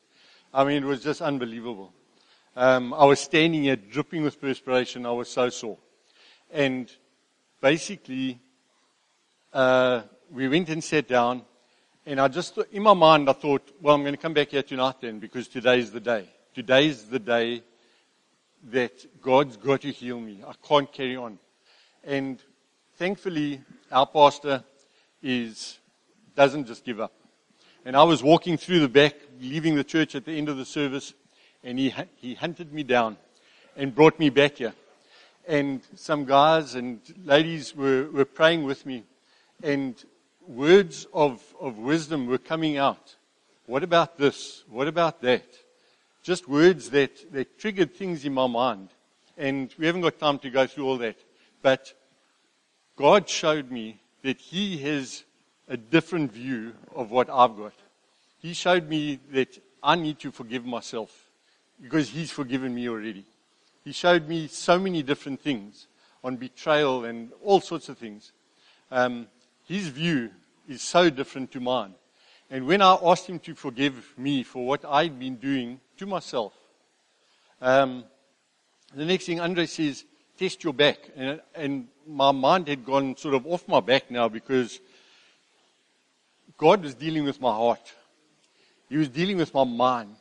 I 0.53 0.63
mean, 0.63 0.83
it 0.83 0.85
was 0.85 1.01
just 1.01 1.21
unbelievable. 1.21 1.93
Um, 2.55 2.93
I 2.93 3.05
was 3.05 3.19
standing 3.19 3.63
here 3.63 3.75
dripping 3.75 4.23
with 4.23 4.39
perspiration. 4.41 5.05
I 5.05 5.11
was 5.11 5.29
so 5.29 5.49
sore. 5.49 5.77
And 6.51 6.91
basically, 7.61 8.39
uh, 9.53 10.01
we 10.31 10.47
went 10.47 10.69
and 10.69 10.83
sat 10.83 11.07
down. 11.07 11.43
And 12.07 12.21
I 12.21 12.29
just, 12.29 12.57
in 12.71 12.83
my 12.83 12.93
mind, 12.93 13.29
I 13.29 13.33
thought, 13.33 13.69
well, 13.81 13.93
I'm 13.93 14.01
going 14.01 14.13
to 14.13 14.21
come 14.21 14.33
back 14.33 14.51
here 14.51 14.63
tonight 14.63 14.95
then 15.01 15.19
because 15.19 15.49
today's 15.49 15.91
the 15.91 15.99
day. 15.99 16.29
Today's 16.55 17.03
the 17.03 17.19
day 17.19 17.61
that 18.71 19.21
God's 19.21 19.57
got 19.57 19.81
to 19.81 19.91
heal 19.91 20.17
me. 20.17 20.41
I 20.47 20.53
can't 20.65 20.89
carry 20.89 21.17
on. 21.17 21.37
And 22.05 22.41
thankfully, 22.95 23.59
our 23.91 24.07
pastor 24.07 24.63
is, 25.21 25.79
doesn't 26.33 26.67
just 26.67 26.85
give 26.85 27.01
up. 27.01 27.11
And 27.83 27.93
I 27.97 28.03
was 28.03 28.23
walking 28.23 28.55
through 28.55 28.79
the 28.79 28.87
back, 28.87 29.15
leaving 29.41 29.75
the 29.75 29.83
church 29.83 30.15
at 30.15 30.23
the 30.23 30.31
end 30.31 30.47
of 30.47 30.55
the 30.55 30.63
service, 30.63 31.13
and 31.61 31.77
he, 31.77 31.93
he 32.15 32.35
hunted 32.35 32.71
me 32.71 32.83
down 32.83 33.17
and 33.75 33.93
brought 33.93 34.17
me 34.17 34.29
back 34.29 34.59
here. 34.59 34.73
And 35.45 35.81
some 35.95 36.23
guys 36.23 36.73
and 36.73 37.01
ladies 37.25 37.75
were, 37.75 38.09
were 38.13 38.23
praying 38.23 38.63
with 38.63 38.85
me, 38.85 39.03
and 39.61 40.01
words 40.47 41.07
of, 41.13 41.43
of 41.59 41.77
wisdom 41.77 42.27
were 42.27 42.37
coming 42.37 42.77
out. 42.77 43.15
What 43.65 43.83
about 43.83 44.17
this? 44.17 44.63
What 44.69 44.87
about 44.87 45.21
that? 45.21 45.45
Just 46.23 46.47
words 46.47 46.89
that, 46.91 47.31
that 47.33 47.59
triggered 47.59 47.93
things 47.93 48.25
in 48.25 48.33
my 48.33 48.47
mind. 48.47 48.89
And 49.37 49.73
we 49.77 49.85
haven't 49.85 50.01
got 50.01 50.19
time 50.19 50.39
to 50.39 50.49
go 50.49 50.65
through 50.65 50.85
all 50.85 50.97
that. 50.99 51.17
But 51.61 51.93
God 52.95 53.29
showed 53.29 53.69
me 53.69 53.99
that 54.23 54.39
He 54.39 54.77
has 54.79 55.23
a 55.67 55.77
different 55.77 56.31
view 56.31 56.73
of 56.95 57.11
what 57.11 57.29
I've 57.29 57.55
got. 57.57 57.73
He 58.39 58.53
showed 58.53 58.87
me 58.87 59.19
that 59.31 59.57
I 59.83 59.95
need 59.95 60.19
to 60.19 60.31
forgive 60.31 60.65
myself 60.65 61.29
because 61.81 62.09
He's 62.09 62.31
forgiven 62.31 62.73
me 62.73 62.89
already. 62.89 63.25
He 63.83 63.91
showed 63.91 64.27
me 64.27 64.47
so 64.47 64.79
many 64.79 65.03
different 65.03 65.41
things 65.41 65.87
on 66.23 66.37
betrayal 66.37 67.05
and 67.05 67.31
all 67.43 67.61
sorts 67.61 67.89
of 67.89 67.97
things. 67.97 68.31
Um, 68.91 69.27
his 69.68 69.89
view 69.89 70.32
is 70.68 70.82
so 70.82 71.09
different 71.09 71.51
to 71.51 71.59
mine. 71.59 71.93
And 72.49 72.65
when 72.65 72.82
I 72.82 72.97
asked 73.03 73.28
him 73.28 73.39
to 73.39 73.55
forgive 73.55 74.13
me 74.18 74.43
for 74.43 74.65
what 74.65 74.86
I'd 74.86 75.20
been 75.20 75.36
doing 75.36 75.82
to 75.97 76.05
myself, 76.05 76.53
um, 77.61 78.05
the 78.95 79.05
next 79.05 79.26
thing 79.26 79.39
Andre 79.39 79.65
says, 79.65 80.05
test 80.38 80.63
your 80.63 80.74
back. 80.74 80.97
And, 81.15 81.41
and 81.53 81.88
my 82.07 82.32
mind 82.32 82.70
had 82.70 82.86
gone 82.86 83.18
sort 83.18 83.36
of 83.36 83.45
off 83.45 83.68
my 83.68 83.82
back 83.82 84.09
now 84.09 84.30
because 84.30 84.80
God 86.57 86.84
was 86.84 86.95
dealing 86.95 87.26
with 87.26 87.41
my 87.41 87.51
heart. 87.51 87.93
He 88.89 88.95
was 88.95 89.09
dealing 89.09 89.38
with 89.38 89.53
my 89.53 89.65
mind 89.65 90.15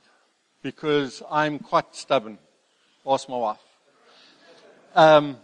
because 0.63 1.23
I'm 1.31 1.61
quite 1.61 1.95
stubborn. 1.95 2.39
Ask 3.07 3.29
my 3.29 3.37
wife. 3.37 3.61
Um, 4.97 5.37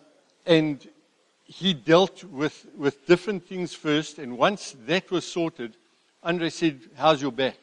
and 0.45 0.85
he 1.53 1.75
dealt 1.75 2.25
with, 2.25 2.67
with 2.77 3.07
different 3.07 3.47
things 3.47 3.75
first, 3.75 4.19
and 4.19 4.39
once 4.39 4.75
that 4.87 5.11
was 5.11 5.27
sorted, 5.27 5.77
Andre 6.23 6.49
said, 6.49 6.81
How's 6.97 7.21
your 7.21 7.33
back? 7.33 7.59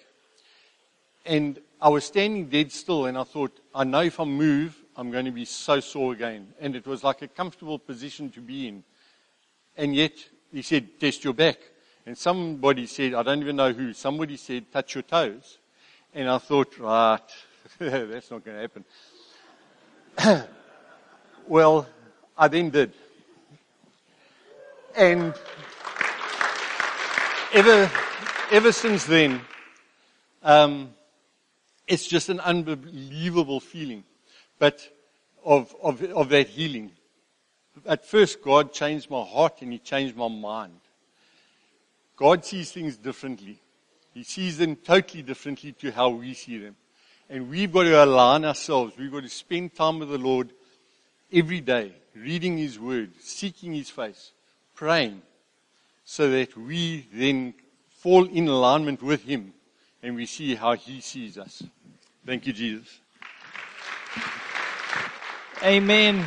And 1.26 1.60
I 1.82 1.90
was 1.90 2.06
standing 2.06 2.50
dead 2.50 2.72
still, 2.72 3.08
and 3.08 3.18
I 3.18 3.24
thought, 3.24 3.60
I 3.74 3.84
know 3.84 4.02
if 4.02 4.20
I 4.20 4.26
move, 4.26 4.78
I'm 4.96 5.10
going 5.10 5.26
to 5.26 5.32
be 5.32 5.46
so 5.46 5.80
sore 5.80 6.14
again. 6.14 6.50
And 6.60 6.76
it 6.76 6.86
was 6.86 7.04
like 7.04 7.24
a 7.24 7.28
comfortable 7.28 7.80
position 7.80 8.30
to 8.32 8.42
be 8.42 8.68
in. 8.68 8.84
And 9.76 9.96
yet, 9.96 10.14
he 10.54 10.62
said, 10.62 11.00
Test 11.00 11.24
your 11.24 11.34
back. 11.34 11.58
And 12.06 12.16
somebody 12.16 12.86
said, 12.86 13.16
I 13.16 13.24
don't 13.24 13.42
even 13.42 13.56
know 13.56 13.74
who, 13.74 13.94
somebody 13.94 14.38
said, 14.38 14.72
Touch 14.72 14.94
your 14.94 15.04
toes. 15.04 15.58
And 16.14 16.30
I 16.30 16.38
thought, 16.38 16.78
Right, 16.78 17.20
that's 17.80 18.30
not 18.30 18.46
going 18.46 18.58
to 18.58 18.84
happen. 20.22 20.48
well, 21.48 21.88
I 22.38 22.48
then 22.50 22.70
did. 22.70 22.94
And 24.96 25.34
ever, 27.54 27.92
ever 28.52 28.72
since 28.72 29.06
then, 29.06 29.42
um, 30.44 30.94
it's 31.88 32.08
just 32.08 32.30
an 32.30 32.40
unbelievable 32.40 33.60
feeling, 33.60 34.04
but 34.58 34.88
of, 35.46 35.76
of, 35.82 36.04
of 36.04 36.30
that 36.30 36.48
healing. 36.48 36.92
At 37.86 38.06
first, 38.06 38.42
God 38.42 38.74
changed 38.74 39.10
my 39.10 39.24
heart 39.24 39.62
and 39.62 39.72
He 39.72 39.80
changed 39.80 40.16
my 40.16 40.28
mind. 40.28 40.80
God 42.16 42.44
sees 42.44 42.72
things 42.72 42.98
differently. 42.98 43.60
He 44.14 44.24
sees 44.24 44.58
them 44.58 44.76
totally 44.76 45.24
differently 45.24 45.72
to 45.74 45.92
how 45.92 46.10
we 46.10 46.34
see 46.34 46.58
them. 46.58 46.76
And 47.30 47.50
we've 47.50 47.72
got 47.72 47.84
to 47.84 48.04
align 48.04 48.44
ourselves. 48.44 48.98
We've 48.98 49.12
got 49.12 49.24
to 49.24 49.30
spend 49.30 49.76
time 49.76 50.00
with 50.00 50.10
the 50.10 50.18
Lord 50.18 50.50
every 51.32 51.62
day, 51.62 51.94
reading 52.16 52.58
His 52.58 52.80
Word, 52.80 53.12
seeking 53.20 53.74
His 53.74 53.90
face 53.90 54.32
praying 54.80 55.22
so 56.06 56.32
that 56.32 56.56
we 56.56 57.06
then 57.12 57.54
fall 57.90 58.24
in 58.24 58.48
alignment 58.48 59.04
with 59.04 59.22
Him 59.26 59.54
and 60.02 60.16
we 60.16 60.26
see 60.26 60.56
how 60.56 60.72
He 60.72 61.02
sees 61.02 61.38
us. 61.38 61.62
Thank 62.26 62.48
you, 62.48 62.54
Jesus. 62.54 63.02
Amen. 65.62 66.26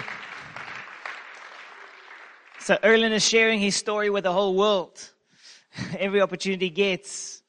So 2.61 2.77
Erlen 2.77 3.13
is 3.13 3.27
sharing 3.27 3.59
his 3.59 3.75
story 3.75 4.11
with 4.11 4.25
the 4.25 4.33
whole 4.33 4.55
world. 4.55 5.01
Every 5.99 6.21
opportunity 6.21 6.69
gets. 6.69 7.43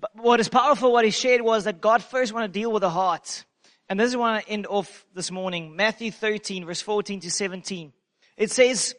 But 0.00 0.12
what 0.16 0.40
is 0.40 0.48
powerful, 0.48 0.94
what 0.94 1.04
he 1.04 1.10
shared 1.10 1.42
was 1.42 1.64
that 1.64 1.82
God 1.82 2.02
first 2.02 2.32
want 2.32 2.50
to 2.50 2.60
deal 2.60 2.72
with 2.72 2.80
the 2.80 2.88
heart. 2.88 3.44
And 3.90 4.00
this 4.00 4.08
is 4.08 4.16
what 4.16 4.30
I 4.30 4.44
end 4.48 4.66
off 4.66 5.04
this 5.14 5.30
morning. 5.30 5.76
Matthew 5.76 6.10
13, 6.10 6.64
verse 6.64 6.80
14 6.80 7.20
to 7.20 7.30
17. 7.30 7.92
It 8.38 8.50
says, 8.50 8.94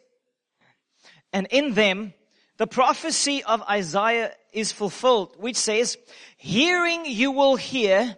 and 1.32 1.46
in 1.50 1.74
them, 1.74 2.14
the 2.56 2.66
prophecy 2.66 3.42
of 3.42 3.62
Isaiah 3.62 4.32
is 4.52 4.72
fulfilled, 4.72 5.36
which 5.38 5.56
says, 5.56 5.96
hearing 6.36 7.06
you 7.06 7.30
will 7.32 7.56
hear 7.56 8.16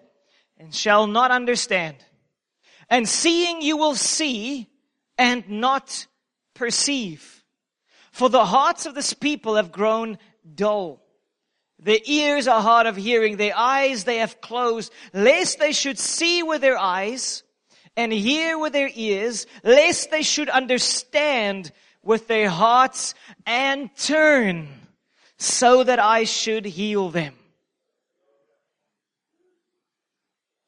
and 0.59 0.75
shall 0.75 1.07
not 1.07 1.31
understand. 1.31 1.97
And 2.89 3.09
seeing 3.09 3.63
you 3.63 3.77
will 3.77 3.95
see 3.95 4.69
and 5.19 5.49
not 5.49 6.07
perceive. 6.55 7.45
For 8.11 8.29
the 8.29 8.45
hearts 8.45 8.87
of 8.87 8.95
this 8.95 9.15
people 9.15 9.57
have 9.57 9.73
grown 9.73 10.19
dull. 10.55 11.03
Their 11.79 11.99
ears 12.05 12.47
are 12.47 12.61
hard 12.61 12.87
of 12.87 12.97
hearing, 12.97 13.37
their 13.37 13.57
eyes 13.57 14.05
they 14.05 14.19
have 14.19 14.41
closed, 14.41 14.93
lest 15.13 15.59
they 15.59 15.73
should 15.73 15.99
see 15.99 16.43
with 16.43 16.61
their 16.61 16.79
eyes 16.79 17.43
and 17.97 18.13
hear 18.13 18.59
with 18.59 18.73
their 18.73 18.91
ears, 18.95 19.47
lest 19.65 20.11
they 20.11 20.23
should 20.23 20.49
understand 20.49 21.73
with 22.03 22.27
their 22.29 22.49
hearts 22.49 23.15
and 23.47 23.95
turn 23.97 24.69
so 25.39 25.85
that 25.85 25.99
I 25.99 26.25
should 26.25 26.65
heal 26.65 27.11
them. 27.11 27.35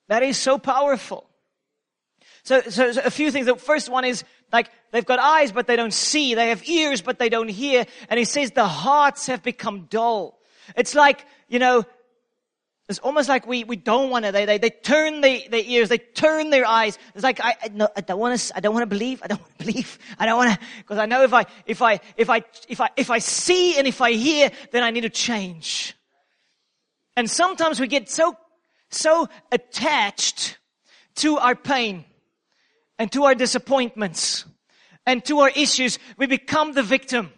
That 0.09 0.23
is 0.23 0.37
so 0.37 0.59
powerful. 0.59 1.29
So, 2.43 2.61
so, 2.63 2.93
so, 2.93 3.01
a 3.03 3.11
few 3.11 3.31
things. 3.31 3.47
The 3.47 3.57
first 3.57 3.89
one 3.89 4.05
is 4.05 4.23
like 4.53 4.71
they've 4.93 5.05
got 5.05 5.19
eyes 5.19 5.51
but 5.51 5.67
they 5.67 5.77
don't 5.77 5.95
see. 5.95 6.35
They 6.35 6.51
have 6.51 6.69
ears 6.69 7.01
but 7.01 7.19
they 7.19 7.29
don't 7.29 7.49
hear. 7.49 7.87
And 8.09 8.19
he 8.19 8.25
says 8.25 8.51
the 8.51 8.69
hearts 8.69 9.27
have 9.29 9.43
become 9.43 9.87
dull. 9.89 10.39
It's 10.77 10.95
like, 10.95 11.25
you 11.49 11.59
know, 11.59 11.85
it's 12.89 12.99
almost 12.99 13.31
like 13.31 13.47
we, 13.47 13.65
we 13.65 13.77
don't 13.77 14.11
want 14.11 14.27
to. 14.27 14.33
They, 14.33 14.45
they, 14.45 14.59
they 14.59 14.69
turn 14.69 15.23
their, 15.23 15.41
their 15.51 15.63
ears. 15.65 15.89
They 15.89 15.97
turn 15.97 16.51
their 16.51 16.67
eyes. 16.67 16.99
It's 17.15 17.25
like, 17.25 17.41
I, 17.41 17.55
I, 17.63 17.69
no, 17.69 17.89
I 17.97 18.03
don't 18.03 18.19
want 18.19 18.39
to, 18.39 18.57
I 18.57 18.61
don't 18.61 18.75
want 18.75 18.83
to 18.83 18.87
believe. 18.87 19.23
I 19.23 19.27
don't 19.29 19.41
want 19.41 19.59
to 19.59 19.65
believe. 19.65 19.99
I 20.19 20.27
don't 20.27 20.37
want 20.37 20.53
to, 20.53 20.67
because 20.79 20.99
I 20.99 21.07
know 21.07 21.23
if 21.23 21.33
I, 21.33 21.47
if 21.65 21.81
I, 21.81 22.01
if 22.19 22.29
I, 22.29 22.43
if 22.69 22.81
I, 22.83 22.91
if 22.97 23.11
I 23.11 23.19
see 23.19 23.79
and 23.79 23.87
if 23.87 24.03
I 24.03 24.13
hear, 24.13 24.51
then 24.71 24.83
I 24.83 24.91
need 24.91 25.03
to 25.03 25.11
change. 25.11 25.95
And 27.17 27.31
sometimes 27.31 27.81
we 27.81 27.87
get 27.87 28.11
so, 28.11 28.37
so 28.91 29.29
attached 29.51 30.59
to 31.17 31.39
our 31.39 31.55
pain 31.55 32.05
and 32.99 33.11
to 33.13 33.25
our 33.25 33.35
disappointments 33.35 34.45
and 35.07 35.25
to 35.25 35.39
our 35.41 35.51
issues. 35.51 35.99
We 36.19 36.27
become 36.27 36.73
the 36.73 36.83
victim. 36.83 37.33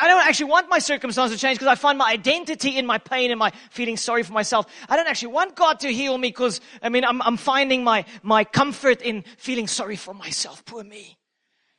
I 0.00 0.08
don't 0.08 0.26
actually 0.26 0.50
want 0.50 0.68
my 0.68 0.78
circumstance 0.78 1.32
to 1.32 1.38
change 1.38 1.58
because 1.58 1.70
I 1.70 1.74
find 1.74 1.98
my 1.98 2.10
identity 2.10 2.78
in 2.78 2.86
my 2.86 2.98
pain 2.98 3.30
and 3.30 3.38
my 3.38 3.52
feeling 3.70 3.96
sorry 3.96 4.22
for 4.22 4.32
myself. 4.32 4.66
I 4.88 4.96
don't 4.96 5.08
actually 5.08 5.32
want 5.32 5.56
God 5.56 5.80
to 5.80 5.92
heal 5.92 6.16
me 6.16 6.28
because, 6.28 6.60
I 6.82 6.88
mean, 6.88 7.04
I'm, 7.04 7.20
I'm 7.22 7.36
finding 7.36 7.84
my, 7.84 8.04
my 8.22 8.44
comfort 8.44 9.02
in 9.02 9.24
feeling 9.38 9.66
sorry 9.66 9.96
for 9.96 10.14
myself. 10.14 10.64
Poor 10.64 10.84
me. 10.84 11.18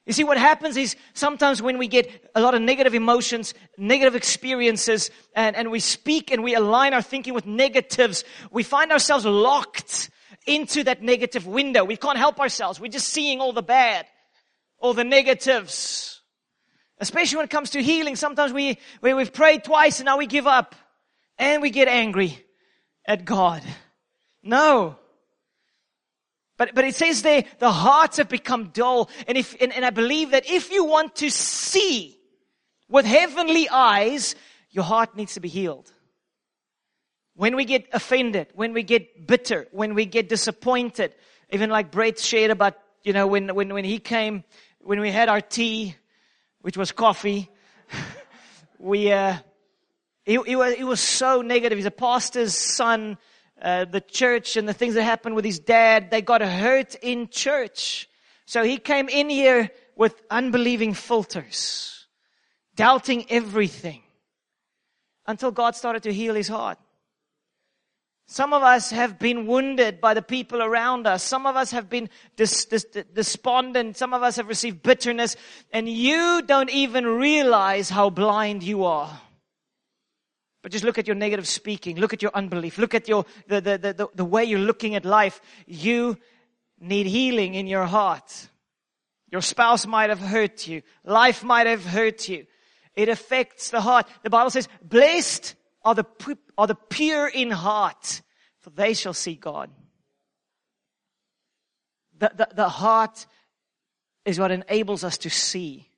You 0.05 0.11
see, 0.11 0.25
what 0.25 0.37
happens 0.37 0.75
is 0.75 0.97
sometimes 1.13 1.61
when 1.61 1.77
we 1.77 1.87
get 1.87 2.29
a 2.35 2.41
lot 2.41 2.55
of 2.55 2.61
negative 2.61 2.93
emotions, 2.93 3.53
negative 3.77 4.15
experiences, 4.15 5.09
and, 5.33 5.55
and 5.55 5.71
we 5.71 5.79
speak 5.79 6.29
and 6.29 6.43
we 6.43 6.55
align 6.55 6.93
our 6.93 7.01
thinking 7.01 7.33
with 7.33 7.45
negatives, 7.45 8.25
we 8.51 8.63
find 8.63 8.91
ourselves 8.91 9.25
locked 9.25 10.09
into 10.45 10.83
that 10.83 11.01
negative 11.01 11.47
window. 11.47 11.85
We 11.85 11.95
can't 11.95 12.17
help 12.17 12.41
ourselves. 12.41 12.81
We're 12.81 12.91
just 12.91 13.09
seeing 13.09 13.39
all 13.39 13.53
the 13.53 13.63
bad, 13.63 14.05
all 14.77 14.93
the 14.93 15.05
negatives. 15.05 16.21
Especially 17.03 17.35
when 17.35 17.43
it 17.43 17.49
comes 17.49 17.71
to 17.71 17.83
healing, 17.83 18.15
sometimes 18.15 18.53
we, 18.53 18.77
we 19.01 19.13
we've 19.13 19.33
prayed 19.33 19.65
twice 19.65 19.99
and 19.99 20.05
now 20.05 20.17
we 20.17 20.25
give 20.25 20.47
up 20.47 20.73
and 21.37 21.61
we 21.61 21.69
get 21.69 21.89
angry 21.89 22.41
at 23.05 23.25
God. 23.25 23.61
No. 24.41 24.95
But, 26.57 26.73
but 26.73 26.85
it 26.85 26.95
says 26.95 27.21
there, 27.21 27.43
the 27.59 27.73
hearts 27.73 28.17
have 28.17 28.29
become 28.29 28.69
dull. 28.69 29.09
And 29.27 29.37
if, 29.37 29.53
and, 29.59 29.73
and 29.73 29.83
I 29.83 29.89
believe 29.89 30.31
that 30.31 30.49
if 30.49 30.71
you 30.71 30.85
want 30.85 31.17
to 31.17 31.29
see 31.29 32.17
with 32.87 33.05
heavenly 33.05 33.67
eyes, 33.67 34.35
your 34.69 34.85
heart 34.85 35.17
needs 35.17 35.33
to 35.33 35.41
be 35.41 35.49
healed. 35.49 35.91
When 37.35 37.57
we 37.57 37.65
get 37.65 37.89
offended, 37.91 38.47
when 38.55 38.71
we 38.71 38.83
get 38.83 39.27
bitter, 39.27 39.67
when 39.71 39.93
we 39.93 40.05
get 40.05 40.29
disappointed, 40.29 41.13
even 41.49 41.69
like 41.69 41.91
Brett 41.91 42.17
shared 42.17 42.51
about, 42.51 42.75
you 43.03 43.11
know, 43.11 43.27
when, 43.27 43.53
when, 43.53 43.73
when 43.73 43.83
he 43.83 43.99
came, 43.99 44.45
when 44.79 45.01
we 45.01 45.11
had 45.11 45.27
our 45.27 45.41
tea, 45.41 45.95
which 46.63 46.77
was 46.77 46.91
coffee, 46.91 47.49
we, 48.79 49.11
uh, 49.11 49.35
he, 50.23 50.39
he, 50.45 50.55
was, 50.55 50.73
he 50.73 50.83
was 50.83 50.99
so 50.99 51.41
negative. 51.41 51.77
He's 51.77 51.85
a 51.85 51.91
pastor's 51.91 52.55
son. 52.57 53.17
Uh, 53.61 53.85
the 53.85 54.01
church 54.01 54.57
and 54.57 54.67
the 54.67 54.73
things 54.73 54.95
that 54.95 55.03
happened 55.03 55.35
with 55.35 55.45
his 55.45 55.59
dad, 55.59 56.09
they 56.09 56.21
got 56.21 56.41
hurt 56.41 56.95
in 56.95 57.29
church. 57.29 58.09
So 58.45 58.63
he 58.63 58.77
came 58.77 59.07
in 59.09 59.29
here 59.29 59.69
with 59.95 60.21
unbelieving 60.29 60.93
filters, 60.93 62.07
doubting 62.75 63.25
everything 63.29 64.01
until 65.27 65.51
God 65.51 65.75
started 65.75 66.03
to 66.03 66.13
heal 66.13 66.33
his 66.33 66.47
heart. 66.47 66.77
Some 68.25 68.53
of 68.53 68.63
us 68.63 68.89
have 68.91 69.19
been 69.19 69.45
wounded 69.47 69.99
by 69.99 70.13
the 70.13 70.21
people 70.21 70.61
around 70.61 71.05
us. 71.07 71.23
Some 71.23 71.45
of 71.45 71.55
us 71.55 71.71
have 71.71 71.89
been 71.89 72.09
dis- 72.35 72.65
dis- 72.65 72.85
despondent. 73.13 73.97
Some 73.97 74.13
of 74.13 74.23
us 74.23 74.37
have 74.37 74.47
received 74.47 74.81
bitterness 74.81 75.35
and 75.71 75.89
you 75.89 76.41
don't 76.41 76.69
even 76.69 77.05
realize 77.05 77.89
how 77.89 78.09
blind 78.09 78.63
you 78.63 78.85
are. 78.85 79.21
But 80.61 80.71
just 80.71 80.85
look 80.85 80.97
at 80.97 81.07
your 81.07 81.17
negative 81.17 81.47
speaking. 81.47 81.97
Look 81.97 82.13
at 82.13 82.21
your 82.21 82.31
unbelief. 82.33 82.77
Look 82.77 82.95
at 82.95 83.09
your, 83.09 83.25
the, 83.47 83.59
the, 83.59 83.77
the, 83.77 84.07
the, 84.15 84.25
way 84.25 84.45
you're 84.45 84.59
looking 84.59 84.95
at 84.95 85.03
life. 85.03 85.41
You 85.67 86.17
need 86.79 87.05
healing 87.05 87.53
in 87.55 87.67
your 87.67 87.85
heart. 87.85 88.49
Your 89.29 89.41
spouse 89.41 89.85
might 89.85 90.09
have 90.09 90.19
hurt 90.19 90.65
you. 90.65 90.81
Life 91.03 91.43
might 91.43 91.67
have 91.67 91.83
hurt 91.83 92.29
you. 92.29 92.45
It 92.95 93.09
affects 93.09 93.71
the 93.71 93.81
heart. 93.81 94.07
The 94.23 94.29
Bible 94.29 94.51
says, 94.51 94.69
blessed 94.81 95.55
are 95.83 95.95
the, 95.95 96.05
are 96.57 96.67
the 96.67 96.75
pure 96.75 97.27
in 97.27 97.51
heart, 97.51 98.21
for 98.59 98.69
they 98.69 98.93
shall 98.93 99.13
see 99.13 99.35
God. 99.35 99.69
The, 102.19 102.31
the, 102.35 102.47
the 102.55 102.69
heart 102.69 103.25
is 104.25 104.39
what 104.39 104.51
enables 104.51 105.03
us 105.03 105.17
to 105.19 105.29
see. 105.29 105.89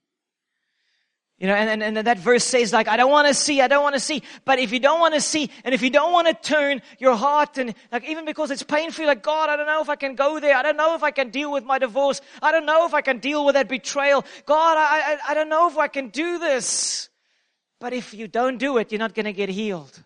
You 1.37 1.47
know, 1.47 1.53
and, 1.53 1.83
and, 1.83 1.97
and 1.97 2.07
that 2.07 2.17
verse 2.17 2.45
says 2.45 2.71
like, 2.71 2.87
I 2.87 2.95
don't 2.95 3.11
want 3.11 3.27
to 3.27 3.33
see, 3.33 3.59
I 3.59 3.67
don't 3.67 3.83
want 3.83 3.95
to 3.95 3.99
see. 3.99 4.23
But 4.45 4.57
if 4.59 4.71
you 4.71 4.79
don't 4.79 5.01
want 5.01 5.15
to 5.15 5.21
see, 5.21 5.51
and 5.65 5.75
if 5.75 5.81
you 5.81 5.89
don't 5.89 6.13
want 6.13 6.27
to 6.27 6.33
turn 6.33 6.81
your 6.97 7.15
heart 7.15 7.57
and 7.57 7.75
like, 7.91 8.09
even 8.09 8.23
because 8.23 8.51
it's 8.51 8.63
painful, 8.63 9.05
like, 9.05 9.21
God, 9.21 9.49
I 9.49 9.57
don't 9.57 9.67
know 9.67 9.81
if 9.81 9.89
I 9.89 9.97
can 9.97 10.15
go 10.15 10.39
there. 10.39 10.55
I 10.55 10.63
don't 10.63 10.77
know 10.77 10.95
if 10.95 11.03
I 11.03 11.11
can 11.11 11.31
deal 11.31 11.51
with 11.51 11.65
my 11.65 11.77
divorce. 11.77 12.21
I 12.41 12.53
don't 12.53 12.65
know 12.65 12.85
if 12.85 12.93
I 12.93 13.01
can 13.01 13.19
deal 13.19 13.45
with 13.45 13.55
that 13.55 13.67
betrayal. 13.67 14.23
God, 14.45 14.77
I, 14.77 15.15
I, 15.15 15.17
I 15.29 15.33
don't 15.33 15.49
know 15.49 15.67
if 15.67 15.77
I 15.77 15.89
can 15.89 16.07
do 16.07 16.39
this. 16.39 17.09
But 17.79 17.93
if 17.93 18.13
you 18.13 18.27
don't 18.27 18.57
do 18.57 18.77
it, 18.77 18.91
you're 18.91 18.99
not 18.99 19.13
going 19.13 19.25
to 19.25 19.33
get 19.33 19.49
healed 19.49 20.03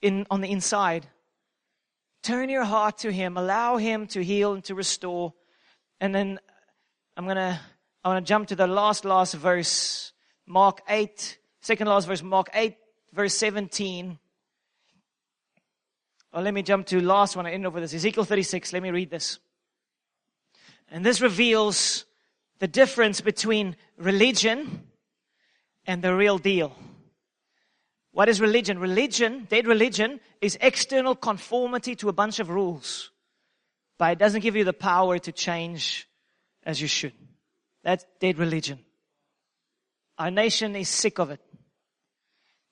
in, 0.00 0.26
on 0.30 0.40
the 0.40 0.50
inside. 0.50 1.06
Turn 2.22 2.48
your 2.48 2.64
heart 2.64 2.98
to 2.98 3.12
Him. 3.12 3.36
Allow 3.36 3.76
Him 3.76 4.06
to 4.08 4.24
heal 4.24 4.54
and 4.54 4.64
to 4.64 4.74
restore. 4.74 5.34
And 6.00 6.14
then 6.14 6.38
I'm 7.16 7.24
going 7.24 7.36
to, 7.36 7.60
I 8.04 8.08
want 8.08 8.24
to 8.24 8.28
jump 8.28 8.48
to 8.48 8.56
the 8.56 8.66
last, 8.66 9.04
last 9.04 9.34
verse. 9.34 10.12
Mark 10.46 10.80
8, 10.88 11.38
second 11.60 11.88
last 11.88 12.06
verse, 12.06 12.22
Mark 12.22 12.48
8, 12.54 12.76
verse 13.12 13.36
17. 13.36 14.18
Or 16.32 16.42
let 16.42 16.54
me 16.54 16.62
jump 16.62 16.86
to 16.88 17.00
last 17.00 17.36
one. 17.36 17.46
I 17.46 17.52
end 17.52 17.66
over 17.66 17.80
this. 17.80 17.94
Ezekiel 17.94 18.24
36. 18.24 18.72
Let 18.72 18.82
me 18.82 18.90
read 18.90 19.10
this. 19.10 19.38
And 20.90 21.04
this 21.04 21.20
reveals 21.20 22.04
the 22.58 22.68
difference 22.68 23.20
between 23.20 23.76
religion 23.96 24.84
and 25.86 26.02
the 26.02 26.14
real 26.14 26.38
deal. 26.38 26.74
What 28.12 28.28
is 28.28 28.40
religion? 28.40 28.78
Religion, 28.78 29.46
dead 29.48 29.66
religion, 29.66 30.20
is 30.40 30.56
external 30.60 31.14
conformity 31.14 31.94
to 31.96 32.08
a 32.08 32.12
bunch 32.12 32.40
of 32.40 32.48
rules. 32.48 33.10
But 33.98 34.12
it 34.12 34.18
doesn't 34.18 34.40
give 34.40 34.56
you 34.56 34.64
the 34.64 34.72
power 34.72 35.18
to 35.18 35.32
change 35.32 36.08
as 36.64 36.80
you 36.80 36.88
should. 36.88 37.12
That's 37.82 38.04
dead 38.20 38.38
religion. 38.38 38.78
Our 40.18 40.30
nation 40.30 40.74
is 40.76 40.88
sick 40.88 41.18
of 41.18 41.30
it. 41.30 41.40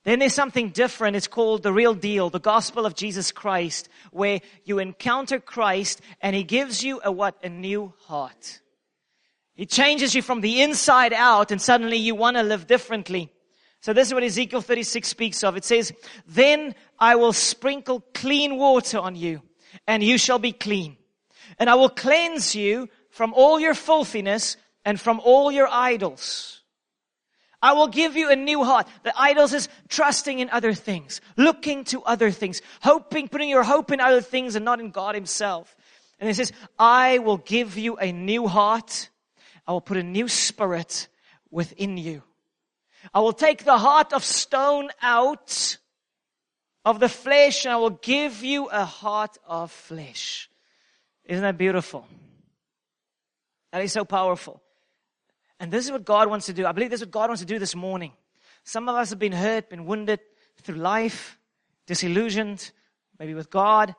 Then 0.04 0.18
there's 0.18 0.34
something 0.34 0.70
different. 0.70 1.16
It's 1.16 1.28
called 1.28 1.62
the 1.62 1.72
real 1.72 1.94
deal, 1.94 2.28
the 2.28 2.38
gospel 2.38 2.84
of 2.84 2.94
Jesus 2.94 3.32
Christ, 3.32 3.88
where 4.10 4.40
you 4.64 4.78
encounter 4.78 5.40
Christ 5.40 6.00
and 6.20 6.36
he 6.36 6.44
gives 6.44 6.82
you 6.82 7.00
a 7.02 7.10
what? 7.10 7.42
A 7.42 7.48
new 7.48 7.94
heart. 8.00 8.60
He 9.55 9.66
changes 9.66 10.14
you 10.14 10.22
from 10.22 10.40
the 10.40 10.62
inside 10.62 11.12
out 11.12 11.50
and 11.50 11.61
suddenly 11.62 11.96
you 11.96 12.14
want 12.14 12.36
to 12.36 12.42
live 12.42 12.66
differently. 12.66 13.30
So 13.80 13.92
this 13.92 14.09
is 14.09 14.14
what 14.14 14.22
Ezekiel 14.22 14.61
36 14.61 15.07
speaks 15.07 15.44
of. 15.44 15.57
It 15.57 15.64
says, 15.64 15.92
then 16.26 16.74
I 16.98 17.16
will 17.16 17.32
sprinkle 17.32 18.00
clean 18.14 18.57
water 18.57 18.98
on 18.98 19.14
you 19.14 19.42
and 19.86 20.02
you 20.02 20.18
shall 20.18 20.38
be 20.38 20.52
clean. 20.52 20.96
And 21.59 21.70
I 21.70 21.74
will 21.74 21.88
cleanse 21.90 22.55
you 22.55 22.88
from 23.11 23.32
all 23.34 23.61
your 23.61 23.74
filthiness 23.74 24.57
and 24.84 25.00
from 25.00 25.20
all 25.20 25.52
your 25.52 25.68
idols. 25.70 26.62
I 27.62 27.72
will 27.72 27.88
give 27.88 28.16
you 28.16 28.30
a 28.30 28.36
new 28.36 28.62
heart. 28.64 28.88
The 29.05 29.12
idols 29.18 29.55
is 29.55 29.68
trusting 29.88 30.38
in 30.38 30.50
other 30.50 30.74
things, 30.74 31.20
looking 31.36 31.84
to 31.84 32.02
other 32.02 32.30
things, 32.30 32.61
hoping, 32.82 33.28
putting 33.28 33.48
your 33.48 33.62
hope 33.62 33.90
in 33.90 34.00
other 34.00 34.20
things 34.20 34.55
and 34.55 34.64
not 34.64 34.80
in 34.80 34.90
God 34.90 35.14
himself. 35.14 35.74
And 36.20 36.28
it 36.28 36.34
says, 36.34 36.52
I 36.78 37.18
will 37.18 37.38
give 37.38 37.78
you 37.78 37.96
a 37.96 38.12
new 38.12 38.48
heart. 38.48 39.09
I 39.66 39.72
will 39.72 39.80
put 39.80 39.96
a 39.96 40.02
new 40.02 40.28
spirit 40.28 41.08
within 41.50 41.96
you. 41.96 42.22
I 43.12 43.20
will 43.20 43.32
take 43.32 43.64
the 43.64 43.78
heart 43.78 44.12
of 44.12 44.24
stone 44.24 44.90
out 45.02 45.78
of 46.84 47.00
the 47.00 47.08
flesh 47.08 47.64
and 47.64 47.72
I 47.72 47.76
will 47.76 47.90
give 47.90 48.42
you 48.42 48.66
a 48.66 48.84
heart 48.84 49.36
of 49.46 49.70
flesh. 49.70 50.50
Isn't 51.24 51.42
that 51.42 51.58
beautiful? 51.58 52.06
That 53.72 53.82
is 53.82 53.92
so 53.92 54.04
powerful. 54.04 54.62
And 55.58 55.72
this 55.72 55.84
is 55.84 55.92
what 55.92 56.04
God 56.04 56.28
wants 56.28 56.46
to 56.46 56.52
do. 56.52 56.66
I 56.66 56.72
believe 56.72 56.90
this 56.90 57.00
is 57.00 57.06
what 57.06 57.12
God 57.12 57.30
wants 57.30 57.40
to 57.40 57.46
do 57.46 57.58
this 57.58 57.74
morning. 57.74 58.12
Some 58.64 58.88
of 58.88 58.96
us 58.96 59.10
have 59.10 59.18
been 59.18 59.32
hurt, 59.32 59.70
been 59.70 59.86
wounded 59.86 60.20
through 60.62 60.76
life, 60.76 61.38
disillusioned, 61.86 62.70
maybe 63.18 63.34
with 63.34 63.50
God. 63.50 63.94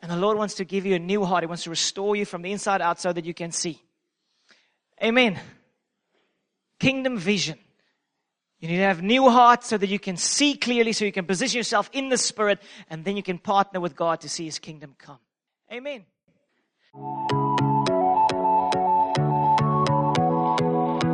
And 0.00 0.10
the 0.10 0.16
Lord 0.16 0.36
wants 0.36 0.54
to 0.54 0.64
give 0.64 0.84
you 0.84 0.94
a 0.94 0.98
new 0.98 1.24
heart. 1.24 1.42
He 1.42 1.46
wants 1.46 1.64
to 1.64 1.70
restore 1.70 2.16
you 2.16 2.24
from 2.24 2.42
the 2.42 2.52
inside 2.52 2.82
out 2.82 3.00
so 3.00 3.12
that 3.12 3.24
you 3.24 3.34
can 3.34 3.52
see. 3.52 3.82
Amen. 5.02 5.38
Kingdom 6.78 7.18
vision. 7.18 7.58
You 8.60 8.68
need 8.68 8.76
to 8.76 8.84
have 8.84 9.02
new 9.02 9.28
hearts 9.28 9.66
so 9.66 9.76
that 9.76 9.88
you 9.88 9.98
can 9.98 10.16
see 10.16 10.54
clearly, 10.54 10.92
so 10.92 11.04
you 11.04 11.10
can 11.10 11.26
position 11.26 11.58
yourself 11.58 11.90
in 11.92 12.08
the 12.08 12.16
Spirit, 12.16 12.62
and 12.88 13.04
then 13.04 13.16
you 13.16 13.22
can 13.22 13.38
partner 13.38 13.80
with 13.80 13.96
God 13.96 14.20
to 14.20 14.28
see 14.28 14.44
His 14.44 14.60
kingdom 14.60 14.94
come. 14.98 15.18
Amen. 15.72 16.04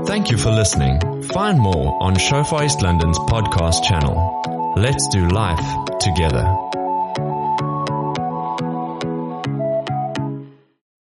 Thank 0.06 0.30
you 0.30 0.36
for 0.36 0.50
listening. 0.50 1.22
Find 1.22 1.58
more 1.58 2.02
on 2.02 2.18
Shofar 2.18 2.64
East 2.64 2.82
London's 2.82 3.18
podcast 3.18 3.84
channel. 3.84 4.74
Let's 4.76 5.08
do 5.08 5.28
life 5.28 5.98
together. 6.00 6.67